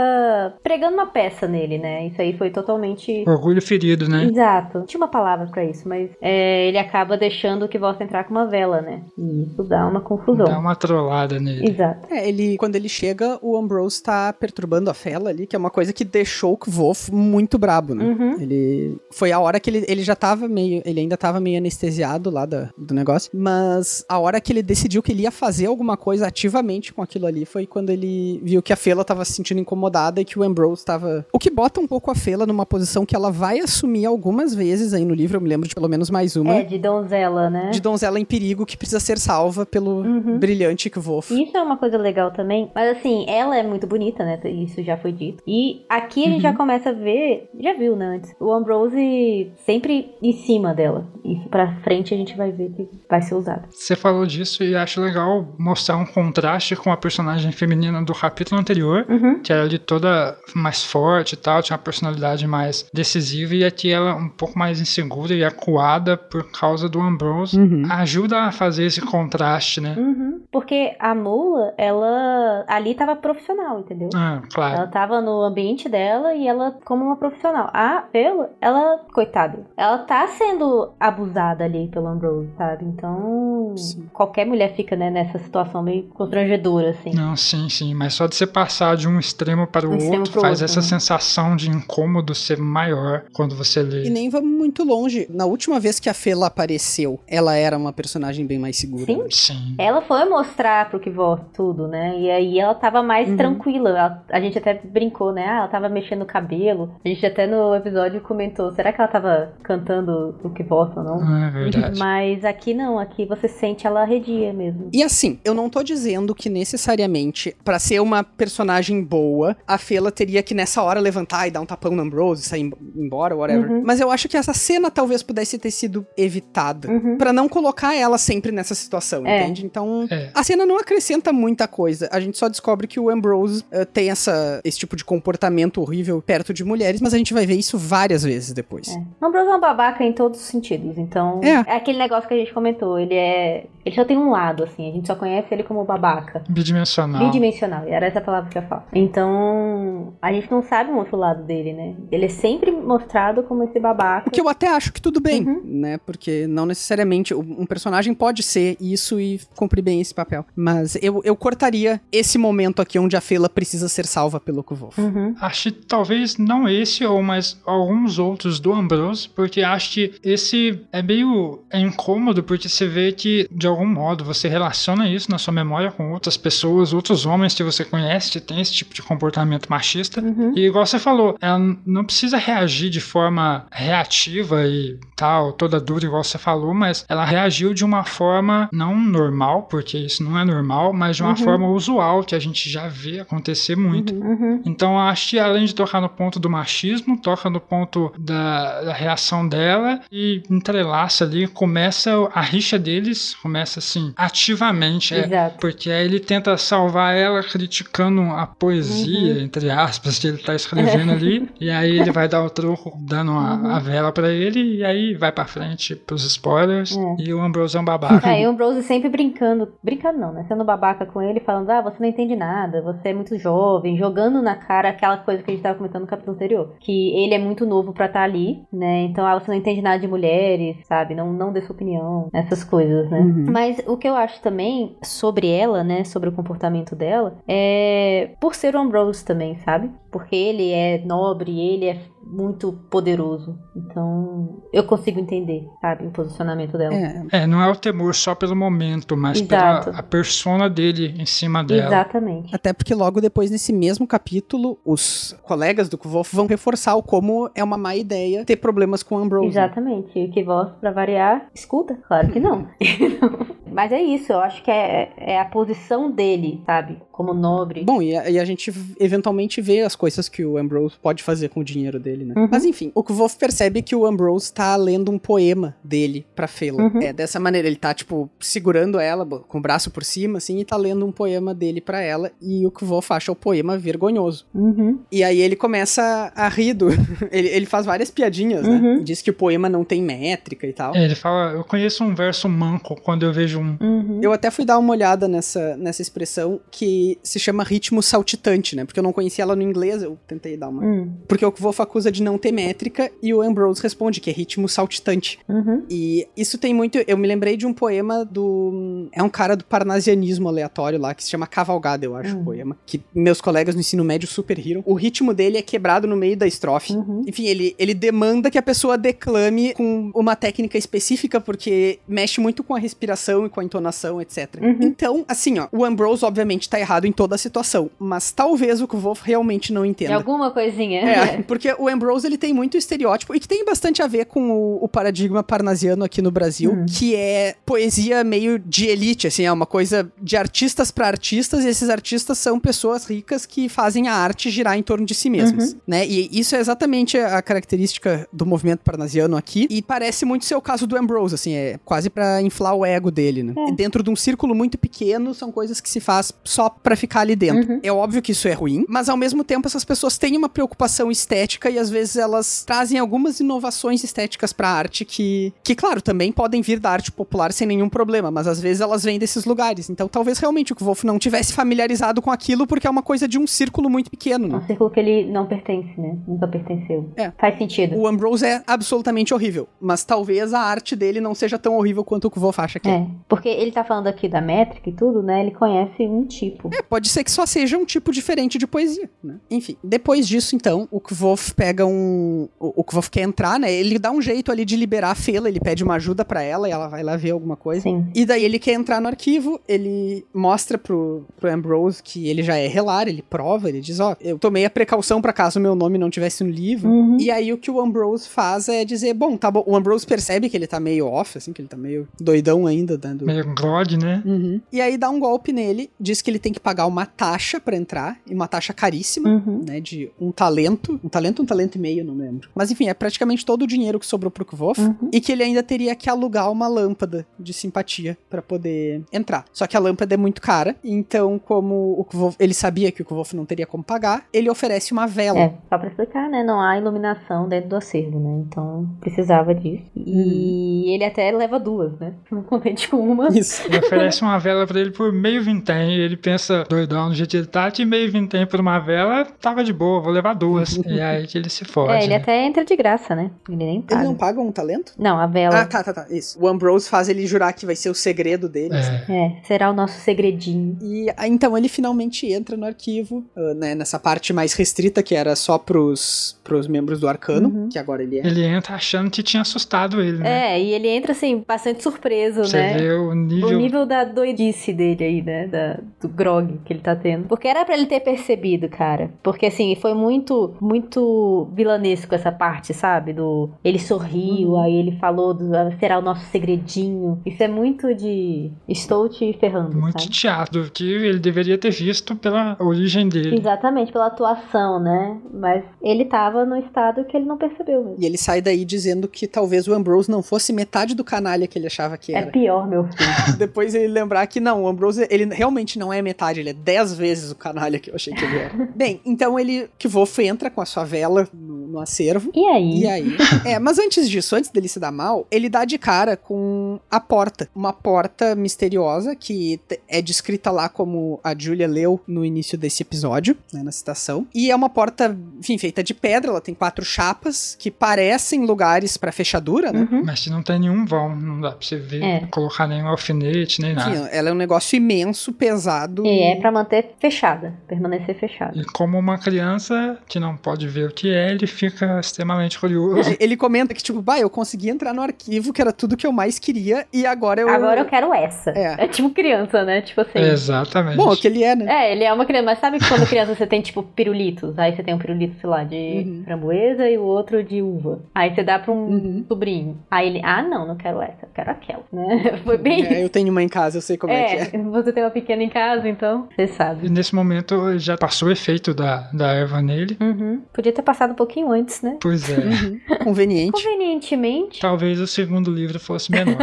pregando 0.63 0.93
uma 0.95 1.07
peça 1.07 1.47
nele, 1.47 1.77
né? 1.77 2.07
Isso 2.07 2.21
aí 2.21 2.37
foi 2.37 2.49
totalmente. 2.49 2.86
Orgulho 3.27 3.61
ferido, 3.61 4.07
né? 4.09 4.25
Exato. 4.25 4.83
Tinha 4.87 4.99
uma 4.99 5.07
palavra 5.07 5.47
pra 5.47 5.63
isso, 5.65 5.87
mas 5.87 6.09
é, 6.21 6.67
ele 6.67 6.77
acaba 6.77 7.17
deixando 7.17 7.65
o 7.65 7.67
que 7.69 7.77
volta 7.77 8.03
entrar 8.03 8.23
com 8.23 8.31
uma 8.31 8.45
vela, 8.47 8.81
né? 8.81 9.01
E 9.17 9.43
isso 9.43 9.63
dá 9.63 9.85
uma 9.87 10.01
confusão. 10.01 10.45
Dá 10.45 10.57
uma 10.59 10.75
trollada 10.75 11.39
nele. 11.39 11.69
Exato. 11.69 12.07
É, 12.13 12.27
ele, 12.27 12.57
quando 12.57 12.75
ele 12.75 12.89
chega, 12.89 13.37
o 13.41 13.57
Ambrose 13.57 14.01
tá 14.01 14.31
perturbando 14.33 14.89
a 14.89 14.93
Fela 14.93 15.29
ali, 15.29 15.47
que 15.47 15.55
é 15.55 15.59
uma 15.59 15.69
coisa 15.69 15.91
que 15.93 16.03
deixou 16.05 16.53
o 16.53 16.57
Kvof 16.57 17.11
muito 17.11 17.57
brabo, 17.57 17.93
né? 17.95 18.05
Uhum. 18.05 18.41
Ele. 18.41 18.97
Foi 19.11 19.31
a 19.31 19.39
hora 19.39 19.59
que 19.59 19.69
ele, 19.69 19.85
ele 19.87 20.03
já 20.03 20.15
tava 20.15 20.47
meio. 20.47 20.81
Ele 20.85 20.99
ainda 21.01 21.17
tava 21.17 21.39
meio 21.39 21.57
anestesiado 21.57 22.29
lá 22.29 22.45
da- 22.45 22.69
do 22.77 22.93
negócio. 22.93 23.29
Mas 23.33 24.05
a 24.07 24.17
hora 24.19 24.39
que 24.41 24.51
ele 24.51 24.61
decidiu 24.63 25.01
que 25.01 25.11
ele 25.11 25.23
ia 25.23 25.31
fazer 25.31 25.65
alguma 25.67 25.97
coisa 25.97 26.27
ativamente 26.27 26.93
com 26.93 27.01
aquilo 27.01 27.25
ali 27.25 27.45
foi 27.45 27.65
quando 27.65 27.89
ele 27.89 28.39
viu 28.43 28.61
que 28.61 28.73
a 28.73 28.75
Fela 28.75 29.03
tava 29.03 29.25
se 29.25 29.33
sentindo 29.33 29.59
incomodada 29.59 30.21
e 30.21 30.25
que 30.25 30.37
o 30.39 30.43
Ambrose 30.43 30.85
tava. 30.85 31.25
O 31.33 31.39
que 31.39 31.49
bota 31.49 31.79
um 31.79 31.87
pouco 31.87 32.11
a 32.11 32.15
Fela 32.15 32.45
numa 32.45 32.65
posição 32.65 32.76
que 33.05 33.15
ela 33.15 33.31
vai 33.31 33.59
assumir 33.59 34.05
algumas 34.05 34.53
vezes 34.53 34.93
aí 34.93 35.03
no 35.05 35.13
livro. 35.13 35.37
Eu 35.37 35.41
me 35.41 35.49
lembro 35.49 35.67
de 35.67 35.73
pelo 35.75 35.87
menos 35.89 36.09
mais 36.09 36.35
uma. 36.35 36.55
É, 36.55 36.63
de 36.63 36.77
donzela, 36.77 37.49
né? 37.49 37.69
De 37.71 37.81
donzela 37.81 38.19
em 38.19 38.25
perigo 38.25 38.65
que 38.65 38.77
precisa 38.77 38.99
ser 38.99 39.17
salva 39.17 39.65
pelo 39.65 40.01
Uhum. 40.01 40.37
brilhante 40.37 40.89
Kvof. 40.89 41.31
Isso 41.33 41.55
é 41.57 41.61
uma 41.61 41.77
coisa 41.77 41.97
legal 41.97 42.31
também. 42.31 42.71
Mas 42.75 42.97
assim, 42.97 43.25
ela 43.27 43.57
é 43.57 43.63
muito 43.63 43.87
bonita, 43.87 44.23
né? 44.25 44.39
Isso 44.45 44.83
já 44.83 44.97
foi 44.97 45.11
dito. 45.11 45.41
E 45.47 45.85
aqui 45.89 46.25
a 46.25 46.29
gente 46.29 46.41
já 46.41 46.53
começa 46.53 46.89
a 46.89 46.93
ver. 46.93 47.49
Já 47.59 47.73
viu, 47.73 47.95
né? 47.95 48.15
Antes. 48.17 48.33
O 48.39 48.51
Ambrose 48.53 49.51
sempre 49.65 50.11
em 50.21 50.33
cima 50.33 50.73
dela. 50.73 51.05
Isso 51.23 51.47
pra 51.49 51.75
frente 51.83 52.13
a 52.13 52.17
gente 52.17 52.35
vai 52.37 52.51
ver 52.51 52.69
que 52.71 52.89
vai 53.09 53.21
ser 53.21 53.35
usado. 53.35 53.67
Você 53.71 53.95
falou 53.95 54.25
disso 54.25 54.63
e 54.63 54.75
acho 54.75 55.01
legal 55.01 55.45
mostrar 55.57 55.97
um 55.97 56.05
contraste 56.05 56.75
com 56.75 56.91
a 56.91 56.97
personagem 56.97 57.51
feminina 57.51 58.01
do 58.03 58.13
capítulo 58.13 58.59
anterior, 58.59 59.05
Uhum. 59.09 59.39
que 59.41 59.51
era 59.51 59.63
ali 59.63 59.77
toda 59.79 60.37
mais 60.55 60.83
forte 60.83 61.33
e 61.33 61.37
tal, 61.37 61.61
tinha 61.61 61.75
uma 61.75 61.83
personalidade 61.83 62.45
mais 62.47 62.66
decisiva, 62.93 63.55
e 63.55 63.65
aqui 63.65 63.91
ela 63.91 64.15
um 64.15 64.29
pouco 64.29 64.57
mais 64.57 64.79
insegura 64.79 65.33
e 65.33 65.43
acuada 65.43 66.17
por 66.17 66.51
causa 66.51 66.87
do 66.87 66.99
Ambrose. 66.99 67.59
Uhum. 67.59 67.83
Ajuda 67.89 68.41
a 68.41 68.51
fazer 68.51 68.85
esse 68.85 69.01
contraste, 69.01 69.81
né? 69.81 69.95
Uhum. 69.97 70.41
Porque 70.51 70.95
a 70.99 71.13
Mula, 71.13 71.73
ela 71.77 72.65
ali 72.67 72.95
tava 72.95 73.15
profissional, 73.15 73.79
entendeu? 73.79 74.09
Ah, 74.15 74.41
claro. 74.53 74.75
Ela 74.75 74.87
tava 74.87 75.21
no 75.21 75.41
ambiente 75.41 75.89
dela 75.89 76.33
e 76.33 76.47
ela 76.47 76.77
como 76.85 77.05
uma 77.05 77.17
profissional. 77.17 77.69
A 77.73 78.05
Bella, 78.11 78.51
ela, 78.61 78.99
coitada, 79.13 79.65
ela 79.75 79.99
tá 79.99 80.27
sendo 80.27 80.93
abusada 80.99 81.63
ali 81.65 81.87
pelo 81.89 82.07
Ambrose, 82.07 82.49
sabe? 82.57 82.85
Então, 82.85 83.73
Sim. 83.75 84.09
qualquer 84.13 84.45
mulher 84.45 84.73
fica, 84.75 84.95
né, 84.95 85.09
nessa 85.09 85.37
situação 85.39 85.83
meio 85.83 86.03
constrangedora, 86.09 86.91
assim. 86.91 87.13
Não, 87.13 87.35
sim, 87.35 87.69
sim, 87.69 87.93
mas 87.93 88.13
só 88.13 88.27
de 88.27 88.35
você 88.35 88.47
passar 88.47 88.95
de 88.95 89.07
um 89.07 89.19
extremo 89.19 89.67
para 89.67 89.87
o 89.87 89.91
Um 89.91 90.11
outro 90.11 90.39
faz 90.39 90.61
outro, 90.61 90.65
essa 90.65 90.79
né? 90.79 90.85
sensação 90.85 91.55
de 91.55 91.69
incômodo 91.69 92.33
ser 92.57 92.61
maior 92.61 93.23
quando 93.33 93.55
você 93.55 93.79
E 93.79 93.83
lê. 93.83 94.09
nem 94.09 94.29
vamos 94.29 94.49
muito 94.49 94.83
longe. 94.83 95.27
Na 95.29 95.45
última 95.45 95.79
vez 95.79 95.99
que 95.99 96.09
a 96.09 96.13
Fela 96.13 96.47
apareceu, 96.47 97.19
ela 97.27 97.55
era 97.55 97.77
uma 97.77 97.93
personagem 97.93 98.45
bem 98.45 98.59
mais 98.59 98.77
segura. 98.77 99.05
Sim. 99.05 99.23
Sim. 99.29 99.75
Ela 99.77 100.01
foi 100.01 100.25
mostrar 100.25 100.89
pro 100.89 100.99
Kivó 100.99 101.37
tudo, 101.53 101.87
né? 101.87 102.17
E 102.19 102.29
aí 102.29 102.59
ela 102.59 102.73
tava 102.75 103.01
mais 103.03 103.29
Uhum. 103.29 103.37
tranquila. 103.37 103.89
Ela- 103.89 104.23
a 104.29 104.39
gente 104.39 104.57
até 104.57 104.73
brincou, 104.83 105.31
né? 105.31 105.45
Ah, 105.47 105.57
ela 105.59 105.67
tava 105.67 105.89
mexendo 105.89 106.21
o 106.23 106.25
cabelo. 106.25 106.91
A 107.03 107.07
gente 107.07 107.25
até 107.25 107.45
no 107.47 107.73
episódio 107.75 108.21
comentou, 108.21 108.71
será 108.73 108.91
que 108.91 108.99
ela 109.01 109.07
tava 109.09 109.53
cantando 109.63 110.35
o 110.43 110.49
Kivó 110.49 110.91
ou 110.95 111.03
não? 111.03 111.19
Ah, 111.21 111.47
é 111.47 111.51
verdade. 111.51 111.97
Mas 111.99 112.43
aqui 112.45 112.73
não, 112.73 112.99
aqui 112.99 113.25
você 113.25 113.47
sente 113.47 113.85
ela 113.87 114.01
arredia 114.01 114.53
mesmo. 114.53 114.89
E 114.93 115.03
assim, 115.03 115.39
eu 115.43 115.53
não 115.53 115.69
tô 115.69 115.83
dizendo 115.83 116.33
que 116.35 116.49
necessariamente, 116.49 117.55
pra 117.63 117.79
ser 117.79 117.99
uma 118.01 118.23
personagem 118.23 119.03
boa, 119.03 119.55
a 119.67 119.77
Fela 119.77 120.11
teria 120.11 120.41
que 120.43 120.53
nessa 120.53 120.81
hora 120.81 120.99
levantar 120.99 121.47
e 121.47 121.51
dar 121.51 121.61
um 121.61 121.65
tapão 121.65 121.91
no 121.91 122.01
Ambrose, 122.01 122.43
sair 122.47 122.61
em- 122.61 122.73
embora, 122.95 123.35
whatever. 123.35 123.69
Uhum. 123.71 123.83
Mas 123.85 123.99
eu 123.99 124.09
acho 124.11 124.27
que 124.27 124.35
essa 124.37 124.53
cena 124.53 124.89
talvez 124.89 125.21
pudesse 125.21 125.57
ter 125.57 125.71
sido 125.71 126.05
evitada. 126.17 126.89
Uhum. 126.89 127.17
Pra 127.17 127.31
não 127.33 127.47
colocar 127.49 127.95
ela 127.95 128.17
sempre 128.17 128.51
nessa 128.51 128.73
situação, 128.75 129.25
É. 129.25 129.41
entende? 129.43 129.65
Então, 129.65 130.07
É. 130.09 130.31
a 130.33 130.43
cena 130.43 130.65
não 130.65 130.77
acrescenta 130.77 131.31
muita 131.33 131.67
coisa. 131.67 132.07
A 132.11 132.19
gente 132.19 132.37
só 132.37 132.47
descobre 132.47 132.87
que 132.87 132.99
o 132.99 133.09
Ambrose 133.09 133.63
eh, 133.71 133.85
tem 133.85 134.09
essa, 134.09 134.61
esse 134.63 134.77
tipo 134.79 134.95
de 134.95 135.03
comportamento 135.05 135.81
horrível 135.81 136.21
perto 136.21 136.53
de 136.53 136.63
mulheres, 136.63 137.01
mas 137.01 137.13
a 137.13 137.17
gente 137.17 137.33
vai 137.33 137.45
ver 137.45 137.55
isso 137.55 137.77
várias 137.77 138.23
vezes 138.23 138.53
depois. 138.53 138.87
É. 138.87 138.99
O 139.21 139.25
Ambrose 139.27 139.49
é 139.49 139.55
um 139.55 139.59
babaca 139.59 140.03
em 140.03 140.13
todos 140.13 140.39
os 140.39 140.45
sentidos, 140.45 140.97
então 140.97 141.41
É. 141.43 141.57
aquele 141.75 141.97
negócio 141.97 142.27
que 142.27 142.33
a 142.33 142.37
gente 142.37 142.53
comentou, 142.53 142.97
ele 142.99 143.13
é 143.15 143.65
Ele 143.85 143.95
só 143.95 144.03
tem 144.03 144.17
um 144.17 144.31
lado, 144.31 144.65
assim. 144.65 144.89
A 144.89 144.91
gente 144.93 145.07
só 145.07 145.15
conhece 145.15 145.47
ele 145.53 145.63
como 145.63 145.81
babaca. 145.85 146.43
Bidimensional. 146.49 147.23
Bidimensional, 147.25 147.85
era 147.87 148.05
essa 148.05 148.19
palavra 148.19 148.49
que 148.49 148.57
eu 148.57 148.61
ia 148.61 148.67
falar. 148.67 148.85
Então, 148.93 150.13
a 150.21 150.31
gente 150.33 150.49
não 150.51 150.61
sabe 150.61 150.91
o 150.91 150.97
outro 150.97 151.15
lado 151.17 151.43
dele, 151.43 151.71
né? 151.71 151.95
Ele 152.11 152.25
é 152.25 152.29
sempre 152.39 152.71
mostrado 152.71 153.43
como 153.43 153.63
esse 153.63 153.79
babaca. 153.79 154.27
O 154.29 154.31
que 154.31 154.41
eu 154.41 154.49
até 154.49 154.67
acho 154.67 154.91
que 154.93 155.01
tudo 155.01 155.19
bem, 155.19 155.43
Uhum. 155.47 155.61
né? 155.65 155.97
Porque 156.05 156.47
não 156.47 156.65
necessariamente 156.65 157.33
um 157.33 157.65
personagem 157.65 158.13
pode 158.13 158.43
ser 158.43 158.77
isso 158.79 159.19
e 159.19 159.39
cumprir 159.55 159.81
bem 159.81 160.01
esse 160.01 160.13
papel. 160.13 160.45
Mas 160.55 160.97
eu, 161.01 161.21
eu 161.23 161.35
cortaria 161.35 162.01
esse 162.11 162.37
momento 162.37 162.81
aqui 162.81 162.97
onde 162.99 163.15
a 163.15 163.21
Fela 163.21 163.49
precisa 163.49 163.87
ser 163.89 164.05
salva 164.05 164.39
pelo 164.39 164.63
Kvolf. 164.63 164.97
Uhum. 164.99 165.35
Acho 165.39 165.71
que 165.71 165.85
talvez 165.85 166.37
não 166.37 166.67
esse 166.67 167.05
ou 167.05 167.21
mais 167.21 167.57
alguns 167.65 168.19
outros 168.19 168.59
do 168.59 168.73
Ambrose, 168.73 169.29
porque 169.29 169.61
acho 169.61 169.91
que 169.93 170.13
esse 170.23 170.81
é 170.91 171.01
meio 171.01 171.61
é 171.69 171.79
incômodo, 171.79 172.43
porque 172.43 172.67
você 172.69 172.87
vê 172.87 173.11
que 173.11 173.47
de 173.51 173.67
algum 173.67 173.85
modo 173.85 174.23
você 174.23 174.47
relaciona 174.47 175.09
isso 175.09 175.29
na 175.31 175.37
sua 175.37 175.53
memória 175.53 175.91
com 175.91 176.11
outras 176.11 176.37
pessoas, 176.37 176.93
outros 176.93 177.25
homens 177.25 177.53
que 177.53 177.63
você 177.63 177.83
conhece 177.85 178.31
que 178.31 178.39
tem 178.39 178.61
esse 178.61 178.73
tipo 178.73 178.93
de 178.93 179.01
comportamento 179.01 179.67
machista. 179.69 180.21
Uhum. 180.21 180.53
E 180.55 180.65
igual 180.65 180.85
você 180.85 180.99
falou, 180.99 181.35
ela 181.39 181.59
não 181.85 182.03
precisa 182.03 182.26
reagir 182.35 182.89
de 182.89 182.99
forma 182.99 183.65
reativa 183.71 184.65
e 184.67 184.99
tal, 185.15 185.53
toda 185.53 185.79
dura, 185.79 186.05
igual 186.05 186.23
você 186.23 186.37
falou, 186.37 186.73
mas 186.73 187.05
ela 187.07 187.23
reagiu 187.23 187.73
de 187.73 187.85
uma 187.85 188.03
forma 188.03 188.67
não 188.73 188.99
normal, 188.99 189.63
porque 189.63 189.97
isso 189.97 190.23
não 190.23 190.37
é 190.37 190.43
normal, 190.43 190.91
mas 190.91 191.15
de 191.15 191.23
uma 191.23 191.29
Uhum. 191.31 191.35
forma 191.37 191.67
usual, 191.69 192.23
que 192.23 192.35
a 192.35 192.39
gente 192.39 192.69
já 192.69 192.87
vê 192.87 193.19
acontecer 193.19 193.75
muito. 193.75 194.13
Uhum. 194.13 194.61
Então 194.65 194.99
acho 194.99 195.29
que 195.29 195.39
além 195.39 195.65
de 195.65 195.73
tocar 195.75 196.01
no 196.01 196.09
ponto 196.09 196.39
do 196.39 196.49
machismo, 196.49 197.17
toca 197.21 197.49
no 197.49 197.59
ponto 197.59 198.11
da, 198.17 198.81
da 198.81 198.93
reação 198.93 199.47
dela 199.47 199.99
e 200.11 200.41
entrelaça 200.49 201.23
ali, 201.23 201.47
começa 201.47 202.11
a 202.33 202.41
rixa 202.41 202.77
deles, 202.79 203.35
começa 203.41 203.79
assim, 203.79 204.13
ativamente. 204.17 205.13
É, 205.15 205.49
porque 205.59 205.91
aí 205.91 206.05
ele 206.05 206.19
tenta 206.19 206.57
salvar 206.57 207.15
ela 207.15 207.43
criticando 207.43 208.21
a 208.21 208.47
poesia, 208.47 209.35
Uhum. 209.35 209.41
entre 209.41 209.69
aspas, 209.69 210.17
que 210.19 210.27
ele 210.27 210.37
tá 210.37 210.53
escrevendo 210.55 211.11
ali. 211.11 211.47
e 211.59 211.69
aí 211.69 211.99
ele 211.99 212.11
vai 212.17 212.27
dar 212.27 212.43
o 212.43 212.49
troco 212.49 212.91
dando 212.99 213.31
a, 213.31 213.55
Uhum. 213.55 213.71
a 213.71 213.79
vela 213.79 214.11
pra 214.11 214.29
ele, 214.29 214.77
e 214.77 214.83
aí 214.85 215.13
vai 215.15 215.31
pra 215.31 215.45
frente 215.45 215.95
pros 215.95 216.23
spoilers. 216.25 216.97
É. 216.97 217.15
E 217.19 217.33
o 217.33 217.39
Ambrose 217.41 217.77
é 217.77 217.79
um 217.79 217.85
babaca. 217.85 218.27
É, 218.29 218.41
e 218.41 218.47
o 218.47 218.49
Ambrose 218.49 218.83
sempre 218.83 219.09
brincando, 219.09 219.73
brincando 219.83 220.19
não, 220.19 220.33
né? 220.33 220.45
Sendo 220.47 220.63
babaca 220.63 221.05
com 221.05 221.21
ele, 221.21 221.39
falando, 221.39 221.69
ah, 221.69 221.81
você 221.81 221.97
não 221.99 222.07
entende 222.09 222.35
nada, 222.35 222.81
você 222.81 223.09
é 223.09 223.13
muito 223.13 223.37
jovem, 223.37 223.97
jogando 223.97 224.41
na 224.41 224.55
cara 224.55 224.89
aquela 224.89 225.17
coisa 225.17 225.41
que 225.43 225.51
a 225.51 225.53
gente 225.53 225.63
tava 225.63 225.77
comentando 225.77 226.01
no 226.01 226.07
capítulo 226.07 226.35
anterior. 226.35 226.73
Que 226.79 227.09
ele 227.23 227.33
é 227.33 227.39
muito 227.39 227.65
novo 227.65 227.93
pra 227.93 228.05
estar 228.07 228.23
ali, 228.23 228.63
né? 228.71 229.03
Então, 229.03 229.25
ah, 229.25 229.39
você 229.39 229.49
não 229.51 229.57
entende 229.57 229.81
nada 229.81 229.99
de 229.99 230.07
mulheres, 230.07 230.77
sabe? 230.87 231.15
Não, 231.15 231.31
não 231.31 231.51
dê 231.53 231.61
sua 231.61 231.73
opinião, 231.75 232.29
essas 232.33 232.63
coisas, 232.63 233.09
né? 233.09 233.19
Uhum. 233.19 233.45
Mas 233.51 233.81
o 233.87 233.97
que 233.97 234.07
eu 234.07 234.15
acho 234.15 234.41
também 234.41 234.95
sobre 235.03 235.47
ela, 235.49 235.83
né? 235.83 236.03
Sobre 236.03 236.29
o 236.29 236.31
comportamento 236.33 236.95
dela, 236.95 237.37
é 237.47 238.31
por 238.39 238.55
ser 238.55 238.75
o 238.75 238.79
Ambrose 238.79 239.23
também, 239.25 239.57
sabe? 239.59 239.89
Porque 240.17 240.35
ele 240.35 240.71
é 240.71 240.97
nobre, 241.05 241.59
ele 241.59 241.85
é 241.85 242.01
muito 242.29 242.73
poderoso. 242.89 243.57
Então, 243.75 244.61
eu 244.73 244.83
consigo 244.83 245.19
entender, 245.19 245.67
sabe? 245.81 246.05
O 246.05 246.11
posicionamento 246.11 246.77
dela. 246.77 246.93
É, 246.93 247.25
É, 247.31 247.47
não 247.47 247.61
é 247.61 247.69
o 247.69 247.75
temor 247.75 248.13
só 248.15 248.35
pelo 248.35 248.55
momento, 248.55 249.15
mas 249.15 249.41
Exato. 249.41 249.85
pela 249.85 249.99
a 249.99 250.03
persona 250.03 250.69
dele 250.69 251.15
em 251.17 251.25
cima 251.25 251.63
dela. 251.63 251.87
Exatamente. 251.87 252.53
Até 252.53 252.73
porque 252.73 252.93
logo 252.93 253.21
depois, 253.21 253.49
nesse 253.49 253.71
mesmo 253.71 254.05
capítulo, 254.05 254.77
os 254.85 255.35
colegas 255.43 255.89
do 255.89 255.97
Kvolf 255.97 256.33
vão 256.33 256.47
reforçar 256.47 256.95
o 256.95 257.03
como 257.03 257.49
é 257.55 257.63
uma 257.63 257.77
má 257.77 257.95
ideia 257.95 258.43
ter 258.45 258.57
problemas 258.57 259.03
com 259.03 259.15
o 259.15 259.19
Ambrose. 259.19 259.47
Exatamente. 259.47 260.17
E 260.17 260.25
o 260.25 260.31
que 260.31 260.43
voz 260.43 260.69
pra 260.79 260.91
variar, 260.91 261.47
escuta? 261.53 261.97
Claro 262.07 262.29
que 262.29 262.39
não. 262.39 262.67
Mas 263.77 263.91
é 263.91 264.01
isso, 264.01 264.31
eu 264.31 264.39
acho 264.39 264.63
que 264.63 264.71
é, 264.71 265.11
é 265.17 265.39
a 265.39 265.45
posição 265.45 266.09
dele, 266.09 266.63
sabe? 266.65 266.97
Como 267.11 267.31
nobre. 267.31 267.83
Bom, 267.83 268.01
e 268.01 268.15
a, 268.15 268.27
e 268.27 268.39
a 268.39 268.45
gente 268.45 268.73
eventualmente 268.99 269.61
vê 269.61 269.81
as 269.81 269.95
coisas 269.95 270.27
que 270.27 270.43
o 270.43 270.57
Ambrose 270.57 270.95
pode 270.99 271.21
fazer 271.21 271.49
com 271.49 271.59
o 271.59 271.63
dinheiro 271.63 271.99
dele, 271.99 272.16
né? 272.25 272.33
Uhum. 272.37 272.47
Mas 272.49 272.65
enfim, 272.65 272.91
o 272.93 273.03
Kvolf 273.03 273.35
percebe 273.35 273.81
que 273.81 273.95
o 273.95 274.05
Ambrose 274.05 274.51
tá 274.51 274.75
lendo 274.75 275.11
um 275.11 275.17
poema 275.17 275.75
dele 275.83 276.25
pra 276.35 276.47
Fela. 276.47 276.83
Uhum. 276.83 277.01
É, 277.01 277.13
dessa 277.13 277.39
maneira, 277.39 277.67
ele 277.67 277.75
tá, 277.75 277.93
tipo, 277.93 278.29
segurando 278.39 278.99
ela 278.99 279.25
com 279.25 279.57
o 279.57 279.61
braço 279.61 279.91
por 279.91 280.03
cima, 280.03 280.37
assim, 280.37 280.59
e 280.59 280.65
tá 280.65 280.77
lendo 280.77 281.05
um 281.05 281.11
poema 281.11 281.53
dele 281.53 281.81
pra 281.81 282.01
ela, 282.01 282.31
e 282.41 282.65
o 282.65 282.71
Kvolf 282.71 283.11
acha 283.11 283.31
o 283.31 283.35
poema 283.35 283.77
vergonhoso. 283.77 284.45
Uhum. 284.53 284.99
E 285.11 285.23
aí 285.23 285.39
ele 285.39 285.55
começa 285.55 286.31
a 286.35 286.47
rir 286.47 286.73
do... 286.73 286.89
ele, 287.31 287.47
ele 287.49 287.65
faz 287.65 287.85
várias 287.85 288.11
piadinhas, 288.11 288.67
né? 288.67 288.75
Uhum. 288.75 289.03
Diz 289.03 289.21
que 289.21 289.29
o 289.29 289.33
poema 289.33 289.69
não 289.69 289.83
tem 289.83 290.01
métrica 290.01 290.67
e 290.67 290.73
tal. 290.73 290.95
É, 290.95 291.03
ele 291.03 291.15
fala, 291.15 291.51
eu 291.51 291.63
conheço 291.63 292.03
um 292.03 292.13
verso 292.13 292.47
manco 292.49 292.99
quando 293.01 293.23
eu 293.23 293.33
vejo 293.33 293.59
um. 293.59 293.77
Uhum. 293.79 294.19
Eu 294.21 294.31
até 294.31 294.49
fui 294.49 294.65
dar 294.65 294.77
uma 294.77 294.91
olhada 294.91 295.27
nessa, 295.27 295.77
nessa 295.77 296.01
expressão 296.01 296.59
que 296.71 297.17
se 297.23 297.39
chama 297.39 297.63
ritmo 297.63 298.01
saltitante, 298.01 298.75
né? 298.75 298.85
Porque 298.85 298.99
eu 298.99 299.03
não 299.03 299.13
conhecia 299.13 299.43
ela 299.43 299.55
no 299.55 299.61
inglês, 299.61 300.03
eu 300.03 300.17
tentei 300.27 300.57
dar 300.57 300.69
uma. 300.69 300.83
Hum. 300.83 301.11
Porque 301.27 301.45
o 301.45 301.51
Kvolf 301.51 301.79
acusa 301.79 302.06
de 302.11 302.21
não 302.23 302.37
ter 302.37 302.51
métrica 302.51 303.11
e 303.21 303.33
o 303.33 303.41
Ambrose 303.41 303.81
responde 303.81 304.19
que 304.21 304.29
é 304.29 304.33
ritmo 304.33 304.67
saltitante. 304.69 305.39
Uhum. 305.47 305.83
E 305.89 306.27
isso 306.35 306.57
tem 306.57 306.73
muito. 306.73 306.97
Eu 307.07 307.17
me 307.17 307.27
lembrei 307.27 307.57
de 307.57 307.65
um 307.65 307.73
poema 307.73 308.23
do. 308.25 309.07
É 309.11 309.21
um 309.23 309.29
cara 309.29 309.55
do 309.55 309.63
parnasianismo 309.65 310.47
aleatório 310.47 310.99
lá, 310.99 311.13
que 311.13 311.23
se 311.23 311.29
chama 311.29 311.47
Cavalgada, 311.47 312.05
eu 312.05 312.15
acho, 312.15 312.35
Hum. 312.35 312.41
o 312.41 312.45
poema. 312.45 312.77
Que 312.85 313.01
meus 313.13 313.39
colegas 313.41 313.73
no 313.75 313.81
ensino 313.81 314.03
médio 314.03 314.27
super 314.27 314.57
riram. 314.57 314.83
O 314.85 314.93
ritmo 314.93 315.33
dele 315.33 315.57
é 315.57 315.61
quebrado 315.61 316.07
no 316.07 316.15
meio 316.15 316.35
da 316.37 316.45
estrofe. 316.47 316.93
Uhum. 316.93 317.23
Enfim, 317.27 317.45
ele, 317.45 317.75
ele 317.79 317.93
demanda 317.93 318.49
que 318.51 318.57
a 318.57 318.61
pessoa 318.61 318.97
declame 318.97 319.73
com 319.73 320.11
uma 320.13 320.35
técnica 320.35 320.77
específica, 320.77 321.39
porque 321.39 321.99
mexe 322.07 322.39
muito 322.41 322.63
com 322.63 322.75
a 322.75 322.79
respiração 322.79 323.45
e 323.45 323.49
com 323.49 323.59
a 323.59 323.63
entonação, 323.63 324.21
etc. 324.21 324.55
Uhum. 324.61 324.77
Então, 324.81 325.25
assim, 325.27 325.59
ó, 325.59 325.67
o 325.71 325.83
Ambrose, 325.85 326.23
obviamente, 326.25 326.69
tá 326.69 326.79
errado 326.79 327.05
em 327.05 327.11
toda 327.11 327.35
a 327.35 327.37
situação, 327.37 327.89
mas 327.97 328.31
talvez 328.31 328.81
o 328.81 328.87
Kvolf 328.87 329.21
realmente 329.23 329.71
não 329.73 329.85
entenda. 329.85 330.15
alguma 330.15 330.51
coisinha. 330.51 331.01
É, 331.01 331.41
porque 331.47 331.73
o 331.77 331.86
Ambrose 331.87 332.25
ele 332.27 332.37
tem 332.37 332.53
muito 332.53 332.77
estereótipo 332.77 333.33
e 333.35 333.39
que 333.39 333.47
tem 333.47 333.63
bastante 333.65 334.01
a 334.01 334.07
ver 334.07 334.25
com 334.25 334.51
o, 334.51 334.83
o 334.83 334.87
paradigma 334.87 335.43
parnasiano 335.43 336.03
aqui 336.03 336.21
no 336.21 336.31
Brasil, 336.31 336.71
Hum. 336.73 336.85
que 336.87 337.15
é 337.15 337.55
poesia 337.65 338.23
meio 338.23 338.57
de 338.59 338.87
elite, 338.87 339.27
assim, 339.27 339.43
é 339.43 339.51
uma 339.51 339.65
coisa 339.65 340.11
de 340.21 340.35
artistas 340.37 340.91
para 340.91 341.07
artistas 341.07 341.63
e 341.63 341.67
esses 341.69 341.89
artistas 341.89 342.37
são 342.37 342.59
pessoas 342.59 343.05
ricas 343.05 343.45
que 343.45 343.69
fazem 343.69 344.07
a 344.07 344.13
arte 344.13 344.49
girar 344.49 344.77
em 344.77 344.83
torno 344.83 345.05
de 345.05 345.13
si 345.15 345.29
mesmas, 345.29 345.73
Uhum. 345.73 345.79
né? 345.87 346.05
E 346.07 346.29
isso 346.31 346.55
é 346.55 346.59
exatamente 346.59 347.17
a 347.17 347.41
característica 347.41 348.27
do 348.31 348.45
movimento 348.45 348.79
parnasiano 348.83 349.35
aqui 349.37 349.67
e 349.69 349.81
parece 349.81 350.25
muito 350.25 350.45
ser 350.45 350.55
o 350.55 350.61
caso 350.61 350.87
do 350.87 350.97
Ambrose, 350.97 351.35
assim, 351.35 351.53
é 351.53 351.79
quase 351.85 352.09
pra 352.09 352.41
inflar 352.41 352.73
o 352.75 352.85
ego 352.85 353.11
dele, 353.11 353.43
né? 353.43 353.53
É. 353.69 353.71
Dentro 353.71 354.01
de 354.03 354.09
um 354.09 354.15
círculo 354.15 354.55
muito 354.55 354.77
pequeno, 354.77 355.33
são 355.33 355.51
coisas 355.51 355.79
que 355.81 355.89
se 355.89 355.99
faz 355.99 356.31
só 356.43 356.69
pra 356.69 356.95
ficar 356.95 357.21
ali 357.21 357.35
dentro. 357.35 357.73
Uhum. 357.73 357.79
É 357.83 357.91
óbvio 357.91 358.21
que 358.21 358.31
isso 358.31 358.47
é 358.47 358.53
ruim, 358.53 358.85
mas 358.87 359.09
ao 359.09 359.17
mesmo 359.17 359.43
tempo 359.43 359.67
essas 359.67 359.83
pessoas 359.85 360.17
têm 360.17 360.37
uma 360.37 360.49
preocupação 360.49 361.11
estética 361.11 361.69
e 361.69 361.76
às 361.77 361.89
vezes 361.89 362.15
elas 362.15 362.63
trazem 362.63 362.99
algumas 362.99 363.39
inovações 363.39 364.03
estéticas 364.03 364.53
pra 364.53 364.69
arte 364.69 365.05
que, 365.05 365.53
que 365.63 365.75
claro, 365.75 366.01
também 366.01 366.31
podem 366.31 366.61
vir 366.61 366.79
da 366.79 366.89
arte 366.91 367.11
popular 367.11 367.51
sem 367.51 367.67
nenhum 367.67 367.89
problema, 367.89 368.29
mas 368.31 368.47
às 368.47 368.59
vezes 368.59 368.81
elas 368.81 369.03
vêm 369.03 369.19
desses 369.19 369.45
lugares. 369.45 369.89
Então 369.89 370.07
talvez 370.07 370.39
realmente 370.39 370.73
o 370.73 370.75
Wolf 370.79 371.03
não 371.03 371.19
tivesse 371.19 371.53
familiarizado 371.53 372.21
com 372.21 372.31
aquilo 372.31 372.65
porque 372.67 372.87
é 372.87 372.89
uma 372.89 373.03
coisa 373.03 373.27
de 373.27 373.37
um 373.39 373.47
círculo 373.47 373.89
muito 373.89 374.09
pequeno, 374.09 374.45
É 374.45 374.49
né? 374.49 374.57
um 374.57 374.65
círculo 374.67 374.89
que 374.89 374.99
ele 374.99 375.25
não 375.31 375.45
pertence, 375.45 375.99
né? 375.99 376.17
Nunca 376.27 376.47
pertenceu. 376.47 377.09
É. 377.15 377.31
Faz 377.37 377.57
sentido. 377.57 377.95
O 377.97 378.07
Ambrose 378.07 378.45
é 378.45 378.63
absolutamente 378.65 379.33
horrível, 379.33 379.67
mas 379.79 380.03
talvez 380.03 380.53
a 380.53 380.59
arte 380.59 380.95
dele 380.95 381.19
não 381.19 381.33
seja 381.35 381.57
tão 381.57 381.75
horrível 381.77 382.03
quanto 382.03 382.25
o 382.25 382.39
Wolf 382.39 382.59
acha 382.59 382.79
que 382.79 382.87
é. 382.89 382.97
É, 382.97 383.07
porque 383.27 383.49
ele 383.49 383.71
tá 383.71 383.83
falando 383.83 384.07
aqui 384.07 384.27
da 384.27 384.41
métrica 384.41 384.89
e 384.89 384.93
tudo, 384.93 385.21
né? 385.21 385.41
Ele 385.41 385.51
conhece 385.51 386.03
um 386.03 386.25
tipo. 386.25 386.69
É, 386.73 386.81
pode 386.81 387.09
ser 387.09 387.23
que 387.23 387.31
só 387.31 387.45
seja 387.45 387.77
um 387.77 387.85
tipo 387.85 388.11
diferente 388.11 388.57
de 388.57 388.65
poesia, 388.65 389.09
né? 389.23 389.35
Enfim, 389.51 389.75
depois 389.83 390.27
disso, 390.27 390.55
então, 390.55 390.87
o 390.91 390.99
Kvolf 390.99 391.51
pega 391.53 391.66
um... 391.85 392.47
O, 392.59 392.81
o 392.81 392.83
Kvolf 392.83 393.09
quer 393.09 393.21
entrar, 393.21 393.59
né? 393.59 393.71
Ele 393.73 393.97
dá 393.99 394.11
um 394.11 394.21
jeito 394.21 394.51
ali 394.51 394.65
de 394.65 394.75
liberar 394.75 395.11
a 395.11 395.15
Fela, 395.15 395.47
ele 395.47 395.59
pede 395.59 395.83
uma 395.83 395.95
ajuda 395.95 396.23
pra 396.23 396.41
ela 396.41 396.67
e 396.67 396.71
ela 396.71 396.87
vai 396.87 397.03
lá 397.03 397.15
ver 397.15 397.31
alguma 397.31 397.55
coisa. 397.55 397.83
Sim. 397.83 398.05
E 398.13 398.25
daí 398.25 398.43
ele 398.43 398.59
quer 398.59 398.73
entrar 398.73 399.01
no 399.01 399.07
arquivo, 399.07 399.59
ele 399.67 400.25
mostra 400.33 400.77
pro, 400.77 401.25
pro 401.39 401.51
Ambrose 401.51 402.01
que 402.01 402.27
ele 402.27 402.43
já 402.43 402.55
é 402.55 402.67
relar, 402.67 403.07
ele 403.07 403.21
prova, 403.21 403.69
ele 403.69 403.81
diz, 403.81 403.99
ó, 403.99 404.15
eu 404.21 404.37
tomei 404.37 404.65
a 404.65 404.69
precaução 404.69 405.21
pra 405.21 405.33
caso 405.33 405.59
o 405.59 405.61
meu 405.61 405.75
nome 405.75 405.97
não 405.97 406.09
tivesse 406.09 406.43
no 406.43 406.49
livro. 406.49 406.89
Uhum. 406.89 407.17
E 407.19 407.31
aí 407.31 407.51
o 407.51 407.57
que 407.57 407.71
o 407.71 407.79
Ambrose 407.79 408.27
faz 408.27 408.69
é 408.69 408.85
dizer, 408.85 409.13
bom, 409.13 409.35
tá 409.37 409.49
bom, 409.49 409.63
o 409.65 409.75
Ambrose 409.75 410.05
percebe 410.05 410.49
que 410.49 410.57
ele 410.57 410.67
tá 410.67 410.79
meio 410.79 411.07
off, 411.07 411.37
assim, 411.37 411.53
que 411.53 411.61
ele 411.61 411.69
tá 411.69 411.77
meio 411.77 412.07
doidão 412.19 412.67
ainda, 412.67 412.97
dando... 412.97 413.25
Meio 413.25 413.53
grog, 413.53 413.97
né? 413.97 414.21
Uhum. 414.25 414.61
E 414.71 414.81
aí 414.81 414.97
dá 414.97 415.09
um 415.09 415.19
golpe 415.19 415.51
nele, 415.51 415.89
diz 415.99 416.21
que 416.21 416.29
ele 416.29 416.39
tem 416.39 416.53
que 416.53 416.59
pagar 416.59 416.85
uma 416.85 417.05
taxa 417.05 417.59
pra 417.59 417.75
entrar, 417.75 418.19
e 418.29 418.33
uma 418.33 418.47
taxa 418.47 418.73
caríssima, 418.73 419.27
Uhum. 419.27 419.63
né, 419.65 419.79
de 419.79 420.09
um 420.19 420.31
talento, 420.31 420.99
um 421.03 421.09
talento, 421.09 421.41
um 421.41 421.45
talento 421.45 421.56
e 421.75 421.79
meio, 421.79 422.03
não 422.05 422.15
lembro. 422.15 422.49
Mas 422.55 422.71
enfim, 422.71 422.87
é 422.89 422.93
praticamente 422.93 423.45
todo 423.45 423.63
o 423.63 423.67
dinheiro 423.67 423.99
que 423.99 424.05
sobrou 424.05 424.31
pro 424.31 424.45
Kvof, 424.45 424.79
Uhum. 424.81 425.09
e 425.11 425.19
que 425.19 425.31
ele 425.31 425.43
ainda 425.43 425.63
teria 425.63 425.95
que 425.95 426.09
alugar 426.09 426.51
uma 426.51 426.67
lâmpada 426.67 427.25
de 427.39 427.53
simpatia 427.53 428.17
pra 428.29 428.41
poder 428.41 429.03
entrar. 429.11 429.45
Só 429.51 429.65
que 429.67 429.75
a 429.75 429.79
lâmpada 429.79 430.13
é 430.13 430.17
muito 430.17 430.41
cara, 430.41 430.75
então 430.83 431.39
como 431.39 431.95
o 431.99 432.03
Kvof, 432.03 432.35
ele 432.39 432.53
sabia 432.53 432.91
que 432.91 433.01
o 433.01 433.05
Kvof 433.05 433.35
não 433.35 433.45
teria 433.45 433.65
como 433.65 433.83
pagar, 433.83 434.25
ele 434.33 434.49
oferece 434.49 434.91
uma 434.91 435.07
vela. 435.07 435.39
É, 435.39 435.53
só 435.69 435.77
pra 435.77 435.87
explicar, 435.89 436.29
né? 436.29 436.43
Não 436.43 436.59
há 436.61 436.77
iluminação 436.77 437.47
dentro 437.47 437.69
do 437.69 437.75
acervo, 437.75 438.19
né? 438.19 438.43
Então 438.47 438.87
precisava 438.99 439.53
disso. 439.53 439.83
E 439.95 440.93
ele 440.93 441.03
até 441.03 441.31
leva 441.31 441.59
duas, 441.59 441.97
né? 441.99 442.13
Não 442.31 442.41
contente 442.43 442.89
com 442.89 442.97
uma. 442.97 443.27
Isso. 443.29 443.63
Ele 443.65 443.79
oferece 443.79 444.21
uma 444.21 444.37
vela 444.37 444.65
pra 444.67 444.79
ele 444.79 444.91
por 444.91 445.11
meio 445.11 445.43
vintém. 445.43 445.95
E 445.95 445.99
ele 445.99 446.17
pensa, 446.17 446.63
doidão, 446.69 447.09
no 447.09 447.15
jeito 447.15 447.29
que 447.31 447.37
ele 447.37 447.45
tá, 447.47 447.69
de 447.69 447.83
meio 447.85 448.11
vintém 448.11 448.45
por 448.45 448.59
uma 448.59 448.79
vela, 448.79 449.25
tava 449.39 449.63
de 449.63 449.73
boa, 449.73 450.01
vou 450.01 450.11
levar 450.11 450.33
duas. 450.33 450.77
e 450.85 450.99
aí 450.99 451.27
que 451.27 451.37
ele 451.47 451.53
se 451.53 451.65
fode. 451.65 451.93
É, 451.93 451.99
ele 451.99 452.07
né? 452.09 452.15
até 452.17 452.45
entra 452.45 452.63
de 452.63 452.75
graça, 452.75 453.15
né? 453.15 453.31
Ele 453.47 453.57
nem 453.57 453.75
Ele 453.77 453.81
paga. 453.83 454.03
não 454.03 454.15
paga 454.15 454.41
um 454.41 454.51
talento? 454.51 454.93
Não, 454.97 455.17
a 455.17 455.25
vela. 455.25 455.61
Ah, 455.61 455.65
tá, 455.65 455.83
tá, 455.83 455.93
tá. 455.93 456.05
Isso. 456.09 456.37
O 456.41 456.47
Ambrose 456.47 456.89
faz 456.89 457.09
ele 457.09 457.25
jurar 457.25 457.53
que 457.53 457.65
vai 457.65 457.75
ser 457.75 457.89
o 457.89 457.95
segredo 457.95 458.47
deles. 458.49 458.85
É. 458.87 459.05
É, 459.09 459.31
será 459.43 459.69
o 459.71 459.73
nosso 459.73 459.99
segredinho. 459.99 460.77
E 460.81 461.07
ah, 461.15 461.27
então 461.27 461.57
ele 461.57 461.67
finalmente 461.69 462.31
entra 462.31 462.55
no 462.57 462.65
arquivo, 462.65 463.23
ah, 463.35 463.53
né, 463.53 463.73
nessa 463.75 463.97
parte 463.99 464.31
mais 464.33 464.53
restrita 464.53 465.01
que 465.01 465.15
era 465.15 465.35
só 465.35 465.57
pros, 465.57 466.39
pros 466.43 466.67
membros 466.67 466.99
do 466.99 467.07
Arcano, 467.07 467.47
Uhum. 467.49 467.69
que 467.69 467.79
agora 467.79 468.03
ele 468.03 468.19
é. 468.19 468.25
Ele 468.27 468.43
entra 468.43 468.75
achando 468.75 469.09
que 469.09 469.23
tinha 469.23 469.41
assustado 469.41 470.01
ele, 470.01 470.17
né? 470.17 470.53
É, 470.55 470.61
e 470.61 470.71
ele 470.73 470.87
entra 470.87 471.11
assim, 471.13 471.43
bastante 471.47 471.81
surpreso, 471.81 472.43
Você 472.43 472.57
né? 472.57 472.77
vê 472.77 472.91
o 472.91 473.13
nível. 473.13 473.49
O 473.49 473.53
nível 473.53 473.85
da 473.85 474.03
doidice 474.03 474.73
dele 474.73 475.03
aí, 475.03 475.21
né? 475.21 475.47
Da, 475.47 475.79
do 476.01 476.09
grog 476.09 476.59
que 476.65 476.73
ele 476.73 476.81
tá 476.81 476.95
tendo. 476.95 477.27
Porque 477.27 477.47
era 477.47 477.63
pra 477.63 477.75
ele 477.77 477.85
ter 477.85 477.99
percebido, 478.01 478.67
cara. 478.69 479.09
Porque 479.23 479.45
assim, 479.45 479.75
foi 479.75 479.93
muito, 479.93 480.55
muito 480.59 481.36
vilanesco 481.45 482.13
essa 482.15 482.31
parte, 482.31 482.73
sabe? 482.73 483.13
Do. 483.13 483.49
Ele 483.63 483.79
sorriu, 483.79 484.51
Uhum. 484.51 484.59
aí 484.61 484.73
ele 484.75 484.97
falou 484.99 485.33
do. 485.33 485.55
"Ah, 485.55 485.71
Será 485.79 485.99
o 485.99 486.01
nosso 486.01 486.25
segredinho. 486.31 487.21
Isso 487.25 487.41
é 487.43 487.47
muito 487.47 487.93
de. 487.93 488.51
Estou 488.67 489.07
te 489.09 489.33
ferrando. 489.39 489.77
Muito 489.77 490.01
sabe? 490.01 490.11
teatro, 490.13 490.71
que 490.71 490.83
ele 490.91 491.19
deveria 491.19 491.57
ter 491.57 491.71
visto 491.71 492.15
pela 492.15 492.55
origem 492.59 493.07
dele. 493.09 493.37
Exatamente, 493.37 493.91
pela 493.91 494.07
atuação, 494.07 494.79
né? 494.79 495.17
Mas 495.33 495.63
ele 495.81 496.05
tava 496.05 496.45
no 496.45 496.57
estado 496.57 497.03
que 497.05 497.15
ele 497.15 497.25
não 497.25 497.37
percebeu 497.37 497.83
mesmo. 497.83 497.97
E 497.99 498.05
ele 498.05 498.17
sai 498.17 498.41
daí 498.41 498.65
dizendo 498.65 499.07
que 499.07 499.27
talvez 499.27 499.67
o 499.67 499.73
Ambrose 499.73 500.09
não 500.09 500.21
fosse 500.23 500.51
metade 500.53 500.95
do 500.95 501.03
canalha 501.03 501.47
que 501.47 501.57
ele 501.59 501.67
achava 501.67 501.97
que 501.97 502.13
É 502.13 502.19
era. 502.19 502.31
pior, 502.31 502.67
meu 502.67 502.83
filho. 502.91 503.37
Depois 503.37 503.75
ele 503.75 503.87
lembrar 503.87 504.25
que 504.27 504.39
não, 504.39 504.63
o 504.63 504.67
Ambrose, 504.67 505.07
ele 505.09 505.25
realmente 505.33 505.77
não 505.77 505.91
é 505.91 506.01
metade, 506.01 506.39
ele 506.39 506.49
é 506.49 506.53
dez 506.53 506.93
vezes 506.93 507.31
o 507.31 507.35
canalha 507.35 507.79
que 507.79 507.89
eu 507.89 507.95
achei 507.95 508.13
que 508.13 508.23
ele 508.23 508.37
era. 508.37 508.53
Bem, 508.75 509.01
então 509.05 509.39
ele, 509.39 509.69
que 509.77 509.87
Wolf 509.87 510.17
entra 510.19 510.49
com 510.49 510.61
a 510.61 510.65
sua 510.65 510.83
vela 510.83 511.26
no, 511.33 511.66
no 511.67 511.79
acervo. 511.79 512.31
E 512.33 512.45
aí? 512.45 512.79
E 512.81 512.87
aí? 512.87 513.17
É, 513.45 513.59
mas 513.59 513.77
antes 513.79 514.09
disso, 514.09 514.35
antes 514.35 514.49
dele 514.49 514.67
se 514.67 514.79
dar 514.79 514.91
mal, 514.91 515.25
ele 515.31 515.47
dá 515.47 515.63
de 515.63 515.77
cara 515.77 516.17
com 516.17 516.79
a 516.89 516.99
porta. 516.99 517.47
Uma 517.55 517.71
porta 517.71 518.35
misteriosa 518.35 519.15
que 519.15 519.59
é 519.87 520.01
descrita 520.01 520.51
lá 520.51 520.67
como 520.69 521.19
a 521.23 521.33
Julia 521.37 521.67
leu 521.67 521.99
no 522.07 522.25
início 522.25 522.57
desse 522.57 522.81
episódio, 522.83 523.37
né, 523.53 523.61
na 523.63 523.71
citação. 523.71 524.27
E 524.33 524.49
é 524.51 524.55
uma 524.55 524.69
porta, 524.69 525.15
enfim, 525.39 525.57
feita 525.57 525.83
de 525.83 525.93
pedra, 525.93 526.31
ela 526.31 526.41
tem 526.41 526.53
quatro 526.53 526.83
chapas 526.83 527.55
que 527.59 527.69
parecem 527.71 528.45
lugares 528.45 528.97
pra 528.97 529.11
fechadura, 529.11 529.71
né? 529.71 529.87
Uhum. 529.91 530.03
Mas 530.05 530.21
se 530.21 530.29
não 530.29 530.41
tem 530.43 530.59
nenhum 530.59 530.85
vão, 530.85 531.15
não 531.15 531.39
dá 531.39 531.51
pra 531.51 531.65
você 531.65 531.77
ver, 531.77 532.03
É. 532.03 532.19
colocar 532.31 532.67
nenhum 532.67 532.87
alfinete, 532.87 533.61
nem 533.61 533.73
nada. 533.73 533.91
Enfim, 533.91 534.07
ela 534.11 534.29
é 534.29 534.31
um 534.31 534.35
negócio 534.35 534.75
imenso, 534.75 535.31
pesado. 535.33 536.05
E 536.05 536.23
é 536.31 536.35
pra 536.35 536.51
manter 536.51 536.91
fechada, 536.99 537.53
permanecer 537.67 538.15
fechada. 538.19 538.57
E 538.59 538.63
como 538.65 538.97
uma 538.97 539.17
criança 539.17 539.97
que 540.07 540.19
não 540.19 540.35
pode 540.35 540.67
ver 540.67 540.89
o 540.89 540.93
que 540.93 541.09
é, 541.13 541.31
ele 541.31 541.47
fica 541.57 541.99
extremamente 541.99 542.59
curioso. 542.59 543.15
Ele 543.19 543.35
comenta 543.35 543.73
que, 543.73 543.81
tipo, 543.83 544.01
bah, 544.01 544.19
eu 544.19 544.29
consegui 544.29 544.69
entrar 544.69 544.93
no 544.93 545.01
arquivo, 545.01 545.51
que 545.51 545.61
era 545.61 545.71
tudo 545.73 545.97
que 545.97 546.05
eu 546.05 546.11
mais 546.11 546.37
queria, 546.39 546.85
e 546.93 547.05
agora 547.05 547.41
eu. 547.41 547.49
Agora 547.49 547.81
eu 547.81 547.85
quero 547.85 548.13
essa. 548.13 548.51
É. 548.51 548.75
É, 548.83 548.87
tipo 548.87 549.09
criança, 549.09 549.63
né? 549.63 549.81
Tipo 549.81 550.01
assim. 550.01 550.19
Exatamente. 550.19 550.97
Bom, 550.97 551.15
que 551.15 551.27
ele 551.27 551.43
é, 551.43 551.55
né? 551.55 551.65
É, 551.87 551.91
ele 551.91 552.03
é 552.03 552.13
uma 552.13 552.25
criança, 552.25 552.45
mas 552.45 552.59
sabe 552.59 552.79
que 552.79 552.87
quando 552.87 553.07
criança 553.07 553.35
você 553.35 553.47
tem 553.47 553.61
tipo 553.61 553.83
pirulitos? 553.83 554.57
Aí 554.59 554.75
você 554.75 554.83
tem 554.83 554.93
um 554.93 554.97
pirulito, 554.97 555.35
sei 555.39 555.49
lá, 555.49 555.63
de 555.63 555.77
Uhum. 555.77 556.21
framboesa 556.25 556.89
e 556.89 556.97
o 556.97 557.03
outro 557.03 557.43
de 557.43 557.61
uva. 557.61 557.99
Aí 558.13 558.33
você 558.33 558.43
dá 558.43 558.59
pra 558.59 558.71
um 558.71 558.87
Uhum. 558.87 559.25
sobrinho. 559.27 559.77
Aí 559.89 560.07
ele, 560.07 560.21
ah, 560.23 560.41
não, 560.41 560.67
não 560.67 560.75
quero 560.75 561.01
essa, 561.01 561.23
eu 561.23 561.29
quero 561.33 561.51
aquela, 561.51 561.83
né? 561.91 562.39
Foi 562.43 562.57
bem. 562.57 562.85
É, 562.85 563.03
eu 563.03 563.09
tenho 563.09 563.29
uma 563.31 563.41
em 563.43 563.49
casa, 563.49 563.77
eu 563.77 563.81
sei 563.81 563.97
como 563.97 564.13
é, 564.13 564.45
que 564.47 564.55
é. 564.55 564.59
você 564.63 564.91
tem 564.91 565.03
uma 565.03 565.09
pequena 565.11 565.43
em 565.43 565.49
casa, 565.49 565.87
então 565.87 566.27
você 566.35 566.43
E 566.43 566.47
sabe. 566.47 566.89
nesse 566.89 567.13
momento 567.15 567.77
já 567.77 567.97
passou 567.97 568.27
o 568.27 568.31
efeito 568.31 568.73
da, 568.73 569.09
da 569.13 569.31
erva 569.33 569.61
nele. 569.61 569.97
Uhum. 569.99 570.41
Podia 570.53 570.71
ter 570.71 570.81
passado 570.81 571.11
um 571.11 571.15
pouquinho 571.15 571.46
antes, 571.51 571.81
né? 571.81 571.97
Pois 572.01 572.29
é. 572.29 572.37
Uhum. 572.37 572.79
Conveniente. 573.03 573.51
Convenientemente. 573.63 574.59
Talvez 574.59 574.99
o 574.99 575.07
segundo 575.07 575.51
livro 575.51 575.79
fosse 575.79 576.11
menor. 576.11 576.37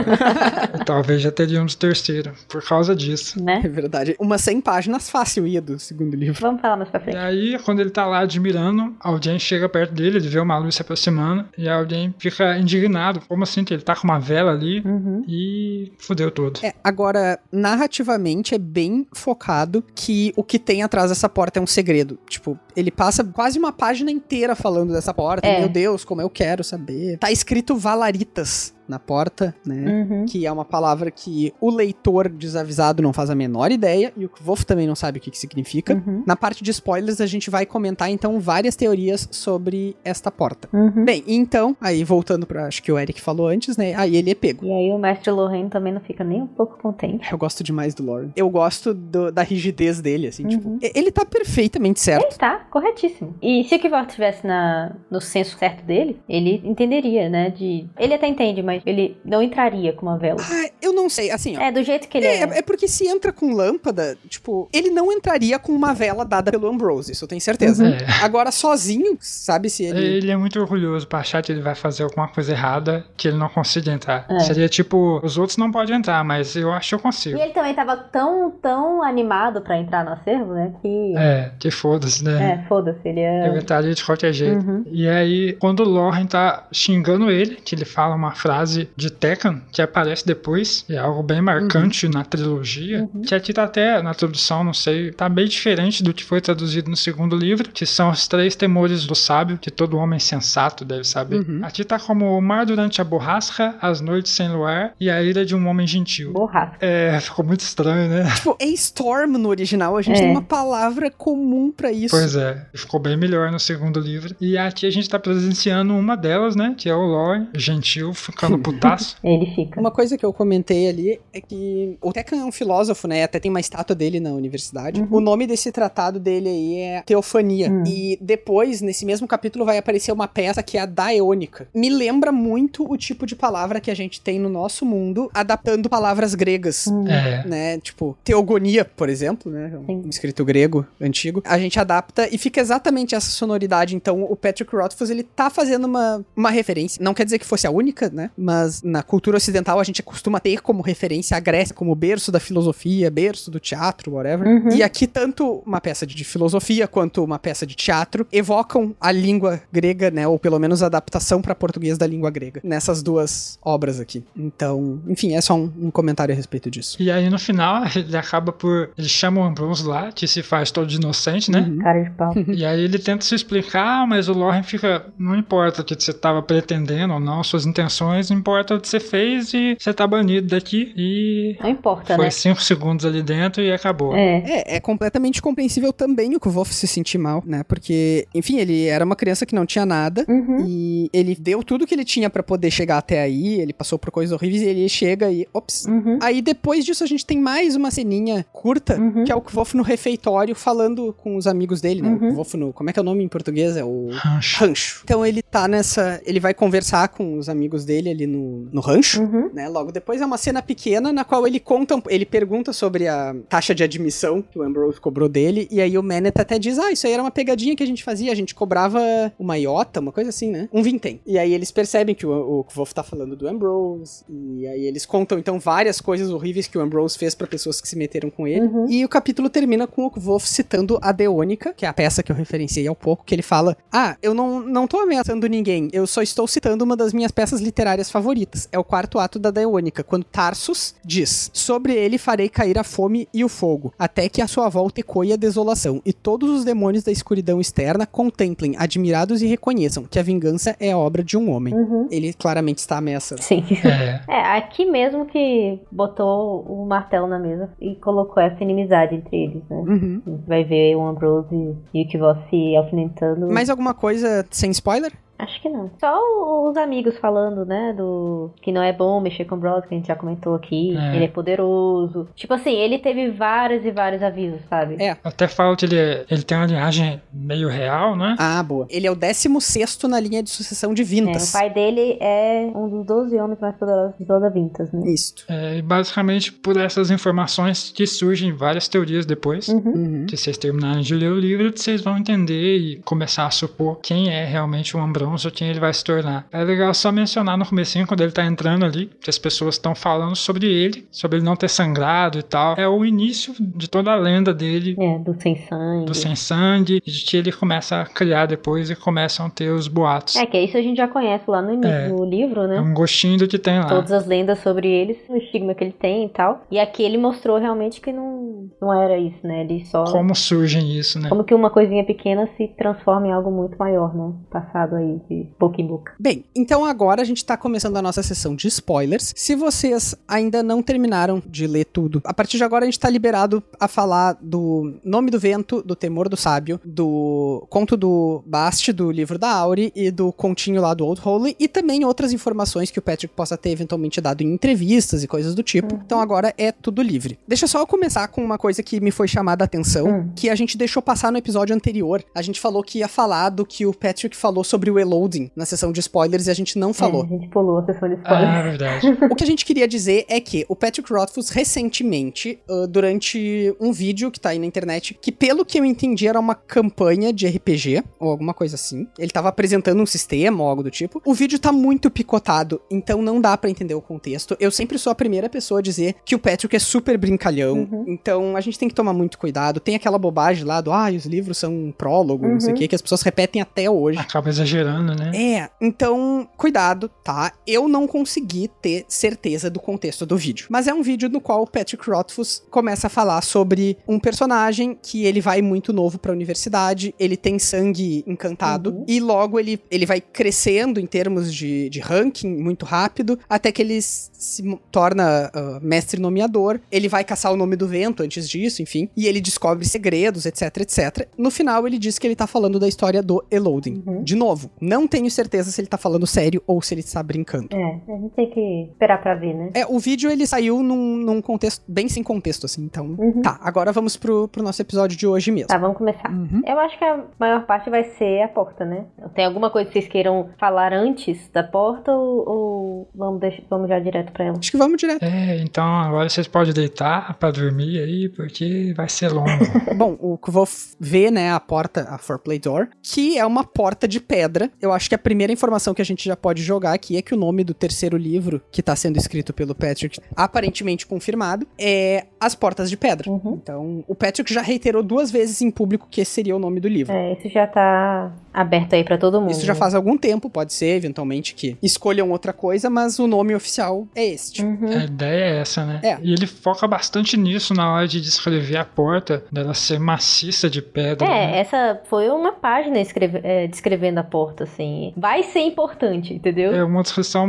E 0.81 0.85
Talvez 0.85 1.21
já 1.23 1.31
teríamos 1.31 1.75
o 1.75 1.79
terceiro, 1.79 2.33
por 2.49 2.63
causa 2.63 2.95
disso. 2.95 3.43
Né? 3.43 3.61
É 3.65 3.69
verdade. 3.69 4.17
Umas 4.19 4.41
100 4.43 4.61
páginas 4.61 5.11
fácil 5.11 5.47
ia 5.47 5.61
do 5.61 5.79
segundo 5.79 6.15
livro. 6.17 6.41
Vamos 6.41 6.61
falar 6.61 6.77
mais 6.77 6.89
pra 6.91 7.01
E 7.01 7.03
frente. 7.05 7.17
aí, 7.17 7.59
quando 7.65 7.81
ele 7.81 7.91
tá 7.91 8.07
lá 8.07 8.21
admirando, 8.21 8.95
alguém 9.01 9.39
chega 9.39 9.69
perto 9.69 9.93
dele, 9.93 10.19
ele 10.19 10.29
vê 10.29 10.39
uma 10.41 10.57
luz 10.59 10.75
se 10.77 10.83
aproximando, 10.83 11.45
e 11.59 11.69
alguém 11.69 12.15
fica 12.19 12.57
indignado. 12.59 13.21
Como 13.29 13.43
assim? 13.43 13.65
Ele 13.71 13.83
tá 13.83 13.95
com 13.97 14.05
uma 14.05 14.19
vela 14.19 14.53
ali 14.53 14.81
Uhum. 14.85 15.23
e 15.27 15.93
fudeu 15.99 16.31
tudo. 16.31 16.61
É, 16.63 16.73
agora, 16.83 17.39
narrativamente 17.53 18.55
é 18.55 18.59
bem 18.59 19.07
focado 19.13 19.85
que 19.95 20.33
o 20.37 20.43
que 20.43 20.59
tem 20.59 20.83
atrás 20.83 21.11
dessa 21.11 21.29
porta 21.29 21.59
é 21.59 21.63
um 21.63 21.67
segredo. 21.67 22.19
Tipo, 22.29 22.59
ele 22.77 22.91
passa 22.91 23.23
quase 23.25 23.59
uma 23.59 23.73
página 23.73 24.11
inteira 24.11 24.55
falando 24.55 24.93
dessa 24.95 25.13
porta. 25.13 25.47
É. 25.47 25.61
Meu 25.61 25.69
Deus, 25.69 26.05
como 26.05 26.21
eu 26.21 26.31
quero 26.31 26.65
saber. 26.65 27.19
Tá 27.19 27.31
escrito 27.31 27.77
Valaritas 27.77 28.75
na 28.89 28.99
porta, 28.99 29.55
né? 29.67 30.07
Uhum. 30.11 30.27
Que 30.27 30.47
é 30.47 30.53
uma 30.53 30.65
palavra 30.65 31.11
que 31.11 31.53
o 31.61 31.71
leitor 31.71 32.29
desavisado 32.29 33.03
não 33.03 33.13
faz 33.13 33.31
a 33.31 33.35
menor 33.35 33.71
ideia 33.73 34.13
e 34.17 34.25
o 34.27 34.31
Wolf 34.43 34.65
também 34.65 34.87
não 34.87 34.95
sabe 34.95 35.19
o 35.19 35.21
que, 35.21 35.31
que 35.31 35.39
significa. 35.39 35.95
Uhum. 35.95 36.23
Na 36.27 36.37
parte 36.37 36.63
de 36.63 36.71
spoilers, 36.71 37.21
a 37.21 37.27
gente 37.27 37.51
vai 37.51 37.65
comentar 37.67 38.11
então 38.11 38.39
várias 38.41 38.77
teorias 38.77 39.29
sobre 39.31 39.97
esta 40.05 40.31
porta. 40.31 40.69
Uhum. 40.73 41.05
Bem, 41.05 41.23
então, 41.27 41.77
aí 41.81 42.05
voltando 42.05 42.47
pra 42.47 42.67
acho 42.67 42.83
que 42.83 42.91
o 42.93 42.99
Eric 42.99 43.21
falou 43.21 43.47
antes, 43.49 43.77
né? 43.77 43.95
Aí 43.95 44.17
ele 44.17 44.31
é 44.31 44.35
pego. 44.35 44.65
E 44.67 44.73
aí 44.73 44.91
o 44.93 44.99
mestre 44.99 45.31
Lorraine 45.31 45.69
também 45.71 45.93
não 45.93 46.01
fica 46.01 46.25
nem 46.25 46.43
um 46.43 46.47
pouco 46.47 46.79
contente. 46.79 47.31
Eu 47.31 47.39
gosto 47.39 47.63
demais 47.65 47.95
do 47.95 48.05
Lauren. 48.05 48.31
Eu 48.37 48.49
gosto 48.51 48.93
do- 48.95 49.31
da 49.33 49.43
rigidez 49.43 50.01
dele, 50.01 50.27
assim, 50.29 50.43
Uhum. 50.45 50.49
tipo, 50.49 50.79
e- 50.83 50.93
ele 50.95 51.11
tá 51.11 51.25
perfeitamente 51.25 52.01
certo. 52.01 52.25
Ele 52.25 52.35
tá, 52.39 52.67
corretíssimo. 52.71 53.35
E 53.43 53.65
se 53.65 53.75
o 53.75 53.79
Kivor 53.79 54.01
estivesse 54.03 54.47
na, 54.47 54.95
no 55.11 55.21
senso 55.21 55.57
certo 55.59 55.85
dele, 55.85 56.19
ele 56.29 56.61
entenderia, 56.65 57.29
né? 57.29 57.51
De. 57.51 57.87
Ele 57.99 58.15
até 58.15 58.27
entende, 58.27 58.63
mas 58.63 58.74
ele 58.85 59.17
não 59.25 59.43
entraria 59.43 59.93
com 59.93 60.07
uma 60.07 60.19
vela. 60.19 60.41
Ah, 60.43 60.71
eu 60.81 60.93
não 60.93 61.09
sei, 61.09 61.31
assim, 61.31 61.57
ó. 61.57 61.61
É, 61.61 61.73
do 61.73 61.83
jeito 61.83 62.09
que 62.09 62.19
ele 62.19 62.27
É, 62.27 62.43
é. 62.43 62.59
é 62.59 62.63
porque 62.63 62.89
se 62.89 63.07
entra 63.07 63.33
com 63.33 63.53
lâmpada, 63.53 64.17
tipo, 64.29 64.69
ele 64.73 64.91
não 64.91 65.13
entraria 65.13 65.59
com 65.59 65.73
uma 65.73 65.95
vela 65.95 66.25
dada 66.25 66.51
pelo 66.51 66.67
Ambrose, 66.69 67.13
isso 67.13 67.25
eu 67.25 67.29
tenho 67.29 67.41
certeza. 67.41 67.87
É. 67.89 68.25
Agora, 68.25 68.51
sozinho, 68.51 69.17
sabe 69.21 69.69
se 69.71 69.85
ele. 69.85 70.05
Ele 70.05 70.31
é 70.31 70.37
muito 70.37 70.59
orgulhoso 70.61 71.07
pra 71.07 71.21
achar 71.21 71.43
que 71.43 71.53
ele 71.53 71.61
vai 71.61 71.75
fazer 71.75 72.03
alguma 72.03 72.29
coisa 72.29 72.53
errada 72.53 73.05
que 73.17 73.29
ele 73.29 73.37
não 73.37 73.49
consiga 73.49 73.93
entrar. 73.93 74.27
É. 74.29 74.41
Seria 74.41 74.69
tipo, 74.69 75.21
os 75.23 75.37
outros 75.39 75.57
não 75.57 75.71
podem 75.71 75.97
entrar, 75.97 76.23
mas 76.25 76.57
eu 76.57 76.73
acho 76.73 76.91
que 76.91 76.95
eu 76.95 76.99
consigo. 76.99 77.39
E 77.39 77.41
ele 77.41 77.53
também 77.53 77.75
tava 77.75 77.97
tão, 77.97 78.51
tão 78.51 79.03
animado 79.03 79.61
pra 79.61 79.79
entrar 79.79 80.05
no 80.05 80.13
acervo, 80.13 80.55
né? 80.55 80.73
Que. 80.81 81.15
É, 81.17 81.51
que 81.59 81.71
foda-se, 81.71 82.25
né? 82.25 82.63
É, 82.65 82.69
foda-se, 82.69 83.01
ele 83.09 83.21
Eu 83.21 83.55
é. 83.55 83.59
entraria 83.59 83.95
de 83.95 84.05
qualquer 84.05 84.33
jeito. 84.33 84.65
Uhum. 84.65 84.85
E 84.91 85.09
aí, 85.09 85.53
quando 85.55 85.81
o 85.81 85.89
Loren 85.89 86.27
tá 86.27 86.67
xingando 86.73 87.31
ele, 87.31 87.57
que 87.57 87.75
ele 87.75 87.85
fala 87.85 88.15
uma 88.15 88.33
frase 88.33 88.55
de 88.97 89.11
Tekken, 89.11 89.63
que 89.73 89.83
aparece 89.83 90.27
depois, 90.27 90.85
é 90.89 90.97
algo 90.99 91.23
bem 91.23 91.41
marcante 91.41 92.09
na 92.09 92.25
trilogia, 92.25 93.09
Uhum. 93.15 93.23
que 93.23 93.35
aqui 93.35 93.53
tá 93.53 93.65
até 93.65 94.03
na 94.03 94.15
tradução, 94.15 94.63
não 94.65 94.73
sei, 94.75 95.11
tá 95.13 95.29
bem 95.29 95.47
diferente 95.47 96.03
do 96.03 96.13
que 96.15 96.25
foi 96.25 96.41
traduzido 96.41 96.91
no 96.91 96.97
segundo 96.97 97.37
livro, 97.37 97.71
que 97.71 97.85
são 97.87 98.11
os 98.11 98.27
três 98.29 98.55
temores 98.55 99.07
do 99.07 99.15
sábio, 99.15 99.59
que 99.59 99.71
todo 99.71 99.97
homem 99.97 100.19
sensato 100.19 100.85
deve 100.85 101.05
saber. 101.05 101.41
Uhum. 101.41 101.61
Aqui 101.63 101.85
tá 101.85 101.99
como 101.99 102.37
o 102.37 102.41
mar 102.41 102.65
durante 102.67 103.01
a 103.01 103.05
borrasca, 103.05 103.75
as 103.81 104.01
noites 104.01 104.33
sem 104.33 104.49
luar 104.51 104.93
e 105.01 105.11
a 105.11 105.23
ira 105.23 105.45
de 105.45 105.55
um 105.55 105.67
homem 105.69 105.87
gentil. 105.87 106.33
Borracha. 106.33 106.77
É, 106.81 107.19
ficou 107.21 107.45
muito 107.45 107.61
estranho, 107.61 108.09
né? 108.09 108.31
Tipo, 108.35 108.57
é 108.61 108.67
Storm 108.67 109.33
no 109.39 109.49
original, 109.49 109.97
a 109.97 110.03
gente 110.03 110.17
É. 110.17 110.21
tem 110.21 110.31
uma 110.31 110.43
palavra 110.43 111.11
comum 111.11 111.71
pra 111.75 111.91
isso. 111.93 112.15
Pois 112.17 112.37
é, 112.37 112.67
ficou 112.75 113.01
bem 113.01 113.17
melhor 113.17 113.51
no 113.51 113.59
segundo 113.61 113.99
livro. 114.01 114.35
E 114.41 114.57
aqui 114.59 114.87
a 114.87 114.91
gente 114.91 115.09
tá 115.09 115.19
presenciando 115.19 115.95
uma 115.95 116.17
delas, 116.17 116.55
né? 116.57 116.75
Que 116.77 116.89
é 116.89 116.95
o 116.95 117.01
Loren, 117.05 117.47
gentil, 117.55 118.13
ficando 118.15 118.54
putaço. 118.63 119.17
Ele 119.25 119.47
fica. 119.55 119.81
Uma 119.81 119.91
coisa 119.91 120.17
que 120.17 120.25
eu 120.25 120.33
comentei 120.33 120.89
ali 120.89 121.21
é 121.33 121.41
que 121.41 121.97
o 122.01 122.13
Tekken 122.13 122.41
é 122.41 122.45
um 122.45 122.53
filósofo, 122.53 123.09
né? 123.09 123.23
Até 123.23 123.39
tem 123.39 123.51
uma 123.51 123.61
estátua 123.61 123.95
dele 123.95 124.21
na 124.21 124.33
universidade. 124.33 125.01
Uhum. 125.01 125.09
O 125.11 125.21
nome 125.21 125.47
desse 125.47 125.71
tratado 125.73 126.19
dele 126.19 126.49
aí 126.49 126.75
é 126.81 127.03
Teofania. 127.03 127.71
Hum. 127.71 127.85
E 127.87 128.19
depois, 128.21 128.81
nesse 128.81 129.05
mesmo 129.05 129.27
capítulo, 129.27 129.65
vai 129.65 129.79
aparecer 129.79 130.13
uma 130.13 130.29
peça 130.29 130.63
que 130.63 130.79
é 130.79 130.81
a 130.81 130.87
Daeônica. 130.87 131.69
Me 131.75 131.89
lembra 131.89 132.33
muito 132.33 132.91
o 132.91 132.97
tipo 132.97 133.27
de 133.27 133.37
palavra 133.37 133.81
que 133.81 133.91
a 133.91 133.95
gente 133.95 134.21
tem 134.21 134.39
no 134.39 134.49
nosso 134.49 134.85
mundo, 134.85 135.31
adaptando 135.35 135.89
palavras 135.89 136.35
gregas. 136.35 136.87
Hum. 136.87 137.07
É. 137.09 137.45
Né, 137.47 137.79
tipo, 137.79 138.17
teogonia, 138.25 138.85
por 138.85 139.09
exemplo, 139.09 139.51
né? 139.51 139.71
Sim. 139.87 140.03
Um 140.05 140.09
escrito 140.09 140.45
grego 140.45 140.87
antigo. 141.01 141.43
A 141.45 141.59
gente 141.59 141.79
adapta 141.79 142.29
e 142.33 142.39
fica 142.39 142.61
exatamente 142.61 143.15
essa 143.15 143.31
sonoridade. 143.31 143.97
Então, 143.97 144.23
o 144.23 144.37
Patrick 144.37 144.75
Rothfuss, 144.75 145.11
ele 145.11 145.23
tá 145.23 145.51
fazendo 145.51 145.85
uma, 145.85 146.25
uma 146.37 146.51
referência. 146.51 147.03
Não 147.03 147.15
quer 147.15 147.25
dizer 147.25 147.39
que 147.39 147.47
fosse 147.47 147.67
a 147.67 147.71
única, 147.71 148.11
né? 148.11 148.31
Mas 148.45 148.83
na 148.83 149.03
cultura 149.03 149.39
ocidental 149.39 149.81
a 149.81 149.85
gente 149.85 150.03
costuma 150.03 150.39
ter 150.39 150.61
como 150.61 150.83
referência 150.83 151.37
a 151.37 151.41
Grécia 151.41 151.75
como 151.75 151.95
berço 151.95 152.31
da 152.31 152.39
filosofia, 152.39 153.11
berço 153.11 153.51
do 153.51 153.59
teatro, 153.59 154.13
whatever. 154.13 154.47
Uhum. 154.47 154.69
E 154.71 154.83
aqui 154.83 155.07
tanto 155.07 155.63
uma 155.67 155.81
peça 155.81 156.07
de 156.07 156.25
filosofia 156.25 156.87
quanto 156.87 157.25
uma 157.25 157.39
peça 157.39 157.67
de 157.67 157.75
teatro 157.75 158.27
evocam 158.31 158.95
a 159.01 159.11
língua 159.11 159.63
grega, 159.73 160.11
né, 160.11 160.29
ou 160.29 160.39
pelo 160.39 160.59
menos 160.59 160.83
a 160.83 160.87
adaptação 160.87 161.41
para 161.41 161.55
português 161.55 161.97
da 161.97 162.07
língua 162.07 162.31
grega 162.31 162.61
nessas 162.63 163.03
duas 163.03 163.59
obras 163.63 163.99
aqui. 163.99 164.23
Então, 164.37 165.01
enfim, 165.09 165.35
é 165.35 165.41
só 165.41 165.55
um, 165.55 165.73
um 165.79 165.91
comentário 165.91 166.33
a 166.33 166.37
respeito 166.37 166.71
disso. 166.71 166.97
E 167.01 167.11
aí 167.11 167.31
no 167.31 167.39
final 167.39 167.85
ele 167.97 168.17
acaba 168.17 168.53
por. 168.53 168.91
Ele 168.97 169.09
chama 169.09 169.41
o 169.41 169.45
Ambrose 169.45 169.87
lá, 169.87 170.13
que 170.13 170.27
se 170.27 170.43
faz 170.43 170.71
todo 170.71 170.87
de 170.87 170.97
inocente, 170.97 171.51
né? 171.51 171.61
Uhum. 171.61 171.79
Cara 171.79 172.03
de 172.03 172.11
pau. 172.11 172.35
E 172.55 172.65
aí 172.65 172.83
ele 172.83 172.99
tenta 172.99 173.25
se 173.25 173.35
explicar, 173.35 174.07
mas 174.07 174.29
o 174.29 174.33
Loren 174.33 174.63
fica. 174.63 175.07
Não 175.19 175.35
importa 175.37 175.83
o 175.83 175.85
que 175.85 175.95
você 175.95 176.11
estava 176.11 176.43
pretendendo 176.43 177.15
ou 177.15 177.21
não, 177.21 177.43
suas 177.43 177.67
intenções, 177.67 178.31
importa 178.35 178.75
o 178.75 178.81
que 178.81 178.89
você 178.89 179.01
fez 179.01 179.53
e 179.55 179.77
você 179.79 179.93
tá 179.93 180.07
banido 180.07 180.49
daqui. 180.49 180.93
E 180.97 181.57
Não 181.61 181.71
importa, 181.71 182.15
foi 182.17 182.25
né? 182.25 182.31
cinco 182.31 182.63
segundos 182.63 183.05
ali 183.07 183.23
dentro 183.23 183.63
e 183.63 183.73
acabou. 183.73 184.15
É. 184.15 184.43
É, 184.47 184.77
é 184.77 184.81
completamente 184.81 185.41
compreensível 185.41 185.93
também 185.93 186.35
o 186.35 186.41
que 186.41 186.49
o 186.49 186.51
Wolf 186.51 186.71
se 186.73 186.87
sentir 186.87 187.19
mal, 187.19 187.43
né? 187.47 187.63
Porque, 187.67 188.27
enfim, 188.35 188.59
ele 188.59 188.87
era 188.87 189.05
uma 189.05 189.17
criança 189.17 189.47
que 189.47 189.55
não 189.55 189.65
tinha 189.67 189.87
nada 189.87 190.25
Uhum. 190.29 190.65
e 190.67 191.11
ele 191.13 191.35
deu 191.39 191.63
tudo 191.63 191.87
que 191.87 191.95
ele 191.95 192.05
tinha 192.05 192.29
pra 192.31 192.43
poder 192.43 192.71
chegar 192.71 192.99
até 192.99 193.21
aí, 193.23 193.61
ele 193.61 193.73
passou 193.73 193.99
por 193.99 194.11
coisas 194.11 194.33
horríveis 194.33 194.63
e 194.63 194.67
ele 194.67 194.89
chega 194.89 195.31
e, 195.31 195.47
ops. 195.53 195.87
Uhum. 195.87 196.19
Aí 196.23 196.41
depois 196.43 196.85
disso 196.85 197.05
a 197.05 197.07
gente 197.07 197.25
tem 197.25 197.39
mais 197.39 197.77
uma 197.77 197.91
ceninha 197.91 198.45
curta, 198.53 198.99
Uhum. 198.99 199.25
que 199.25 199.33
é 199.33 199.35
o 199.35 199.41
Kvof 199.41 199.77
no 199.77 199.83
refeitório 199.83 200.55
falando 200.55 201.13
com 201.19 201.37
os 201.37 201.47
amigos 201.47 201.81
dele, 201.81 202.03
né? 202.03 202.09
Uhum. 202.09 202.29
O 202.29 202.33
Kvof 202.33 202.57
no, 202.57 202.73
como 202.73 202.91
é 202.91 202.93
que 202.93 202.99
é 202.99 203.03
o 203.03 203.05
nome 203.05 203.23
em 203.25 203.29
português? 203.29 203.77
É 203.77 203.85
o 203.85 204.09
Rancho. 204.13 204.61
rancho. 204.65 205.01
Então 205.05 205.25
ele 205.25 205.43
tá 205.43 205.67
nessa, 205.69 206.21
ele 206.25 206.41
vai 206.41 206.53
conversar 206.55 207.09
com 207.09 207.37
os 207.39 207.49
amigos 207.49 207.85
dele 207.85 208.11
ali 208.11 208.24
no, 208.27 208.69
no 208.73 208.81
rancho. 208.81 209.23
Uhum. 209.23 209.51
Né, 209.53 209.69
logo 209.69 209.93
depois 209.93 210.21
é 210.21 210.27
uma 210.27 210.39
cena 210.39 210.63
pequena 210.63 211.13
na 211.13 211.25
qual 211.25 211.47
ele 211.47 211.61
conta, 211.61 212.01
ele 212.09 212.25
pergunta 212.25 212.73
sobre 212.73 213.09
a 213.09 213.35
taxa 213.49 213.75
de 213.75 213.83
admissão 213.83 214.43
que 214.43 214.59
o 214.59 214.63
Ambrose 214.63 215.01
cobrou 215.01 215.29
dele, 215.29 215.69
e 215.71 215.81
aí 215.81 215.97
o 215.99 216.03
Manet 216.03 216.41
até 216.41 216.59
diz: 216.59 216.79
Ah, 216.79 216.93
isso 216.93 217.07
aí 217.07 217.13
era 217.13 217.23
uma 217.23 217.31
pegadinha 217.31 217.77
que 217.77 217.83
a 217.83 217.87
gente 217.87 218.03
fazia, 218.05 218.33
a 218.33 218.35
gente 218.35 218.55
cobrava 218.55 219.01
uma 219.39 219.59
iota, 219.59 220.01
uma 220.01 220.13
coisa 220.13 220.31
assim, 220.31 220.51
né? 220.51 220.69
Um 220.73 220.83
vintém. 220.83 221.21
E 221.27 221.39
aí 221.39 221.53
eles 221.53 221.71
percebem 221.71 222.15
que 222.15 222.27
o, 222.27 222.31
o 222.31 222.67
Wolf 222.75 222.93
tá 222.93 223.03
falando 223.03 223.37
do 223.37 223.49
Ambrose, 223.49 224.25
e 224.29 224.67
aí 224.67 224.85
eles 224.85 225.07
contam 225.07 225.39
então 225.39 225.59
várias 225.59 226.01
coisas 226.01 226.31
horríveis 226.31 226.67
que 226.67 226.79
o 226.79 226.81
Ambrose 226.81 227.19
fez 227.19 227.35
pra 227.35 227.47
pessoas 227.47 227.81
que 227.81 227.89
se 227.89 227.97
meteram 227.97 228.31
com 228.31 228.47
ele. 228.47 228.67
Uhum. 228.67 228.87
E 228.89 229.05
o 229.05 229.09
capítulo 229.09 229.49
termina 229.49 229.87
com 229.87 230.07
o 230.07 230.11
Wolf 230.11 230.47
citando 230.47 230.99
a 231.03 231.13
Deônica, 231.13 231.73
que 231.75 231.85
é 231.85 231.89
a 231.89 231.93
peça 231.93 232.23
que 232.23 232.31
eu 232.31 232.37
referenciei 232.37 232.89
há 232.89 232.95
pouco, 232.95 233.25
que 233.25 233.35
ele 233.35 233.43
fala: 233.43 233.77
Ah, 233.93 234.17
eu 234.23 234.35
não, 234.35 234.61
não 234.61 234.87
tô 234.87 234.99
ameaçando 234.99 235.47
ninguém, 235.47 235.89
eu 235.93 236.07
só 236.07 236.23
estou 236.23 236.47
citando 236.47 236.85
uma 236.85 236.97
das 236.97 237.13
minhas 237.13 237.33
peças 237.33 237.61
literárias 237.61 238.11
favoritas. 238.15 238.69
É 238.71 238.79
o 238.79 238.85
quarto 238.85 239.19
ato 239.19 239.41
da 239.41 239.51
Deônica, 239.51 240.05
quando 240.05 240.23
Tarsus 240.23 240.95
diz: 241.05 241.51
Sobre 241.53 241.95
ele 241.95 242.17
farei 242.17 242.49
cair 242.49 242.79
a 242.79 242.85
fome 242.85 243.29
e 243.35 243.43
o 243.43 243.49
fogo, 243.49 243.93
até 243.99 244.29
que 244.29 244.41
a 244.41 244.47
sua 244.47 244.69
volta 244.69 245.01
ecoe 245.01 245.33
a 245.33 245.37
desolação, 245.37 246.01
e 246.07 246.13
todos 246.13 246.49
os 246.49 246.65
demônios 246.65 247.03
da 247.03 247.11
escuridão 247.11 247.61
externa 247.61 248.07
contemplem, 248.07 248.77
admirados 248.79 249.43
e 249.43 249.47
reconheçam 249.47 250.05
que 250.05 250.19
a 250.19 250.23
vingança 250.23 250.77
é 250.79 250.93
a 250.93 250.99
obra 250.99 251.25
de 251.25 251.37
um 251.37 251.51
homem. 251.51 251.75
Uhum. 251.75 252.07
Ele 252.09 252.33
claramente 252.33 252.79
está 252.79 252.99
ameaçando. 252.99 253.43
Sim. 253.43 253.65
É. 253.95 254.21
É, 254.29 254.57
aqui 254.57 254.85
mesmo 254.87 255.27
que 255.27 255.79
botou 255.91 256.63
o 256.63 256.87
martelo 256.87 257.27
na 257.27 257.39
mesa 257.39 257.71
e 257.81 257.95
colocou 257.97 258.43
essa 258.43 258.63
inimizade 258.63 259.15
entre 259.15 259.37
eles, 259.37 259.63
né? 259.69 259.77
Uhum. 259.77 260.23
A 260.27 260.31
gente 260.31 260.47
vai 260.47 260.65
ver 260.65 260.97
o 260.97 261.07
Ambrose 261.07 261.77
e 261.93 262.03
o 262.03 262.09
Kvoss 262.09 262.39
se 262.51 262.77
alfinetando. 262.77 263.51
Mais 263.51 263.69
alguma 263.69 263.95
coisa 263.95 264.45
sem 264.51 264.71
spoiler? 264.71 265.13
Acho 265.39 265.61
que 265.61 265.69
não. 265.69 265.91
Só 265.99 266.69
os 266.71 266.77
amigos 266.77 267.17
falando, 267.19 267.65
né? 267.65 267.93
Do 267.97 268.51
que 268.63 268.71
não 268.71 268.83
é 268.83 268.93
bom 268.93 269.21
mexer 269.21 269.45
com 269.45 269.57
o 269.57 269.59
Bros, 269.59 269.85
que 269.85 269.93
a 269.95 269.97
gente 269.99 270.07
já 270.07 270.15
comentou 270.15 270.55
aqui. 270.55 270.97
É. 270.97 271.17
Ele 271.17 271.25
é 271.25 271.29
poderoso. 271.29 272.29
Tipo 272.37 272.55
assim, 272.55 272.71
ele 272.73 272.99
teve 273.01 273.31
vários 273.31 273.85
e 273.85 273.91
vários 273.91 274.23
avisos, 274.23 274.61
sabe? 274.71 274.97
É. 275.03 275.17
Até 275.25 275.49
falo 275.49 275.77
que 275.77 275.87
ele, 275.87 275.97
é- 275.99 276.25
ele 276.31 276.43
tem 276.45 276.57
uma 276.57 276.67
linhagem 276.67 277.21
meio 277.33 277.69
real, 277.69 278.17
né? 278.17 278.37
Ah, 278.39 278.63
boa. 278.63 278.87
Ele 278.89 279.07
é 279.07 279.11
o 279.11 279.17
16 279.17 279.99
na 280.09 280.21
linha 280.21 280.41
de 280.43 280.51
sucessão 280.51 280.95
de 280.95 281.03
É, 281.03 281.05
Vintas. 281.05 281.49
o 281.51 281.53
pai 281.53 281.69
dele 281.69 282.17
é 282.21 282.71
um 282.75 282.89
dos 282.89 283.05
12 283.05 283.37
homens 283.37 283.59
mais 283.61 283.75
poderosos 283.77 284.17
de 284.19 284.25
toda 284.25 284.47
a 284.47 284.51
Vintas, 284.51 284.93
né? 284.93 285.03
Isto. 285.11 285.45
É, 285.49 285.79
e 285.79 285.83
basicamente 285.83 286.53
por 286.53 286.77
essas 286.77 287.11
informações 287.11 287.91
que 287.95 288.07
surgem 288.07 288.53
várias 288.53 288.87
teorias 288.87 289.27
depois. 289.27 289.67
Uhum. 289.69 289.83
Uhum. 289.85 290.27
Se 290.29 290.37
vocês 290.37 290.57
terminarem 290.57 291.03
de 291.03 291.13
ler 291.15 291.33
o 291.33 291.39
livro, 291.39 291.73
vocês 291.77 292.01
vão 292.03 292.17
entender 292.17 292.77
e 292.79 292.97
começar 293.05 293.47
a 293.47 293.51
supor 293.51 293.99
quem 294.01 294.29
é 294.31 294.45
realmente 294.45 294.97
o 294.97 295.01
Ambrose 295.01 295.24
ou 295.25 295.51
quem 295.51 295.69
ele 295.69 295.81
vai 295.81 295.93
se 295.93 296.03
tornar. 296.05 296.47
É 296.53 296.63
legal 296.65 296.93
só 296.95 297.11
mencionar 297.13 297.57
no 297.57 297.67
comecinho, 297.67 298.07
quando 298.07 298.21
ele 298.23 298.33
tá 298.33 298.45
entrando 298.45 298.85
ali, 298.85 299.11
que 299.21 299.31
as 299.31 299.39
pessoas 299.39 299.75
estão 299.75 299.95
falando 299.95 300.37
sobre 300.37 300.67
ele, 300.67 301.07
sobre 301.11 301.39
ele 301.39 301.45
não 301.45 301.57
ter 301.57 301.69
sangrado 301.69 302.39
e 302.39 302.43
tal. 302.43 302.75
É 302.79 302.89
o 302.89 303.05
início 303.05 303.55
de 303.59 303.89
toda 303.89 304.13
a 304.13 304.17
lenda 304.17 304.53
dele, 304.53 304.97
É, 304.99 305.19
do 305.19 305.35
sem 305.41 305.57
sangue. 305.57 306.07
do 306.07 306.15
sem 306.15 306.35
sangue, 306.35 307.01
e 307.07 307.11
de 307.11 307.25
que 307.25 307.37
ele 307.37 307.53
começa 307.53 308.01
a 308.01 308.07
criar 308.07 308.47
depois 308.47 308.91
e 308.91 308.97
começam 308.97 309.47
a 309.47 309.51
ter 309.51 309.71
os 309.71 309.89
boatos. 309.89 310.37
É, 310.37 310.47
que 310.47 310.59
isso 310.59 310.77
a 310.77 310.83
gente 310.83 310.97
já 310.97 311.09
conhece 311.09 311.45
lá 311.49 311.61
no 311.63 311.73
início 311.73 311.91
É. 311.91 312.09
do 312.09 312.25
livro, 312.25 312.67
né? 312.67 312.77
É 312.77 312.81
um 312.81 312.93
gostinho 312.95 313.39
do 313.39 313.49
que 313.49 313.59
tem 313.59 313.79
lá. 313.79 313.87
Todas 313.87 314.13
as 314.13 314.27
lendas 314.27 314.59
sobre 314.61 314.89
eles, 314.89 315.17
o 315.29 315.37
estigma 315.37 315.75
que 315.75 315.85
ele 315.85 315.93
tem 315.93 316.27
e 316.27 316.29
tal. 316.29 316.65
E 316.71 316.79
aqui 316.79 317.03
ele 317.03 317.19
mostrou 317.19 317.59
realmente 317.59 318.01
que 318.01 318.13
não, 318.13 318.69
não 318.81 318.93
era 318.93 319.19
isso, 319.19 319.47
né? 319.47 319.63
Ele 319.63 319.85
só. 319.87 320.05
Como 320.05 320.35
surgem 320.35 320.97
isso, 320.99 321.19
né? 321.19 321.29
Como 321.29 321.45
que 321.45 321.55
uma 321.55 321.71
coisinha 321.71 322.05
pequena 322.05 322.49
se 322.57 322.69
transforma 322.77 323.27
em 323.29 323.33
algo 323.33 323.51
muito 323.51 323.77
maior, 323.79 324.15
né? 324.15 324.33
Passado 324.51 324.97
aí 324.97 325.14
de 325.29 325.47
boca 325.59 325.81
em 325.81 325.87
boca. 325.87 326.13
Bem, 326.19 326.45
então 326.55 326.85
agora 326.85 327.23
a 327.23 327.25
gente 327.25 327.45
tá 327.45 327.57
começando 327.57 327.97
a 327.97 328.03
nossa 328.03 328.23
sessão 328.23 328.55
de 328.55 328.69
spoilers. 328.69 329.33
Se 329.37 329.55
vocês 329.55 330.15
ainda 330.27 330.63
não 330.63 330.83
terminaram 330.83 331.43
de 331.47 331.67
ler 331.67 331.85
tudo, 331.87 332.21
a 332.25 332.33
partir 332.35 332.57
de 332.57 332.65
agora 332.65 332.85
a 332.85 332.87
gente 332.87 332.99
tá 333.01 333.09
liberado 333.09 333.63
a 333.79 333.89
falar 333.89 334.37
do 334.41 334.95
Nome 335.05 335.31
do 335.31 335.39
Vento, 335.39 335.83
do 335.83 335.95
Temor 335.97 336.29
do 336.29 336.37
Sábio, 336.37 336.81
do 336.85 337.67
Conto 337.71 337.97
do 337.97 338.43
Bast, 338.47 338.93
do 338.93 339.11
livro 339.11 339.39
da 339.39 339.51
Auri 339.51 339.93
e 339.95 340.11
do 340.11 340.33
continho 340.33 340.81
lá 340.81 340.95
do 340.95 341.07
Old 341.07 341.21
Holy 341.25 341.57
e 341.59 341.69
também 341.69 342.05
outras 342.05 342.33
informações 342.33 342.91
que 342.91 342.99
o 342.99 343.03
Patrick 343.03 343.35
possa 343.35 343.57
ter 343.57 343.71
eventualmente 343.71 344.21
dado 344.21 344.43
em 344.43 344.53
entrevistas 344.53 345.23
e 345.23 345.29
coisas 345.29 345.55
do 345.55 345.63
tipo. 345.63 345.95
Então 346.05 346.21
agora 346.21 346.53
é 346.59 346.73
tudo 346.73 347.03
livre. 347.03 347.39
Deixa 347.47 347.67
só 347.67 347.81
eu 347.81 347.87
começar 347.87 348.27
com 348.29 348.45
uma 348.45 348.59
coisa 348.59 348.83
que 348.83 349.01
me 349.01 349.11
foi 349.11 349.29
chamada 349.29 349.65
a 349.65 349.67
atenção, 349.67 350.05
Hum. 350.05 350.31
que 350.35 350.51
a 350.51 350.55
gente 350.55 350.77
deixou 350.77 351.03
passar 351.03 351.31
no 351.33 351.39
episódio 351.39 351.75
anterior. 351.75 352.23
A 352.35 352.43
gente 352.43 352.61
falou 352.61 352.83
que 352.83 352.99
ia 352.99 353.09
falar 353.09 353.51
do 353.51 353.65
que 353.65 353.87
o 353.87 353.93
Patrick 353.95 354.37
falou 354.37 354.63
sobre 354.65 354.91
o 354.91 354.99
Eloding 355.05 355.51
na 355.55 355.65
sessão 355.65 355.93
de 355.93 356.01
spoilers 356.01 356.47
e 356.47 356.51
a 356.51 356.55
gente 356.55 356.79
não 356.79 356.93
falou. 356.93 357.23
É, 357.23 357.27
a 357.27 357.29
gente 357.39 357.49
pulou 357.49 357.79
a 357.79 357.85
sessão 357.87 358.09
de 358.09 358.15
spoiler. 358.17 358.49
Ah, 358.49 358.63
verdade. 358.63 359.07
O 359.31 359.35
que 359.37 359.45
a 359.45 359.47
gente 359.47 359.65
queria 359.65 359.87
dizer 359.87 360.25
é 360.29 360.41
que 360.41 360.65
o 360.69 360.75
Patrick 360.77 361.13
Rothfuss 361.13 361.51
recentemente, 361.51 362.59
ah, 362.69 362.87
durante 362.89 363.75
um 363.81 363.93
vídeo 363.93 364.31
que 364.31 364.41
tá 364.41 364.51
aí 364.51 364.59
na 364.59 364.67
internet, 364.67 365.17
que 365.21 365.31
pelo 365.31 365.65
que 365.65 365.79
eu 365.79 365.85
entendi 365.85 366.27
era 366.27 366.39
uma 366.41 366.55
campanha 366.55 367.33
de 367.33 367.47
RPG, 367.47 368.03
ou 368.19 368.31
alguma 368.31 368.55
coisa 368.55 368.75
assim. 368.77 369.07
Ele 369.19 369.31
tava 369.31 369.49
apresentando 369.49 370.01
um 370.03 370.07
sistema 370.07 370.63
ou 370.63 370.69
algo 370.69 370.83
do 370.83 370.91
tipo. 370.91 371.21
O 371.25 371.35
vídeo 371.35 371.59
tá 371.59 371.71
muito 371.73 372.11
picotado, 372.11 372.81
então 372.91 373.21
não 373.23 373.41
dá 373.41 373.57
pra 373.57 373.69
entender 373.71 373.95
o 373.95 374.01
contexto. 374.01 374.57
Eu 374.59 374.71
sempre 374.71 374.99
sou 374.99 375.11
a 375.11 375.15
primeira 375.15 375.49
pessoa 375.49 375.81
a 375.81 375.83
dizer 375.83 376.15
que 376.25 376.35
o 376.35 376.39
Patrick 376.39 376.75
é 376.75 376.79
super 376.79 377.17
brincalhão, 377.19 377.89
Uhum. 377.91 378.05
então 378.09 378.57
a 378.57 378.61
gente 378.61 378.79
tem 378.79 378.89
que 378.89 378.95
tomar 378.95 379.13
muito 379.13 379.39
cuidado. 379.39 379.81
Tem 379.81 379.95
aquela 379.95 380.19
bobagem 380.19 380.65
lá 380.65 380.81
do, 380.81 380.93
ah, 380.93 381.11
os 381.11 381.27
livros 381.27 381.59
são 381.59 381.73
um 381.73 381.93
prólogo, 381.93 382.47
não 382.47 382.61
sei 382.61 382.71
o 382.71 382.73
Uhum. 382.73 382.79
que, 382.79 382.89
que 382.89 382.95
as 382.95 383.03
pessoas 383.03 383.23
repetem 383.23 383.61
até 383.61 383.89
hoje. 383.91 384.19
Acaba 384.19 384.49
exagerando, 384.49 384.94
né? 385.03 385.33
É, 385.35 385.71
então, 385.81 386.49
cuidado, 386.57 387.11
tá? 387.23 387.53
Eu 387.67 387.89
não 387.89 388.07
consegui 388.07 388.69
ter 388.81 389.05
certeza 389.09 389.71
do 389.71 389.81
contexto 389.81 390.25
do 390.27 390.37
vídeo. 390.37 390.67
Mas 390.69 390.87
é 390.87 390.95
um 390.95 391.03
vídeo 391.03 391.29
no 391.29 391.41
qual 391.41 391.63
o 391.63 391.67
Patrick 391.67 392.09
Rothfuss 392.09 392.63
começa 392.71 393.07
a 393.07 393.11
falar 393.11 393.43
sobre 393.43 393.97
um 394.07 394.19
personagem 394.19 394.97
que 395.01 395.25
ele 395.25 395.41
vai 395.41 395.61
muito 395.63 395.93
novo 395.93 396.19
pra 396.19 396.33
universidade, 396.33 397.15
ele 397.19 397.37
tem 397.37 397.59
sangue 397.59 398.23
encantado, 398.27 398.91
Uhum. 398.91 399.05
e 399.09 399.21
logo 399.21 399.59
ele, 399.59 399.81
ele 399.91 400.07
vai 400.07 400.21
crescendo 400.21 401.01
em 401.01 401.07
termos 401.07 401.53
de, 401.53 401.89
de 401.89 402.01
ranking 402.01 402.49
muito 402.57 402.85
rápido, 402.85 403.39
até 403.49 403.73
que 403.73 403.81
ele 403.83 404.01
se 404.01 404.63
torna 404.91 405.51
ah, 405.53 405.79
mestre 405.83 406.21
nomeador. 406.21 406.81
Ele 406.91 407.09
vai 407.09 407.25
caçar 407.25 407.53
o 407.53 407.57
nome 407.57 407.77
do 407.77 407.87
vento 407.89 408.23
antes 408.23 408.49
disso, 408.49 408.83
enfim, 408.83 409.09
e 409.17 409.27
ele 409.27 409.41
descobre 409.41 409.85
segredos, 409.87 410.47
etc, 410.47 410.77
etc. 410.79 411.29
No 411.37 411.51
final, 411.51 411.87
ele 411.87 411.99
diz 411.99 412.19
que 412.19 412.27
ele 412.27 412.37
tá 412.37 412.47
falando 412.47 412.79
da 412.79 412.87
história 412.89 413.23
do 413.23 413.45
Eloding. 413.51 414.03
Uhum. 414.07 414.23
De 414.23 414.35
novo, 414.35 414.71
não 414.85 415.07
tenho 415.07 415.31
certeza 415.31 415.71
se 415.71 415.81
ele 415.81 415.89
tá 415.89 415.97
falando 415.97 416.27
sério 416.27 416.63
ou 416.67 416.81
se 416.83 416.95
ele 416.95 417.01
está 417.01 417.23
brincando. 417.23 417.69
É, 417.73 418.01
a 418.09 418.17
gente 418.19 418.35
tem 418.35 418.51
que 418.51 418.89
esperar 418.91 419.21
pra 419.21 419.35
ver, 419.35 419.55
né? 419.55 419.71
É, 419.75 419.87
o 419.87 419.99
vídeo 419.99 420.31
ele 420.31 420.47
saiu 420.47 420.83
num, 420.83 421.17
num 421.17 421.41
contexto, 421.41 421.83
bem 421.89 422.09
sem 422.09 422.23
contexto, 422.23 422.67
assim, 422.67 422.85
então. 422.85 423.17
Uhum. 423.19 423.43
Tá, 423.43 423.59
agora 423.63 423.93
vamos 423.93 424.17
pro, 424.17 424.49
pro 424.49 424.63
nosso 424.63 424.81
episódio 424.83 425.17
de 425.17 425.27
hoje 425.27 425.51
mesmo. 425.51 425.69
Tá, 425.69 425.79
vamos 425.79 425.97
começar. 425.97 426.31
Uhum. 426.31 426.63
Eu 426.67 426.79
acho 426.79 426.99
que 426.99 427.05
a 427.05 427.25
maior 427.39 427.65
parte 427.67 427.89
vai 427.91 428.05
ser 428.05 428.43
a 428.43 428.49
porta, 428.49 428.85
né? 428.85 429.07
Tem 429.35 429.45
alguma 429.45 429.71
coisa 429.71 429.89
que 429.89 429.99
vocês 429.99 430.11
queiram 430.11 430.51
falar 430.59 430.93
antes 430.93 431.49
da 431.53 431.63
porta 431.63 432.13
ou, 432.13 432.49
ou 432.49 433.09
vamos, 433.15 433.41
deixar, 433.41 433.63
vamos 433.71 433.89
já 433.89 433.99
direto 433.99 434.33
pra 434.33 434.45
ela? 434.45 434.59
Acho 434.59 434.71
que 434.71 434.77
vamos 434.77 434.99
direto. 434.99 435.23
É, 435.23 435.59
então 435.59 435.85
agora 435.85 436.29
vocês 436.29 436.47
podem 436.47 436.73
deitar 436.73 437.35
pra 437.39 437.51
dormir 437.51 438.01
aí, 438.01 438.29
porque 438.29 438.93
vai 438.97 439.09
ser 439.09 439.29
longo. 439.29 439.49
Bom, 439.97 440.17
o 440.21 440.37
que 440.39 440.49
eu 440.49 440.53
vou 440.53 440.69
ver, 440.99 441.31
né, 441.31 441.53
a 441.53 441.61
porta, 441.61 442.07
a 442.11 442.19
Four 442.19 442.39
Play 442.41 442.59
Door, 442.59 442.89
que 443.03 443.39
é 443.39 443.47
uma 443.47 443.65
porta 443.65 444.07
de 444.07 444.21
pedra 444.21 444.71
Eu 444.81 444.93
acho 444.93 445.09
que 445.09 445.15
a 445.15 445.19
primeira 445.19 445.53
informação 445.53 445.95
que 445.95 446.03
a 446.03 446.05
gente 446.05 446.25
já 446.25 446.37
pode 446.37 446.63
jogar 446.63 446.93
aqui 446.93 447.17
é 447.17 447.23
que 447.23 447.35
o 447.35 447.37
nome 447.37 447.65
do 447.65 447.73
terceiro 447.75 448.17
livro, 448.17 448.61
que 448.71 448.83
tá 448.83 448.95
sendo 448.95 449.17
escrito 449.17 449.53
pelo 449.53 449.75
Patrick, 449.75 450.19
aparentemente 450.37 451.07
confirmado, 451.07 451.67
é 451.79 452.27
As 452.39 452.55
Portas 452.55 452.91
de 452.91 452.97
Pedra. 452.97 453.31
Uhum. 453.31 453.59
Então, 453.63 454.05
o 454.07 454.15
Patrick 454.15 454.53
já 454.53 454.61
reiterou 454.61 455.03
duas 455.03 455.31
vezes 455.31 455.61
em 455.63 455.71
público 455.71 456.07
que 456.11 456.21
esse 456.21 456.31
seria 456.35 456.55
o 456.57 456.59
nome 456.59 456.81
do 456.81 456.89
livro. 456.89 457.13
É, 457.15 457.33
isso 457.35 457.49
já 457.49 457.67
tá 457.67 458.33
aberto 458.53 458.95
aí 458.95 459.05
pra 459.05 459.17
todo 459.17 459.41
mundo. 459.41 459.51
Isso 459.53 459.65
já 459.65 459.73
né? 459.73 459.79
faz 459.79 459.95
algum 459.95 460.17
tempo, 460.19 460.51
pode 460.51 460.73
ser, 460.73 460.97
eventualmente, 460.97 461.55
que 461.55 461.77
escolham 461.83 462.31
outra 462.31 462.53
coisa, 462.53 462.91
mas 462.91 463.19
o 463.19 463.27
nome 463.27 463.55
oficial 463.55 464.07
é 464.15 464.25
este. 464.27 464.63
Uhum. 464.65 464.89
A 464.89 465.05
ideia 465.05 465.45
é 465.45 465.61
essa, 465.61 465.85
né? 465.87 466.01
É. 466.03 466.19
E 466.23 466.33
ele 466.33 466.47
foca 466.47 466.87
bastante 466.87 467.37
nisso 467.37 467.73
na 467.75 467.93
hora 467.93 468.09
de 468.09 468.21
descrever 468.21 468.77
a 468.77 468.85
porta, 468.85 469.45
dela 469.51 469.75
ser 469.75 469.99
maciça 469.99 470.69
de 470.69 470.83
pedra. 470.83 471.27
né? 471.27 471.57
É, 471.57 471.61
essa 471.61 472.01
foi 472.05 472.29
uma 472.29 472.53
página 472.53 473.01
escreve- 473.01 473.41
é, 473.43 473.67
descrevendo 473.67 474.19
a 474.19 474.25
porta, 474.25 474.64
assim. 474.65 475.13
Vai 475.17 475.43
ser 475.43 475.61
importante, 475.61 476.35
entendeu? 476.35 476.75
É 476.75 476.83
uma 476.85 477.03
descrição 477.03 477.47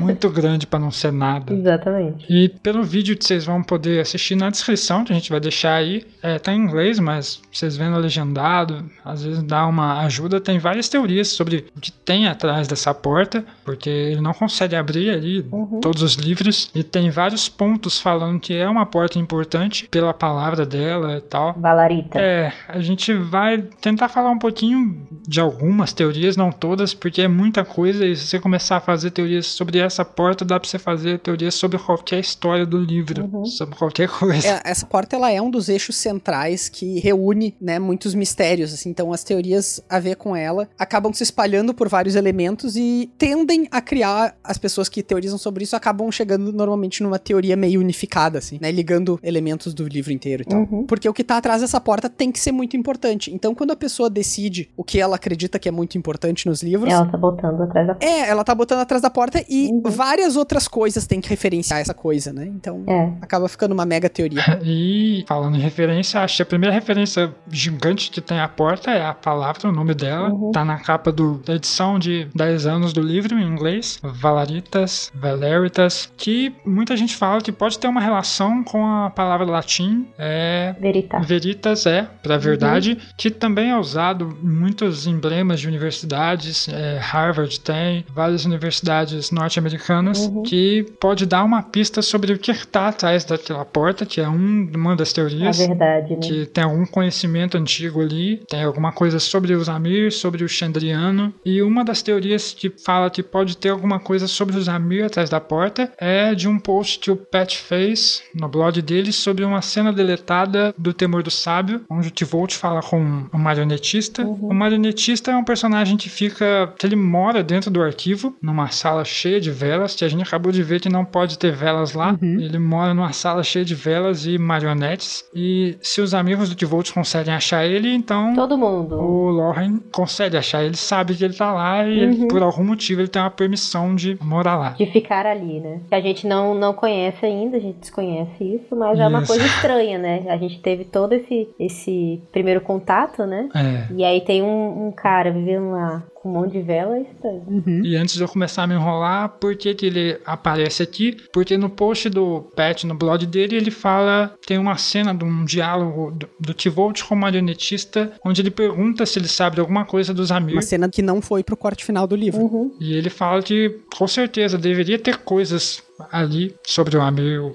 muito 0.00 0.28
grande 0.30 0.66
pra 0.66 0.78
não 0.78 0.90
ser 0.90 1.12
nada. 1.12 1.52
Exatamente. 1.54 2.26
E 2.28 2.48
pelo 2.48 2.82
vídeo 2.82 3.16
que 3.16 3.24
vocês 3.24 3.44
vão 3.44 3.62
poder 3.62 4.00
assistir 4.00 4.34
na 4.36 4.50
descrição, 4.50 5.04
que 5.04 5.12
a 5.12 5.14
gente 5.14 5.30
vai 5.30 5.40
deixar 5.40 5.74
aí, 5.74 6.04
é, 6.22 6.38
tá 6.38 6.52
em 6.52 6.58
inglês, 6.60 6.98
mas 6.98 7.40
vocês 7.52 7.76
vendo 7.76 7.96
legendado, 7.98 8.84
às 9.04 9.22
vezes 9.24 9.42
dá 9.42 9.66
uma 9.66 10.00
ajuda. 10.04 10.40
Tem 10.40 10.58
várias 10.58 10.88
teorias 10.88 11.28
sobre 11.28 11.66
o 11.76 11.80
que 11.80 11.92
tem 11.92 12.26
atrás 12.26 12.66
dessa 12.68 12.92
porta, 12.94 13.44
porque 13.64 13.88
ele 13.90 14.20
não 14.20 14.32
consegue 14.32 14.74
abrir 14.76 15.10
ali 15.10 15.46
Uhum. 15.52 15.80
todos 15.80 16.02
os 16.02 16.14
livros, 16.14 16.70
e 16.74 16.82
tem 16.82 17.10
vários 17.10 17.48
pontos 17.48 18.00
falando 18.00 18.40
que 18.40 18.54
é 18.54 18.68
uma 18.68 18.86
porta 18.86 19.18
importante 19.18 19.88
pela 19.90 20.12
palavra 20.14 20.64
dela 20.66 21.16
e 21.16 21.20
tal. 21.20 21.54
Valarita. 21.58 22.18
É, 22.18 22.52
a 22.68 22.80
gente 22.80 23.12
vai 23.12 23.62
tentar 23.80 24.08
falar 24.08 24.30
um 24.30 24.38
pouquinho 24.38 25.06
de 25.26 25.40
algumas 25.40 25.92
teorias, 25.92 26.35
não 26.36 26.50
todas, 26.52 26.94
porque 26.94 27.22
é 27.22 27.28
muita 27.28 27.64
coisa 27.64 28.06
e 28.06 28.14
se 28.16 28.26
você 28.26 28.38
começar 28.40 28.76
a 28.76 28.80
fazer 28.80 29.10
teorias 29.10 29.46
sobre 29.46 29.78
essa 29.78 30.04
porta, 30.04 30.44
dá 30.44 30.58
pra 30.60 30.68
você 30.68 30.78
fazer 30.78 31.18
teorias 31.18 31.54
sobre 31.54 31.78
qualquer 31.78 32.20
história 32.20 32.64
do 32.66 32.78
livro, 32.78 33.24
Uhum. 33.32 33.44
sobre 33.46 33.76
qualquer 33.76 34.08
coisa. 34.08 34.46
É, 34.46 34.60
essa 34.64 34.86
porta 34.86 35.16
ela 35.16 35.30
é 35.30 35.40
um 35.40 35.50
dos 35.50 35.68
eixos 35.68 35.96
centrais 35.96 36.68
que 36.68 36.98
reúne 37.00 37.54
né, 37.60 37.78
muitos 37.78 38.14
mistérios. 38.14 38.72
assim. 38.72 38.90
então 38.90 39.12
as 39.12 39.24
teorias 39.24 39.80
a 39.88 39.98
ver 39.98 40.16
com 40.16 40.34
ela 40.36 40.68
acabam 40.78 41.12
se 41.12 41.22
espalhando 41.22 41.72
por 41.74 41.88
vários 41.88 42.14
elementos 42.14 42.76
e 42.76 43.10
tendem 43.18 43.66
a 43.70 43.80
criar 43.80 44.36
as 44.42 44.58
pessoas 44.58 44.88
que 44.88 45.02
teorizam 45.02 45.38
sobre 45.38 45.64
isso 45.64 45.74
acabam 45.76 46.10
chegando 46.10 46.52
normalmente 46.52 47.02
numa 47.02 47.18
teoria 47.18 47.56
meio 47.56 47.80
unificada, 47.80 48.38
assim, 48.38 48.58
né? 48.60 48.70
Ligando 48.70 49.18
elementos 49.22 49.72
do 49.74 49.86
livro 49.86 50.12
inteiro 50.12 50.42
e 50.42 50.46
tal. 50.46 50.60
Uhum. 50.60 50.86
Porque 50.86 51.08
o 51.08 51.12
que 51.14 51.24
tá 51.24 51.36
atrás 51.36 51.60
dessa 51.62 51.80
porta 51.80 52.08
tem 52.08 52.30
que 52.32 52.38
ser 52.40 52.52
muito 52.52 52.76
importante. 52.76 53.32
Então, 53.32 53.54
quando 53.54 53.70
a 53.72 53.76
pessoa 53.76 54.08
decide 54.10 54.68
o 54.76 54.84
que 54.84 54.98
ela 55.00 55.16
acredita 55.16 55.58
que 55.58 55.68
é 55.68 55.72
muito 55.72 55.96
importante 55.98 56.25
nos 56.46 56.62
livros, 56.62 56.92
Ela 56.92 57.06
tá 57.06 57.16
botando 57.18 57.62
atrás 57.62 57.86
da 57.86 57.94
porta. 57.94 58.06
é, 58.06 58.28
ela 58.28 58.44
tá 58.44 58.54
botando 58.54 58.78
atrás 58.80 59.02
da 59.02 59.10
porta 59.10 59.44
e 59.48 59.70
Uhum. 59.72 59.82
várias 59.90 60.36
outras 60.36 60.66
coisas 60.68 61.06
têm 61.06 61.20
que 61.20 61.28
referenciar 61.28 61.80
essa 61.80 61.94
coisa, 61.94 62.32
né? 62.32 62.46
Então, 62.46 62.82
É. 62.86 63.12
acaba 63.20 63.48
ficando 63.48 63.72
uma 63.72 63.84
mega 63.86 64.08
teoria. 64.08 64.42
E 64.64 65.24
falando 65.28 65.56
em 65.56 65.60
referência, 65.60 66.20
acho 66.20 66.36
que 66.36 66.42
a 66.42 66.46
primeira 66.46 66.74
referência 66.74 67.32
gigante 67.50 68.10
que 68.10 68.20
tem 68.20 68.40
a 68.40 68.48
porta 68.48 68.90
é 68.90 69.04
a 69.06 69.14
palavra, 69.14 69.68
o 69.68 69.72
nome 69.72 69.94
dela. 69.94 70.30
Uhum. 70.30 70.50
Tá 70.52 70.64
na 70.64 70.78
capa 70.78 71.12
do, 71.12 71.38
da 71.44 71.54
edição 71.54 71.98
de 71.98 72.28
10 72.34 72.66
anos 72.66 72.92
do 72.92 73.00
livro 73.00 73.38
em 73.38 73.42
inglês, 73.46 73.98
Valaritas, 74.02 75.10
Valeritas, 75.14 76.10
que 76.16 76.52
muita 76.64 76.96
gente 76.96 77.14
fala 77.16 77.40
que 77.40 77.52
pode 77.52 77.78
ter 77.78 77.86
uma 77.88 78.00
relação 78.00 78.62
com 78.64 78.84
a 78.86 79.10
palavra 79.10 79.46
latim, 79.46 80.06
é 80.18 80.74
Veritas. 80.80 81.26
Veritas 81.26 81.86
é, 81.86 82.06
para 82.22 82.36
verdade, 82.36 82.98
que 83.16 83.30
também 83.30 83.70
é 83.70 83.78
usado 83.78 84.36
em 84.42 84.46
muitos 84.48 85.06
emblemas 85.06 85.60
de 85.60 85.68
universidades. 86.06 86.68
é, 86.68 86.98
Harvard 86.98 87.60
tem, 87.60 88.04
várias 88.14 88.44
universidades 88.44 89.30
norte-americanas, 89.30 90.26
Uhum. 90.26 90.42
que 90.42 90.86
pode 91.00 91.26
dar 91.26 91.44
uma 91.44 91.62
pista 91.62 92.00
sobre 92.02 92.32
o 92.32 92.38
que 92.38 92.50
está 92.50 92.88
atrás 92.88 93.24
daquela 93.24 93.64
porta, 93.64 94.06
que 94.06 94.20
é 94.20 94.28
um- 94.28 94.70
uma 94.74 94.94
das 94.96 95.10
A 95.10 95.14
teorias. 95.14 95.58
verdade, 95.58 96.14
né? 96.14 96.20
Que 96.20 96.46
tem 96.46 96.64
algum 96.64 96.86
conhecimento 96.86 97.56
antigo 97.56 98.00
ali, 98.00 98.42
tem 98.48 98.62
alguma 98.64 98.92
coisa 98.92 99.18
sobre 99.18 99.54
os 99.54 99.68
Amir, 99.68 100.12
sobre 100.12 100.44
o 100.44 100.48
Chandriano. 100.48 101.32
E 101.44 101.62
uma 101.62 101.84
das 101.84 102.02
teorias 102.02 102.52
que 102.52 102.70
fala 102.70 103.10
que 103.10 103.22
pode 103.22 103.56
ter 103.56 103.70
alguma 103.70 103.98
coisa 103.98 104.26
sobre 104.26 104.56
os 104.56 104.68
Amir 104.68 105.04
atrás 105.04 105.28
da 105.30 105.40
porta 105.40 105.92
é 105.98 106.34
de 106.34 106.48
um 106.48 106.58
post 106.58 106.98
que 106.98 107.10
o 107.10 107.16
Pat 107.16 107.54
fez 107.56 108.22
no 108.34 108.48
blog 108.48 108.80
dele 108.82 109.12
sobre 109.12 109.44
uma 109.44 109.62
cena 109.62 109.92
deletada 109.92 110.74
do 110.76 110.92
Temor 110.92 111.22
do 111.22 111.30
Sábio, 111.30 111.82
onde 111.90 112.08
o 112.08 112.10
Tivolt 112.10 112.54
fala 112.54 112.80
com 112.82 113.00
um 113.32 113.38
marionetista. 113.38 114.22
O 114.26 114.54
marionetista 114.54 115.30
é 115.30 115.36
um 115.36 115.44
personagem 115.44 115.95
que 115.96 116.08
fica. 116.08 116.72
ele 116.82 116.96
mora 116.96 117.42
dentro 117.42 117.70
do 117.70 117.82
arquivo, 117.82 118.34
numa 118.40 118.68
sala 118.68 119.04
cheia 119.04 119.40
de 119.40 119.50
velas, 119.50 119.94
que 119.94 120.04
a 120.04 120.08
gente 120.08 120.22
acabou 120.22 120.52
de 120.52 120.62
ver 120.62 120.80
que 120.80 120.88
não 120.88 121.04
pode 121.04 121.38
ter 121.38 121.52
velas 121.52 121.92
lá. 121.92 122.16
Ele 122.22 122.58
mora 122.58 122.94
numa 122.94 123.12
sala 123.12 123.42
cheia 123.42 123.64
de 123.64 123.74
velas 123.74 124.26
e 124.26 124.38
marionetes. 124.38 125.24
E 125.34 125.76
se 125.80 126.00
os 126.00 126.14
amigos 126.14 126.48
do 126.48 126.54
Tivolt 126.54 126.92
conseguem 126.92 127.34
achar 127.34 127.64
ele, 127.64 127.92
então. 127.92 128.34
Todo 128.34 128.56
mundo. 128.58 128.96
O 128.96 129.30
Lauren 129.30 129.78
consegue 129.92 130.36
achar, 130.36 130.64
ele 130.64 130.76
sabe 130.76 131.14
que 131.14 131.24
ele 131.24 131.34
tá 131.34 131.52
lá 131.52 131.86
e 131.86 131.98
ele, 131.98 132.28
por 132.28 132.42
algum 132.42 132.64
motivo 132.64 133.00
ele 133.00 133.08
tem 133.08 133.22
uma 133.22 133.30
permissão 133.30 133.94
de 133.94 134.18
morar 134.20 134.56
lá. 134.56 134.70
De 134.70 134.86
ficar 134.86 135.26
ali, 135.26 135.60
né? 135.60 135.80
Que 135.88 135.94
a 135.94 136.00
gente 136.00 136.26
não, 136.26 136.54
não 136.54 136.72
conhece 136.72 137.24
ainda, 137.24 137.56
a 137.56 137.60
gente 137.60 137.78
desconhece 137.78 138.44
isso, 138.44 138.76
mas 138.76 138.98
é 138.98 139.06
uma 139.06 139.20
Isso. 139.20 139.32
coisa 139.32 139.46
estranha, 139.46 139.98
né? 139.98 140.24
A 140.28 140.36
gente 140.36 140.60
teve 140.60 140.84
todo 140.84 141.12
esse, 141.12 141.48
esse 141.58 142.22
primeiro 142.32 142.60
contato, 142.60 143.24
né? 143.24 143.48
É. 143.54 143.92
E 143.94 144.04
aí 144.04 144.20
tem 144.20 144.42
um, 144.42 144.88
um 144.88 144.92
cara 144.92 145.30
vivendo 145.30 145.70
lá 145.70 145.85
com 146.14 146.28
um 146.28 146.32
monte 146.32 146.52
de 146.52 146.62
vela, 146.62 146.98
estranho. 146.98 147.62
E 147.84 147.96
antes 147.96 148.14
de 148.14 148.22
eu 148.22 148.28
começar 148.28 148.64
a 148.64 148.66
me 148.66 148.74
enrolar, 148.74 149.28
por 149.40 149.54
que, 149.56 149.74
que 149.74 149.86
ele 149.86 150.18
aparece 150.24 150.82
aqui? 150.82 151.16
Porque 151.32 151.56
no 151.56 151.70
post 151.70 152.08
do 152.08 152.42
Pat, 152.54 152.84
no 152.84 152.94
blog 152.94 153.24
dele, 153.26 153.56
ele 153.56 153.70
fala, 153.70 154.34
tem 154.46 154.58
uma 154.58 154.76
cena 154.76 155.14
de 155.14 155.24
um 155.24 155.44
diálogo 155.44 156.12
do, 156.12 156.28
do 156.40 156.54
Tivolt 156.54 157.02
com 157.02 157.14
o 157.14 157.18
marionetista, 157.18 158.12
onde 158.24 158.42
ele 158.42 158.50
pergunta 158.50 159.06
se 159.06 159.18
ele 159.18 159.28
sabe 159.28 159.56
de 159.56 159.60
alguma 159.60 159.84
coisa 159.84 160.12
dos 160.12 160.30
Amir. 160.30 160.54
Uma 160.54 160.62
cena 160.62 160.88
que 160.88 161.02
não 161.02 161.22
foi 161.22 161.42
pro 161.42 161.56
corte 161.56 161.84
final 161.84 162.06
do 162.06 162.16
livro. 162.16 162.40
Uhum. 162.40 162.74
E 162.80 162.94
ele 162.94 163.10
fala 163.10 163.42
que, 163.42 163.80
com 163.96 164.06
certeza, 164.06 164.58
deveria 164.58 164.98
ter 164.98 165.18
coisas 165.18 165.85
ali 166.10 166.54
sobre 166.64 166.96
o 166.96 167.06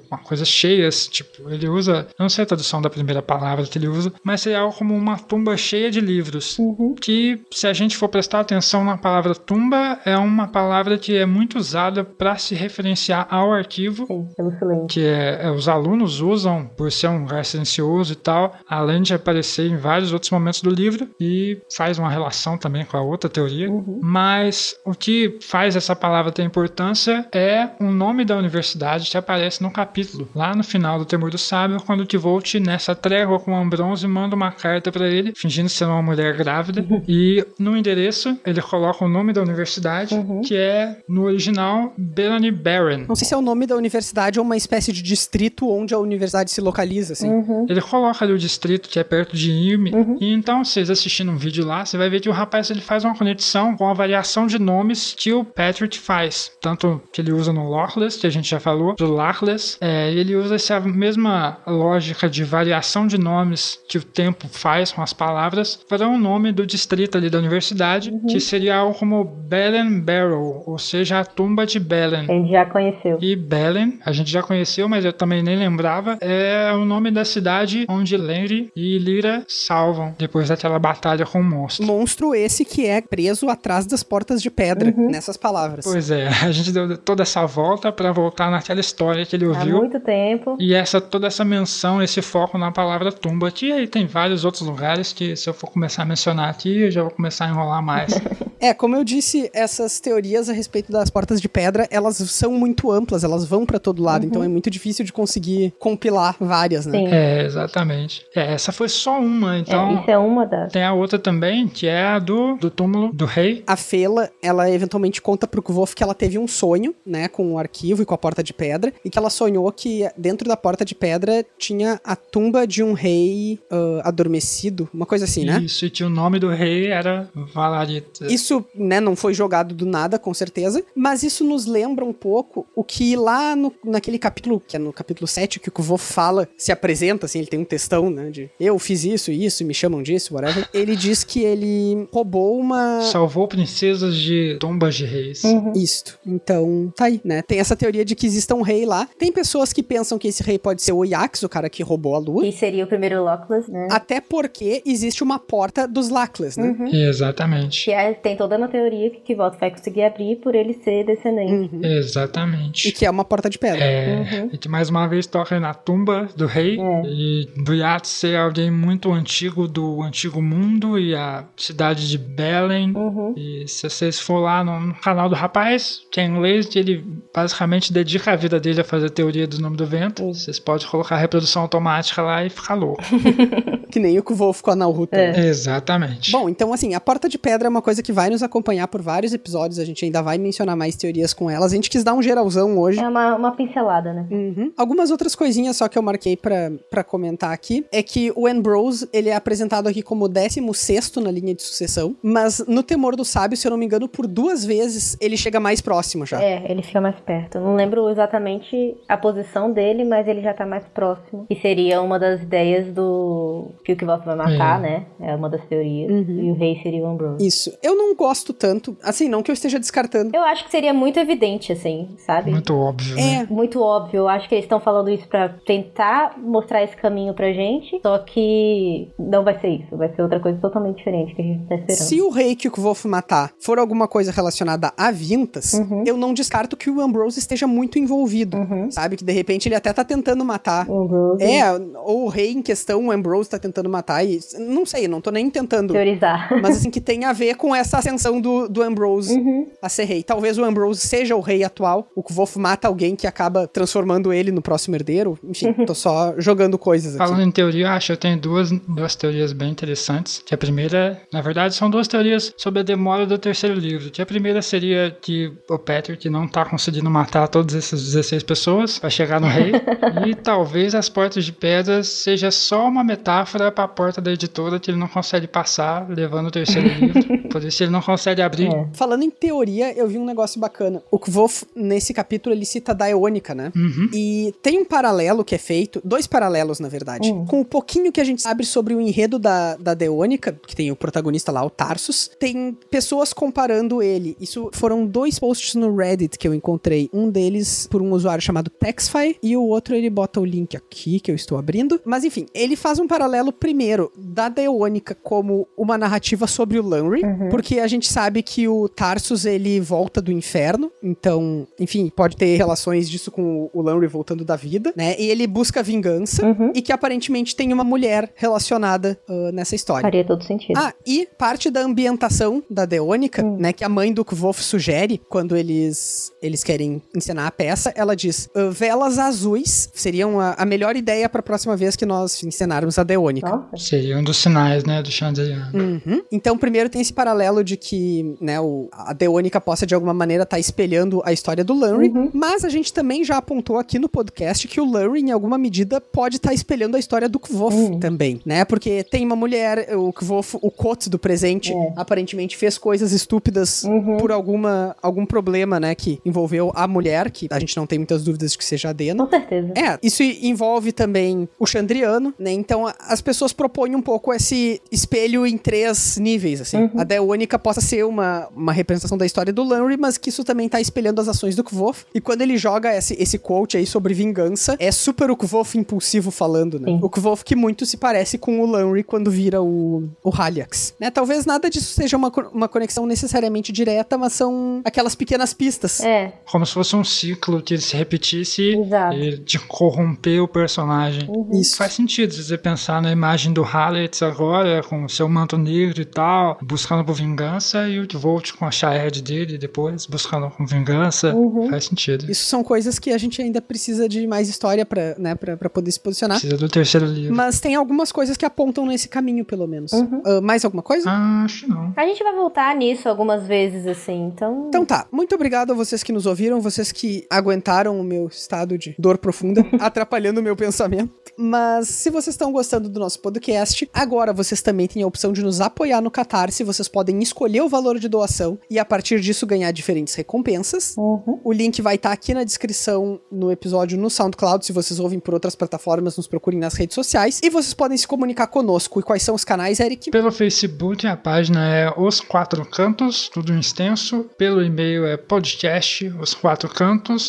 uma 0.09 0.17
coisa 0.17 0.45
cheias, 0.45 1.07
tipo, 1.07 1.49
ele 1.49 1.67
usa, 1.67 2.07
não 2.17 2.29
sei 2.29 2.43
a 2.43 2.47
tradução 2.47 2.81
da 2.81 2.89
primeira 2.89 3.21
palavra 3.21 3.65
que 3.65 3.77
ele 3.77 3.87
usa, 3.87 4.11
mas 4.23 4.41
seria 4.41 4.59
algo 4.59 4.75
como 4.75 4.95
uma 4.95 5.17
tumba 5.17 5.55
cheia 5.57 5.91
de 5.91 5.99
livros. 5.99 6.57
Uhum. 6.57 6.95
Que, 6.99 7.41
se 7.51 7.67
a 7.67 7.73
gente 7.73 7.97
for 7.97 8.07
prestar 8.07 8.39
atenção 8.39 8.83
na 8.83 8.97
palavra 8.97 9.35
tumba, 9.35 9.99
é 10.05 10.17
uma 10.17 10.47
palavra 10.47 10.97
que 10.97 11.15
é 11.15 11.25
muito 11.25 11.57
usada 11.57 12.03
para 12.03 12.37
se 12.37 12.55
referenciar 12.55 13.27
ao 13.29 13.53
arquivo 13.53 14.05
Sim, 14.05 14.27
pelo 14.35 14.51
silêncio. 14.57 14.87
que 14.87 15.05
é, 15.05 15.45
é, 15.45 15.51
os 15.51 15.67
alunos 15.67 16.21
usam 16.21 16.69
por 16.77 16.91
ser 16.91 17.07
um 17.07 17.21
lugar 17.21 17.45
silencioso 17.45 18.13
e 18.13 18.15
tal, 18.15 18.55
além 18.67 19.01
de 19.01 19.13
aparecer 19.13 19.67
em 19.67 19.77
vários 19.77 20.13
outros 20.13 20.31
momentos 20.31 20.61
do 20.61 20.69
livro 20.69 21.09
e 21.19 21.61
faz 21.75 21.99
uma 21.99 22.09
relação 22.09 22.57
também 22.57 22.85
com 22.85 22.97
a 22.97 23.01
outra 23.01 23.29
teoria. 23.29 23.67
Mas 24.01 24.75
o 24.85 24.93
que 24.93 25.37
faz 25.41 25.75
essa 25.75 25.95
palavra 25.95 26.31
ter 26.31 26.43
importância 26.43 27.27
é 27.33 27.69
o 27.79 27.91
nome 27.91 28.25
da 28.31 28.37
universidade 28.37 29.09
que 29.09 29.17
aparece 29.17 29.61
no 29.61 29.69
capítulo, 29.69 30.27
lá 30.33 30.55
no 30.55 30.63
final 30.63 30.97
do 30.97 31.05
Temor 31.05 31.29
do 31.29 31.37
Sábio, 31.37 31.81
quando 31.85 32.05
Tivolt, 32.05 32.55
nessa 32.55 32.95
trégua 32.95 33.39
com 33.39 33.51
o 33.51 33.55
Ambrose, 33.55 34.07
manda 34.07 34.35
uma 34.35 34.51
carta 34.51 34.91
para 34.91 35.07
ele, 35.07 35.33
fingindo 35.35 35.67
ser 35.67 35.85
uma 35.85 36.01
mulher 36.01 36.37
grávida, 36.37 36.85
e 37.07 37.45
no 37.59 37.75
endereço 37.75 38.37
ele 38.45 38.61
coloca 38.61 39.03
o 39.03 39.09
nome 39.09 39.33
da 39.33 39.41
universidade, 39.41 40.15
que 40.45 40.55
é, 40.55 40.97
no 41.09 41.23
original, 41.23 41.93
Bellany 41.97 42.51
Barron. 42.51 43.05
Não 43.07 43.15
sei 43.15 43.27
se 43.27 43.33
é 43.33 43.37
o 43.37 43.41
nome 43.41 43.67
da 43.67 43.75
universidade 43.75 44.39
ou 44.39 44.45
uma 44.45 44.55
espécie 44.55 44.93
de 44.93 45.01
distrito 45.01 45.69
onde 45.69 45.93
a 45.93 45.99
universidade 45.99 46.51
se 46.51 46.61
localiza, 46.61 47.13
assim. 47.13 47.29
Uhum. 47.29 47.65
Ele 47.69 47.81
coloca 47.81 48.23
ali 48.23 48.33
o 48.33 48.37
distrito 48.37 48.87
que 48.87 48.99
é 48.99 49.03
perto 49.03 49.35
de 49.35 49.51
Irme. 49.51 49.91
E 50.19 50.31
então, 50.31 50.63
vocês 50.63 50.89
assistindo 50.89 51.31
um 51.31 51.37
vídeo 51.37 51.65
lá, 51.65 51.85
você 51.85 51.97
vai 51.97 52.09
ver 52.09 52.21
que 52.21 52.29
o 52.29 52.31
rapaz 52.31 52.69
ele 52.69 52.81
faz 52.81 53.03
uma 53.03 53.15
conexão 53.15 53.75
com 53.75 53.89
a 53.89 53.93
variação 53.93 54.47
de 54.47 54.57
nomes 54.57 55.13
que 55.17 55.33
o 55.33 55.43
Patrick 55.43 55.99
faz. 55.99 56.51
Tanto 56.61 57.01
que 57.11 57.19
ele 57.19 57.33
usa 57.33 57.51
no 57.51 57.67
Lochless, 57.69 58.20
que 58.21 58.27
a 58.27 58.31
gente 58.31 58.49
já 58.49 58.59
falou, 58.59 58.95
do 58.95 59.11
Lachless. 59.11 59.77
É, 59.81 60.11
ele 60.11 60.35
usa 60.35 60.55
essa 60.55 60.79
mesma 60.79 61.57
lógica 61.65 62.29
de 62.29 62.43
variação 62.43 63.07
de 63.07 63.17
nomes 63.17 63.79
que 63.89 63.97
o 63.97 64.03
tempo 64.03 64.47
faz 64.47 64.91
com 64.91 65.01
as 65.01 65.13
palavras 65.13 65.75
para 65.75 66.07
o 66.07 66.17
nome 66.17 66.51
do 66.51 66.65
distrito 66.65 67.17
ali 67.17 67.29
da 67.29 67.39
universidade, 67.39 68.11
que 68.29 68.39
seria 68.39 68.77
algo 68.77 68.97
como 68.97 69.23
Belen 69.23 69.99
Barrow, 70.01 70.63
ou 70.65 70.77
seja, 70.77 71.19
a 71.19 71.25
tumba 71.25 71.65
de 71.65 71.79
Belen. 71.79 72.25
A 72.29 72.33
gente 72.33 72.51
já 72.51 72.65
conheceu. 72.65 73.17
E 73.21 73.35
Belen, 73.35 73.99
a 74.05 74.11
gente 74.11 74.29
já 74.29 74.43
conheceu, 74.43 74.87
mas 74.87 75.03
eu 75.03 75.13
também 75.13 75.41
nem 75.41 75.57
lembrava, 75.57 76.17
é 76.21 76.71
o 76.73 76.85
nome 76.85 77.11
da 77.11 77.25
cidade 77.25 77.85
onde 77.89 78.15
Lenry 78.15 78.71
e 78.75 78.97
Lyra 78.97 79.43
salvam 79.47 80.13
depois 80.17 80.49
daquela 80.49 80.77
batalha 80.77 81.25
com 81.25 81.39
o 81.39 81.43
monstro. 81.43 81.85
Monstro 81.85 82.35
esse 82.35 82.63
que 82.63 82.85
é 82.85 83.01
preso 83.01 83.49
atrás 83.49 83.85
das 83.85 84.03
portas 84.03 84.41
de 84.41 84.49
pedra, 84.49 84.93
nessas 84.95 85.37
palavras. 85.37 85.85
Pois 85.85 86.11
é, 86.11 86.27
a 86.43 86.51
gente 86.51 86.71
deu 86.71 86.97
toda 86.97 87.23
essa 87.23 87.45
volta 87.45 87.91
pra 88.11 88.21
voltar 88.21 88.51
naquela 88.51 88.79
história 88.79 89.25
que 89.25 89.35
ele 89.35 89.45
Há 89.45 89.49
ouviu. 89.49 89.77
muito 89.77 89.99
tempo. 89.99 90.57
E 90.59 90.73
essa 90.73 90.99
toda 90.99 91.27
essa 91.27 91.43
menção, 91.43 92.01
esse 92.01 92.21
foco 92.21 92.57
na 92.57 92.71
palavra 92.71 93.11
tumba, 93.11 93.49
que 93.49 93.71
aí 93.71 93.87
tem 93.87 94.05
vários 94.05 94.45
outros 94.45 94.61
lugares 94.61 95.13
que 95.13 95.35
se 95.35 95.49
eu 95.49 95.53
for 95.53 95.69
começar 95.69 96.03
a 96.03 96.05
mencionar 96.05 96.49
aqui, 96.49 96.81
eu 96.81 96.91
já 96.91 97.01
vou 97.01 97.11
começar 97.11 97.45
a 97.45 97.49
enrolar 97.49 97.81
mais. 97.81 98.13
É, 98.63 98.75
como 98.75 98.95
eu 98.95 99.03
disse, 99.03 99.49
essas 99.55 99.99
teorias 99.99 100.47
a 100.47 100.53
respeito 100.53 100.91
das 100.91 101.09
portas 101.09 101.41
de 101.41 101.49
pedra, 101.49 101.87
elas 101.89 102.17
são 102.17 102.51
muito 102.51 102.91
amplas, 102.91 103.23
elas 103.23 103.43
vão 103.43 103.65
pra 103.65 103.79
todo 103.79 104.03
lado, 104.03 104.23
então 104.23 104.43
é 104.43 104.47
muito 104.47 104.69
difícil 104.69 105.03
de 105.03 105.11
conseguir 105.11 105.73
compilar 105.79 106.35
várias, 106.39 106.85
né? 106.85 106.99
Sim. 106.99 107.07
É, 107.07 107.43
exatamente. 107.43 108.23
É, 108.35 108.53
essa 108.53 108.71
foi 108.71 108.87
só 108.87 109.19
uma, 109.19 109.57
então. 109.57 109.89
É, 109.89 109.93
isso 110.01 110.11
é 110.11 110.17
uma 110.19 110.45
das. 110.45 110.71
Tem 110.71 110.83
a 110.83 110.93
outra 110.93 111.17
também, 111.17 111.67
que 111.67 111.87
é 111.87 112.03
a 112.03 112.19
do, 112.19 112.55
do 112.57 112.69
túmulo 112.69 113.11
do 113.11 113.25
rei. 113.25 113.63
A 113.65 113.75
Fela, 113.75 114.29
ela 114.43 114.69
eventualmente 114.69 115.23
conta 115.23 115.47
pro 115.47 115.63
Kvof 115.63 115.95
que 115.95 116.03
ela 116.03 116.13
teve 116.13 116.37
um 116.37 116.47
sonho, 116.47 116.93
né, 117.03 117.27
com 117.27 117.53
o 117.53 117.57
arquivo 117.57 118.00
e 118.01 118.05
com 118.05 118.13
a 118.13 118.17
porta 118.17 118.43
de 118.43 118.53
pedra, 118.53 118.93
e 119.03 119.09
que 119.09 119.17
ela 119.17 119.29
sonhou 119.29 119.71
que 119.71 120.07
dentro 120.17 120.47
da 120.47 120.57
porta 120.57 120.83
de 120.83 120.95
pedra 120.95 121.45
tinha 121.57 121.99
a 122.03 122.15
tumba 122.15 122.65
de 122.65 122.83
um 122.83 122.93
rei 122.93 123.59
ah, 123.69 124.01
adormecido, 124.05 124.89
uma 124.93 125.05
coisa 125.05 125.25
assim, 125.25 125.45
né? 125.45 125.61
Isso, 125.61 125.85
e 125.85 125.89
tinha 125.89 126.07
o 126.07 126.09
nome 126.09 126.39
do 126.39 126.49
rei, 126.49 126.87
era 126.87 127.29
Valarita. 127.53 128.25
Isso, 128.27 128.65
né, 128.75 128.99
não 128.99 129.15
foi 129.15 129.33
jogado 129.33 129.73
do 129.73 129.85
nada, 129.85 130.17
com 130.17 130.33
certeza, 130.33 130.83
mas 130.95 131.23
isso 131.23 131.43
nos 131.43 131.65
lembra 131.65 132.05
um 132.05 132.13
pouco 132.13 132.65
o 132.75 132.83
que 132.83 133.15
lá 133.15 133.55
no, 133.55 133.73
naquele 133.83 134.17
capítulo, 134.17 134.59
que 134.59 134.75
é 134.75 134.79
no 134.79 134.93
capítulo 134.93 135.27
7, 135.27 135.59
que 135.59 135.69
o 135.69 135.71
Kvof 135.71 136.13
fala, 136.13 136.47
se 136.57 136.71
apresenta, 136.71 137.25
assim, 137.25 137.39
ele 137.39 137.47
tem 137.47 137.59
um 137.59 137.65
textão, 137.65 138.09
né, 138.09 138.29
de 138.29 138.49
eu 138.59 138.77
fiz 138.79 139.03
isso 139.03 139.31
e 139.31 139.45
isso, 139.45 139.63
me 139.65 139.73
chamam 139.73 140.01
disso, 140.01 140.33
whatever. 140.33 140.67
Ele 140.73 140.95
diz 140.95 141.23
que 141.23 141.41
ele 141.41 142.07
roubou 142.11 142.59
uma... 142.59 143.01
Salvou 143.01 143.47
princesas 143.47 144.15
de 144.15 144.57
tombas 144.59 144.95
de 144.95 145.05
reis. 145.05 145.43
Uhum. 145.43 145.73
Isto. 145.75 146.19
Então, 146.25 146.91
tá 146.95 147.05
aí, 147.05 147.21
né? 147.23 147.41
Tem 147.41 147.59
essa 147.59 147.75
teoria 147.75 147.90
de 148.05 148.15
que 148.15 148.25
exista 148.25 148.55
um 148.55 148.61
rei 148.61 148.85
lá. 148.85 149.07
Tem 149.17 149.31
pessoas 149.31 149.71
que 149.73 149.81
pensam 149.83 150.17
que 150.17 150.27
esse 150.27 150.43
rei 150.43 150.57
pode 150.59 150.81
ser 150.81 150.91
o 150.93 151.03
Iax, 151.05 151.43
o 151.43 151.49
cara 151.49 151.69
que 151.69 151.83
roubou 151.83 152.15
a 152.15 152.19
lua. 152.19 152.43
Que 152.43 152.51
seria 152.51 152.83
o 152.83 152.87
primeiro 152.87 153.23
Lockless, 153.23 153.69
né? 153.71 153.87
Até 153.91 154.19
porque 154.21 154.81
existe 154.85 155.23
uma 155.23 155.39
porta 155.39 155.87
dos 155.87 156.09
Laclas, 156.09 156.57
né? 156.57 156.75
Uhum. 156.79 156.87
Exatamente. 156.87 157.85
Que 157.85 157.91
é, 157.91 158.13
tem 158.13 158.35
toda 158.35 158.57
uma 158.57 158.67
teoria 158.67 159.09
que 159.09 159.21
que 159.21 159.35
Volta 159.35 159.57
vai 159.57 159.71
conseguir 159.71 160.03
abrir 160.03 160.37
por 160.37 160.53
ele 160.55 160.73
ser 160.83 161.05
descendente. 161.05 161.73
Uhum. 161.73 161.81
Exatamente. 161.83 162.89
E 162.89 162.91
que 162.91 163.05
é 163.05 163.09
uma 163.09 163.23
porta 163.23 163.49
de 163.49 163.57
pedra. 163.57 163.83
É, 163.83 164.11
Uhum. 164.21 164.49
e 164.51 164.57
que 164.57 164.67
mais 164.67 164.89
uma 164.89 165.07
vez 165.07 165.25
toca 165.25 165.59
na 165.59 165.73
tumba 165.73 166.27
do 166.35 166.45
rei 166.45 166.77
É. 166.79 167.01
e 167.05 167.47
do 167.63 167.73
Yacht 167.73 168.07
ser 168.07 168.35
alguém 168.35 168.69
muito 168.69 169.11
antigo 169.11 169.67
do 169.67 170.01
antigo 170.01 170.41
mundo 170.41 170.99
e 170.99 171.15
a 171.15 171.45
cidade 171.55 172.09
de 172.09 172.17
Belém. 172.17 172.91
Uhum. 172.95 173.33
E 173.37 173.65
se 173.67 173.89
vocês 173.89 174.19
for 174.19 174.39
lá 174.39 174.63
no, 174.63 174.79
no 174.79 174.93
canal 174.95 175.29
do 175.29 175.35
rapaz, 175.35 176.01
que 176.11 176.19
é 176.19 176.23
em 176.25 176.31
inglês, 176.31 176.65
que 176.67 176.77
ele 176.79 177.05
basicamente 177.33 177.80
dedica 177.89 178.31
a 178.31 178.35
vida 178.35 178.59
dele 178.59 178.81
a 178.81 178.83
fazer 178.83 179.09
teoria 179.09 179.47
do 179.47 179.59
nome 179.59 179.77
do 179.77 179.85
vento. 179.85 180.23
Uhum. 180.23 180.33
Vocês 180.33 180.59
podem 180.59 180.85
colocar 180.87 181.15
a 181.15 181.19
reprodução 181.19 181.61
automática 181.61 182.21
lá 182.21 182.43
e 182.43 182.49
ficar 182.49 182.73
louco. 182.73 183.01
Que 183.91 183.99
nem 183.99 184.17
o 184.17 184.23
Kvolf 184.23 184.61
com 184.61 184.71
a 184.71 184.75
Nalruta. 184.75 185.17
É. 185.17 185.37
Exatamente. 185.47 186.31
Bom, 186.31 186.47
então 186.47 186.71
assim, 186.71 186.93
a 186.93 186.99
porta 187.01 187.27
de 187.27 187.37
pedra 187.37 187.67
é 187.67 187.69
uma 187.69 187.81
coisa 187.81 188.01
que 188.01 188.13
vai 188.13 188.29
nos 188.29 188.41
acompanhar 188.41 188.87
por 188.87 189.01
vários 189.01 189.33
episódios, 189.33 189.79
a 189.79 189.83
gente 189.83 190.05
ainda 190.05 190.21
vai 190.21 190.37
mencionar 190.37 190.77
mais 190.77 190.95
teorias 190.95 191.33
com 191.33 191.49
elas. 191.49 191.73
A 191.73 191.75
gente 191.75 191.89
quis 191.89 192.01
dar 192.01 192.13
um 192.13 192.21
geralzão 192.21 192.79
hoje. 192.79 193.01
É 193.01 193.07
uma, 193.07 193.35
uma 193.35 193.51
pincelada, 193.51 194.13
né? 194.13 194.25
Uhum. 194.31 194.71
Algumas 194.77 195.11
outras 195.11 195.35
coisinhas 195.35 195.75
só 195.75 195.89
que 195.89 195.97
eu 195.97 196.01
marquei 196.01 196.37
pra, 196.37 196.71
pra 196.89 197.03
comentar 197.03 197.51
aqui 197.51 197.85
é 197.91 198.01
que 198.01 198.31
o 198.33 198.47
Ambrose, 198.47 199.09
ele 199.11 199.27
é 199.27 199.35
apresentado 199.35 199.87
aqui 199.87 200.01
como 200.01 200.23
o 200.23 200.29
16 200.29 201.17
na 201.17 201.29
linha 201.29 201.53
de 201.53 201.61
sucessão, 201.61 202.15
mas 202.23 202.63
no 202.67 202.83
Temor 202.83 203.15
do 203.17 203.25
Sábio, 203.25 203.57
se 203.57 203.67
eu 203.67 203.71
não 203.71 203.77
me 203.77 203.85
engano, 203.85 204.07
por 204.07 204.25
duas 204.25 204.63
vezes 204.63 205.17
ele 205.19 205.35
chega 205.35 205.59
mais 205.59 205.81
próximo 205.81 206.25
já. 206.25 206.41
É, 206.41 206.71
ele 206.71 206.81
fica 206.81 207.01
mais 207.01 207.19
perto. 207.19 207.59
Não 207.71 207.77
lembro 207.77 208.09
exatamente 208.09 208.97
a 209.07 209.17
posição 209.17 209.71
dele, 209.71 210.03
mas 210.03 210.27
ele 210.27 210.41
já 210.41 210.53
tá 210.53 210.65
mais 210.65 210.83
próximo. 210.93 211.45
Que 211.47 211.55
seria 211.55 212.01
uma 212.01 212.19
das 212.19 212.41
ideias 212.41 212.87
do 212.93 213.69
que 213.85 213.93
o 213.93 213.95
que 213.95 214.05
vai 214.05 214.17
matar, 214.35 214.79
É. 214.79 214.81
né? 214.81 215.05
É 215.19 215.35
uma 215.35 215.49
das 215.49 215.63
teorias. 215.65 216.11
Uhum. 216.11 216.39
E 216.43 216.51
o 216.51 216.53
rei 216.55 216.79
seria 216.83 217.01
o 217.01 217.07
Ambrose. 217.07 217.45
Isso. 217.45 217.77
Eu 217.81 217.95
não 217.95 218.15
gosto 218.15 218.53
tanto, 218.53 218.97
assim, 219.03 219.27
não 219.29 219.41
que 219.41 219.49
eu 219.49 219.53
esteja 219.53 219.79
descartando. 219.79 220.35
Eu 220.35 220.41
acho 220.43 220.65
que 220.65 220.71
seria 220.71 220.93
muito 220.93 221.19
evidente, 221.19 221.71
assim, 221.71 222.09
sabe? 222.25 222.51
Muito 222.51 222.75
óbvio, 222.75 223.15
né? 223.15 223.47
É, 223.49 223.53
Muito 223.53 223.81
óbvio. 223.81 224.19
Eu 224.19 224.27
acho 224.27 224.47
que 224.49 224.55
eles 224.55 224.65
estão 224.65 224.79
falando 224.79 225.09
isso 225.09 225.27
pra 225.27 225.49
tentar 225.65 226.37
mostrar 226.37 226.83
esse 226.83 226.95
caminho 226.95 227.33
pra 227.33 227.51
gente. 227.53 227.99
Só 228.01 228.17
que 228.19 229.09
não 229.17 229.43
vai 229.43 229.59
ser 229.59 229.69
isso. 229.69 229.95
Vai 229.95 230.13
ser 230.13 230.21
outra 230.21 230.39
coisa 230.39 230.57
totalmente 230.59 230.97
diferente 230.97 231.33
que 231.35 231.41
a 231.41 231.45
gente 231.45 231.67
tá 231.67 231.75
esperando. 231.75 231.97
se 232.07 232.21
o 232.21 232.29
rei 232.29 232.55
que 232.55 232.67
o 232.67 232.71
Kvolf 232.71 233.05
matar 233.05 233.51
for 233.59 233.79
alguma 233.79 234.07
coisa 234.07 234.31
relacionada 234.31 234.91
a 234.97 235.11
Vintas, 235.11 235.73
Uhum. 235.73 236.03
eu 236.05 236.17
não 236.17 236.33
descarto 236.33 236.75
que 236.77 236.89
o 236.89 236.99
Ambrose 237.01 237.39
esteja 237.53 237.67
muito 237.67 237.99
envolvido. 237.99 238.57
Uhum. 238.57 238.89
Sabe? 238.89 239.17
Que 239.17 239.23
de 239.23 239.31
repente 239.31 239.67
ele 239.67 239.75
até 239.75 239.91
tá 239.91 240.03
tentando 240.03 240.43
matar. 240.45 240.87
O 240.89 241.03
Ambrose. 241.03 241.43
É, 241.43 241.71
ou 242.03 242.25
o 242.25 242.27
rei 242.29 242.51
em 242.51 242.61
questão, 242.61 243.07
o 243.07 243.11
Ambrose 243.11 243.49
tá 243.49 243.59
tentando 243.59 243.89
matar 243.89 244.23
e. 244.23 244.39
Não 244.59 244.85
sei, 244.85 245.07
não 245.07 245.21
tô 245.21 245.31
nem 245.31 245.49
tentando. 245.49 245.93
Teorizar. 245.93 246.49
Mas 246.61 246.77
assim, 246.77 246.89
que 246.89 247.01
tem 247.01 247.25
a 247.25 247.33
ver 247.33 247.55
com 247.55 247.75
essa 247.75 247.97
ascensão 247.97 248.39
do, 248.39 248.67
do 248.67 248.81
Ambrose 248.81 249.31
Uhum. 249.33 249.67
a 249.81 249.89
ser 249.89 250.05
rei. 250.05 250.23
Talvez 250.23 250.57
o 250.57 250.63
Ambrose 250.63 251.01
seja 251.01 251.35
o 251.35 251.39
rei 251.39 251.63
atual. 251.63 252.07
O 252.15 252.23
Kvolf 252.23 252.55
mata 252.57 252.87
alguém 252.87 253.15
que 253.15 253.27
acaba 253.27 253.67
transformando 253.67 254.31
ele 254.33 254.51
no 254.51 254.61
próximo 254.61 254.95
herdeiro. 254.95 255.37
Enfim, 255.43 255.73
tô 255.85 255.93
só 255.93 256.33
jogando 256.37 256.77
coisas 256.77 257.15
aqui. 257.15 257.25
Falando 257.25 257.43
em 257.47 257.51
teoria, 257.51 257.85
eu 257.85 257.89
acho 257.91 258.07
que 258.07 258.11
eu 258.13 258.17
tenho 258.17 258.39
duas, 258.39 258.71
duas 258.71 259.15
teorias 259.15 259.53
bem 259.53 259.69
interessantes. 259.71 260.41
Que 260.45 260.53
a 260.53 260.57
primeira, 260.57 261.21
na 261.31 261.41
verdade, 261.41 261.75
são 261.75 261.89
duas 261.89 262.07
teorias 262.07 262.53
sobre 262.57 262.79
a 262.81 262.83
demora 262.83 263.25
do 263.25 263.37
terceiro 263.37 263.75
livro. 263.75 264.09
Que 264.11 264.21
a 264.21 264.25
primeira 264.25 264.61
seria 264.61 265.15
que 265.21 265.51
o 265.69 265.77
Patrick 265.77 266.29
não 266.29 266.47
tá 266.47 266.65
conseguindo 266.65 267.09
matar 267.09 267.40
todas 267.47 267.75
essas 267.75 268.03
16 268.03 268.43
pessoas 268.43 268.99
para 268.99 269.09
chegar 269.09 269.39
no 269.39 269.47
rei. 269.47 269.71
e 270.27 270.35
talvez 270.35 270.95
as 270.95 271.09
portas 271.09 271.45
de 271.45 271.51
pedras 271.51 272.07
seja 272.07 272.51
só 272.51 272.87
uma 272.87 273.03
metáfora 273.03 273.71
para 273.71 273.83
a 273.83 273.87
porta 273.87 274.21
da 274.21 274.31
editora 274.31 274.79
que 274.79 274.91
ele 274.91 274.97
não 274.97 275.07
consegue 275.07 275.47
passar 275.47 276.07
levando 276.09 276.47
o 276.47 276.51
terceiro 276.51 276.87
livro. 276.99 277.49
Por 277.49 277.63
isso 277.63 277.83
ele 277.83 277.91
não 277.91 278.01
consegue 278.01 278.41
abrir. 278.41 278.67
É. 278.67 278.87
Falando 278.93 279.23
em 279.23 279.29
teoria, 279.29 279.93
eu 279.97 280.07
vi 280.07 280.17
um 280.17 280.25
negócio 280.25 280.59
bacana. 280.59 281.01
O 281.09 281.17
Kvolf, 281.19 281.63
nesse 281.75 282.13
capítulo, 282.13 282.55
ele 282.55 282.65
cita 282.65 282.91
a 282.91 282.95
Daeônica, 282.95 283.53
né? 283.55 283.71
Uhum. 283.75 284.09
E 284.13 284.53
tem 284.61 284.79
um 284.79 284.85
paralelo 284.85 285.43
que 285.43 285.55
é 285.55 285.57
feito, 285.57 286.01
dois 286.03 286.27
paralelos, 286.27 286.79
na 286.79 286.87
verdade, 286.87 287.31
Hum. 287.31 287.45
com 287.45 287.61
o 287.61 287.65
pouquinho 287.65 288.11
que 288.11 288.19
a 288.21 288.23
gente 288.23 288.41
sabe 288.41 288.65
sobre 288.65 288.93
o 288.93 289.01
enredo 289.01 289.37
da, 289.39 289.75
da 289.77 289.93
Deônica, 289.93 290.57
que 290.67 290.75
tem 290.75 290.91
o 290.91 290.95
protagonista 290.95 291.51
lá, 291.51 291.63
o 291.63 291.69
Tarsus, 291.69 292.29
tem 292.39 292.77
pessoas 292.89 293.33
comparando 293.33 294.01
ele. 294.01 294.35
Isso 294.39 294.69
foram 294.73 295.05
dois 295.05 295.39
posts 295.39 295.75
no 295.75 295.95
Reddit 295.95 296.37
que 296.37 296.47
eu 296.47 296.53
encontrei. 296.53 297.09
Um 297.13 297.29
deles 297.31 297.87
por 297.89 298.01
um 298.01 298.11
usuário 298.11 298.41
chamado 298.43 298.69
Texfy, 298.69 299.37
e 299.41 299.55
o 299.57 299.63
outro 299.63 299.95
ele 299.95 300.09
bota 300.09 300.39
o 300.39 300.45
link 300.45 300.75
aqui 300.77 301.19
que 301.19 301.31
eu 301.31 301.35
estou 301.35 301.57
abrindo. 301.57 301.99
Mas 302.05 302.23
enfim, 302.23 302.45
ele 302.53 302.75
faz 302.75 302.99
um 302.99 303.07
paralelo 303.07 303.51
primeiro 303.51 304.11
da 304.17 304.49
Deônica 304.49 305.15
como 305.15 305.67
uma 305.77 305.97
narrativa 305.97 306.45
sobre 306.47 306.79
o 306.79 306.87
Lanry, 306.87 307.21
porque 307.49 307.79
a 307.79 307.87
gente 307.87 308.11
sabe 308.11 308.43
que 308.43 308.67
o 308.67 308.87
Tarsus 308.89 309.45
ele 309.45 309.79
volta 309.79 310.21
do 310.21 310.31
inferno, 310.31 310.91
então, 311.01 311.65
enfim, 311.79 312.11
pode 312.15 312.35
ter 312.35 312.55
relações 312.57 313.09
disso 313.09 313.31
com 313.31 313.69
o 313.73 313.81
Lanry 313.81 314.07
voltando 314.07 314.43
da 314.43 314.55
vida, 314.55 314.93
né? 314.95 315.15
E 315.17 315.27
ele 315.29 315.47
busca 315.47 315.81
vingança 315.81 316.45
Uhum. 316.45 316.71
e 316.75 316.81
que 316.81 316.91
aparentemente 316.91 317.55
tem 317.55 317.71
uma 317.71 317.83
mulher 317.83 318.31
relacionada 318.35 319.17
ah, 319.29 319.51
nessa 319.53 319.75
história. 319.75 320.01
Faria 320.01 320.25
todo 320.25 320.43
sentido. 320.43 320.77
Ah, 320.77 320.93
e 321.05 321.27
parte 321.37 321.69
da 321.69 321.81
ambientação 321.81 322.61
da 322.69 322.85
Deônica, 322.85 323.43
Hum. 323.45 323.57
né, 323.57 323.71
que 323.73 323.83
a 323.83 323.89
mãe 323.89 324.11
do 324.11 324.25
Kvolf 324.25 324.59
sugere 324.61 325.21
quando 325.29 325.55
eles 325.55 326.31
eles 326.41 326.63
querem 326.63 327.01
encenar 327.21 327.45
a 327.47 327.51
peça, 327.51 327.91
ela 327.95 328.15
diz: 328.15 328.49
"Ah, 328.55 328.69
velas 328.71 329.17
azuis 329.19 329.89
seriam 329.93 330.39
a, 330.39 330.53
a 330.57 330.65
melhor 330.65 330.95
ideia 330.95 331.29
para 331.29 331.39
a 331.39 331.43
próxima 331.43 331.75
vez 331.77 331.95
que 331.95 332.05
nós 332.05 332.43
encenarmos 332.43 332.97
a 332.97 333.03
Deônica. 333.03 333.47
Nossa. 333.49 333.77
Seria 333.77 334.17
um 334.17 334.23
dos 334.23 334.37
sinais, 334.37 334.83
né, 334.83 335.01
do 335.01 335.11
Chandelier. 335.11 335.69
Uhum. 335.75 336.21
Então, 336.31 336.57
primeiro 336.57 336.89
tem 336.89 337.01
esse 337.01 337.13
paralelo 337.13 337.63
de 337.63 337.77
que, 337.77 338.35
né, 338.41 338.59
o, 338.59 338.89
a 338.91 339.13
Deônica 339.13 339.59
possa 339.61 339.85
de 339.85 339.93
alguma 339.95 340.13
maneira 340.13 340.43
estar 340.43 340.59
espelhando 340.59 341.21
a 341.25 341.31
história 341.31 341.63
do 341.63 341.73
Lanry, 341.77 342.09
Uhum. 342.09 342.29
mas 342.33 342.65
a 342.65 342.69
gente 342.69 342.91
também 342.93 343.23
já 343.23 343.37
apontou 343.37 343.77
aqui 343.77 343.99
no 343.99 344.09
podcast 344.09 344.67
que 344.67 344.81
o 344.81 344.89
Lanry, 344.89 345.19
em 345.21 345.31
alguma 345.31 345.57
medida, 345.57 346.01
pode 346.01 346.37
estar 346.37 346.53
espelhando 346.53 346.95
a 346.97 346.99
história 346.99 347.29
do 347.29 347.39
Kvof 347.39 347.75
Uhum. 347.75 347.99
também, 347.99 348.41
né? 348.45 348.65
Porque 348.65 349.03
tem 349.03 349.25
uma 349.25 349.35
mulher, 349.35 349.95
o 349.95 350.11
Kvof, 350.11 350.57
o 350.61 350.71
Kot 350.71 351.09
do 351.09 351.19
presente, 351.19 351.71
É. 351.73 351.93
aparentemente 351.95 352.57
fez 352.57 352.77
coisas 352.77 353.11
estúpidas 353.11 353.83
Uhum. 353.83 354.17
por 354.17 354.31
alguma, 354.31 354.95
algum 355.01 355.25
problema, 355.25 355.79
né, 355.79 355.93
que 355.95 356.19
envolveu 356.25 356.71
a 356.75 356.87
mulher, 356.87 357.10
que 357.31 357.47
a 357.49 357.59
gente 357.59 357.75
não 357.75 357.85
tem 357.85 357.99
muitas 357.99 358.23
dúvidas 358.23 358.51
de 358.51 358.57
que 358.57 358.65
seja 358.65 358.89
a 358.89 358.93
Dena. 358.93 359.25
Com 359.25 359.29
certeza. 359.29 359.73
É, 359.75 359.99
isso 360.01 360.23
envolve 360.23 360.91
também 360.91 361.47
o 361.59 361.65
Chandriano, 361.65 362.33
né? 362.39 362.51
Então 362.51 362.85
as 362.99 363.21
pessoas 363.21 363.51
propõem 363.51 363.95
um 363.95 364.01
pouco 364.01 364.33
esse 364.33 364.81
espelho 364.91 365.45
em 365.45 365.57
três 365.57 366.17
níveis, 366.17 366.61
assim. 366.61 366.77
Uhum. 366.77 366.91
A 366.97 367.03
Deônica 367.03 367.57
possa 367.59 367.81
ser 367.81 368.05
uma, 368.05 368.47
uma 368.55 368.71
representação 368.71 369.17
da 369.17 369.25
história 369.25 369.51
do 369.51 369.63
Lanry, 369.63 369.97
mas 369.97 370.17
que 370.17 370.29
isso 370.29 370.43
também 370.43 370.69
tá 370.69 370.79
espelhando 370.79 371.19
as 371.21 371.27
ações 371.27 371.55
do 371.55 371.63
Kvof. 371.63 372.05
E 372.13 372.21
quando 372.21 372.41
ele 372.41 372.57
joga 372.57 372.95
esse, 372.95 373.15
esse 373.21 373.37
quote 373.37 373.77
aí 373.77 373.85
sobre 373.85 374.13
vingança, 374.13 374.75
é 374.79 374.91
super 374.91 375.29
o 375.31 375.35
Kvof 375.35 375.77
impulsivo 375.77 376.31
falando, 376.31 376.79
né? 376.79 376.91
Sim. 376.91 376.99
O 377.01 377.09
Kvof 377.09 377.43
que 377.43 377.55
muito 377.55 377.85
se 377.85 377.97
parece 377.97 378.37
com 378.37 378.59
o 378.61 378.65
Lanry 378.65 379.03
quando 379.03 379.29
vira 379.31 379.61
o, 379.61 380.09
o 380.23 380.29
Halyax, 380.29 380.95
né? 380.99 381.09
Talvez 381.09 381.45
nada 381.45 381.69
disso 381.69 381.93
seja 381.93 382.17
uma, 382.17 382.31
uma 382.53 382.67
conexão 382.67 383.05
necessariamente 383.05 383.71
direta, 383.71 384.17
mas 384.17 384.33
são 384.33 384.81
aquelas 384.83 385.15
pequenas 385.15 385.53
pistas. 385.53 385.99
É, 386.01 386.33
Como 386.45 386.65
se 386.65 386.73
fosse 386.73 386.95
um 386.95 387.00
ciclo 387.03 387.61
que 387.61 387.77
se 387.77 387.95
repetisse 387.95 388.75
Exato. 388.75 389.15
e 389.15 389.37
de 389.37 389.59
corromper 389.59 390.41
o 390.43 390.47
personagem. 390.47 391.29
Isso. 391.51 391.77
Faz 391.77 391.93
sentido 391.93 392.33
se 392.33 392.43
você 392.43 392.57
pensar 392.57 393.01
na 393.01 393.11
imagem 393.11 393.53
do 393.53 393.61
Hallet 393.61 394.23
agora, 394.23 394.83
com 394.83 395.07
seu 395.07 395.27
manto 395.27 395.57
negro 395.57 396.01
e 396.01 396.05
tal, 396.05 396.57
buscando 396.61 397.03
por 397.03 397.13
vingança. 397.13 397.87
e 397.87 397.99
o 397.99 398.07
Volt 398.19 398.53
com 398.53 398.65
a 398.65 398.71
Shahed 398.71 399.21
dele 399.21 399.57
depois, 399.57 400.05
buscando 400.05 400.49
com 400.49 400.65
vingança. 400.65 401.33
Uhum. 401.33 401.69
Faz 401.69 401.85
sentido. 401.85 402.29
Isso 402.29 402.45
são 402.45 402.63
coisas 402.63 402.99
que 402.99 403.11
a 403.11 403.17
gente 403.17 403.41
ainda 403.41 403.61
precisa 403.61 404.07
de 404.07 404.27
mais 404.27 404.49
história 404.49 404.85
pra, 404.85 405.15
né, 405.17 405.35
pra, 405.35 405.57
pra 405.57 405.69
poder 405.69 405.91
se 405.91 405.99
posicionar. 405.99 406.39
Precisa 406.39 406.57
do 406.57 406.69
terceiro 406.69 407.05
livro. 407.05 407.35
Mas 407.35 407.59
tem 407.59 407.75
algumas 407.75 408.11
coisas 408.11 408.37
que 408.37 408.45
apontam 408.45 408.85
nesse 408.85 409.07
caminho, 409.07 409.43
pelo 409.45 409.67
menos. 409.67 409.91
Uhum. 409.91 410.21
Ah, 410.25 410.41
mais 410.41 410.63
alguma 410.65 410.83
coisa? 410.83 411.09
Ah, 411.09 411.43
acho 411.45 411.67
não. 411.67 411.93
A 411.95 412.05
gente 412.05 412.23
vai 412.23 412.33
voltar 412.35 412.75
nisso 412.75 413.07
algumas 413.09 413.45
vezes, 413.45 413.87
assim, 413.87 414.25
então. 414.25 414.65
Então 414.67 414.85
tá, 414.85 415.07
muito 415.11 415.33
obrigado 415.35 415.71
a 415.71 415.75
vocês 415.75 416.03
que 416.03 416.11
nos 416.11 416.25
ouviram, 416.25 416.61
vocês 416.61 416.90
que 416.91 417.25
aguentaram 417.29 417.99
o 417.99 418.03
meu 418.03 418.27
estado 418.27 418.77
de 418.77 418.95
dor 418.97 419.17
profunda, 419.17 419.65
atrapalhando 419.79 420.39
o 420.39 420.43
meu 420.43 420.55
pensamento. 420.55 421.11
Mas 421.37 421.87
se 421.87 422.09
vocês 422.09 422.33
estão 422.33 422.51
gostando 422.51 422.89
do 422.89 422.99
nosso 422.99 423.19
podcast, 423.19 423.89
agora 423.93 424.33
vocês 424.33 424.61
também 424.61 424.87
têm 424.87 425.03
a 425.03 425.07
opção 425.07 425.33
de 425.33 425.41
nos 425.41 425.61
apoiar 425.61 426.01
no 426.01 426.11
Catarse, 426.11 426.63
vocês 426.63 426.87
podem 426.87 427.19
escolher 427.21 427.61
o 427.61 427.69
valor 427.69 427.97
de 427.99 428.07
doação 428.07 428.59
e 428.69 428.77
a 428.77 428.85
partir 428.85 429.19
disso 429.19 429.45
ganhar 429.45 429.71
diferentes 429.71 430.13
recompensas. 430.13 430.95
Uhum. 430.97 431.39
O 431.43 431.51
link 431.51 431.81
vai 431.81 431.95
estar 431.95 432.11
aqui 432.11 432.33
na 432.33 432.43
descrição 432.43 433.19
no 433.31 433.51
episódio 433.51 433.97
no 433.97 434.09
SoundCloud, 434.09 434.65
se 434.65 434.73
vocês 434.73 434.99
ouvem 434.99 435.19
por 435.19 435.33
outras 435.33 435.55
plataformas, 435.55 436.17
nos 436.17 436.27
procurem 436.27 436.59
nas 436.59 436.73
redes 436.73 436.95
sociais. 436.95 437.39
E 437.43 437.49
vocês 437.49 437.73
podem 437.73 437.97
se 437.97 438.07
comunicar 438.07 438.47
conosco. 438.47 438.99
E 438.99 439.03
quais 439.03 439.23
são 439.23 439.35
os 439.35 439.43
canais, 439.43 439.79
Eric? 439.79 440.11
Pelo 440.11 440.31
Facebook 440.31 441.07
a 441.07 441.15
página 441.15 441.67
é 441.67 441.93
Os 441.97 442.19
Quatro 442.19 442.65
Cantos, 442.65 443.29
tudo 443.29 443.53
em 443.53 443.59
extenso. 443.59 444.25
Pelo 444.37 444.61
e-mail 444.63 445.05
é 445.05 445.17
podcast 445.17 446.07
Os 446.19 446.33
Quatro 446.33 446.69
Cantos, 446.69 446.80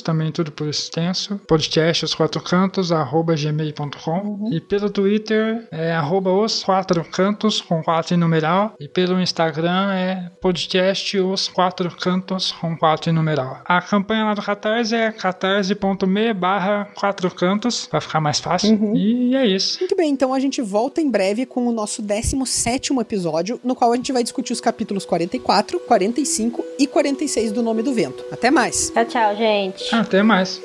também 0.03 0.33
tudo 0.33 0.51
por 0.51 0.67
extenso. 0.67 1.39
Podcast 1.47 2.07
Os 2.07 2.15
Quatro 2.15 2.43
Cantos, 2.43 2.91
arroba 2.91 3.35
gmail.com. 3.35 4.49
E 4.51 4.59
pelo 4.61 4.89
Twitter 4.89 5.69
é 5.71 5.93
arroba 5.93 6.31
Os 6.33 6.65
Quatro 6.65 7.05
Cantos, 7.05 7.61
com 7.61 7.83
quatro 7.83 8.15
em 8.15 8.17
numeral. 8.17 8.75
E 8.81 8.89
pelo 8.89 9.21
Instagram 9.21 9.93
é 9.93 10.31
podcast 10.41 11.19
Os 11.19 11.49
Quatro 11.49 11.95
Cantos, 11.97 12.51
com 12.53 12.75
quatro 12.79 13.11
em 13.11 13.13
numeral. 13.13 13.61
A 13.67 13.83
campanha 13.83 14.25
lá 14.25 14.35
do 14.35 14.41
Catarse 14.41 14.95
é 14.95 15.13
catarse.me 15.13 16.33
barra 16.33 16.89
quatro 16.99 17.31
cantos, 17.31 17.87
vai 17.93 18.01
ficar 18.01 18.21
mais 18.21 18.41
fácil. 18.41 18.97
E 18.97 19.37
é 19.37 19.47
isso. 19.47 19.81
Muito 19.81 19.95
bem, 19.95 20.11
então 20.11 20.33
a 20.33 20.41
gente 20.41 20.63
volta 20.63 21.03
em 21.03 21.11
breve 21.11 21.45
com 21.45 21.67
o 21.67 21.73
nosso 21.73 22.01
17 22.01 22.95
episódio, 23.01 23.61
no 23.63 23.75
qual 23.75 23.93
a 23.93 23.97
gente 23.97 24.13
vai 24.13 24.23
discutir 24.23 24.55
os 24.55 24.61
capítulos 24.63 25.05
44, 25.05 25.79
45 25.81 26.65
e 26.79 26.87
46 26.87 27.53
do 27.53 27.63
Nome 27.63 27.83
do 27.83 27.93
Vento. 27.93 28.25
Até 28.33 28.51
mais! 28.51 28.91
Tchau, 28.91 29.05
tchau, 29.05 29.42
gente. 29.43 29.95
Até 29.95 30.23
mais. 30.23 30.63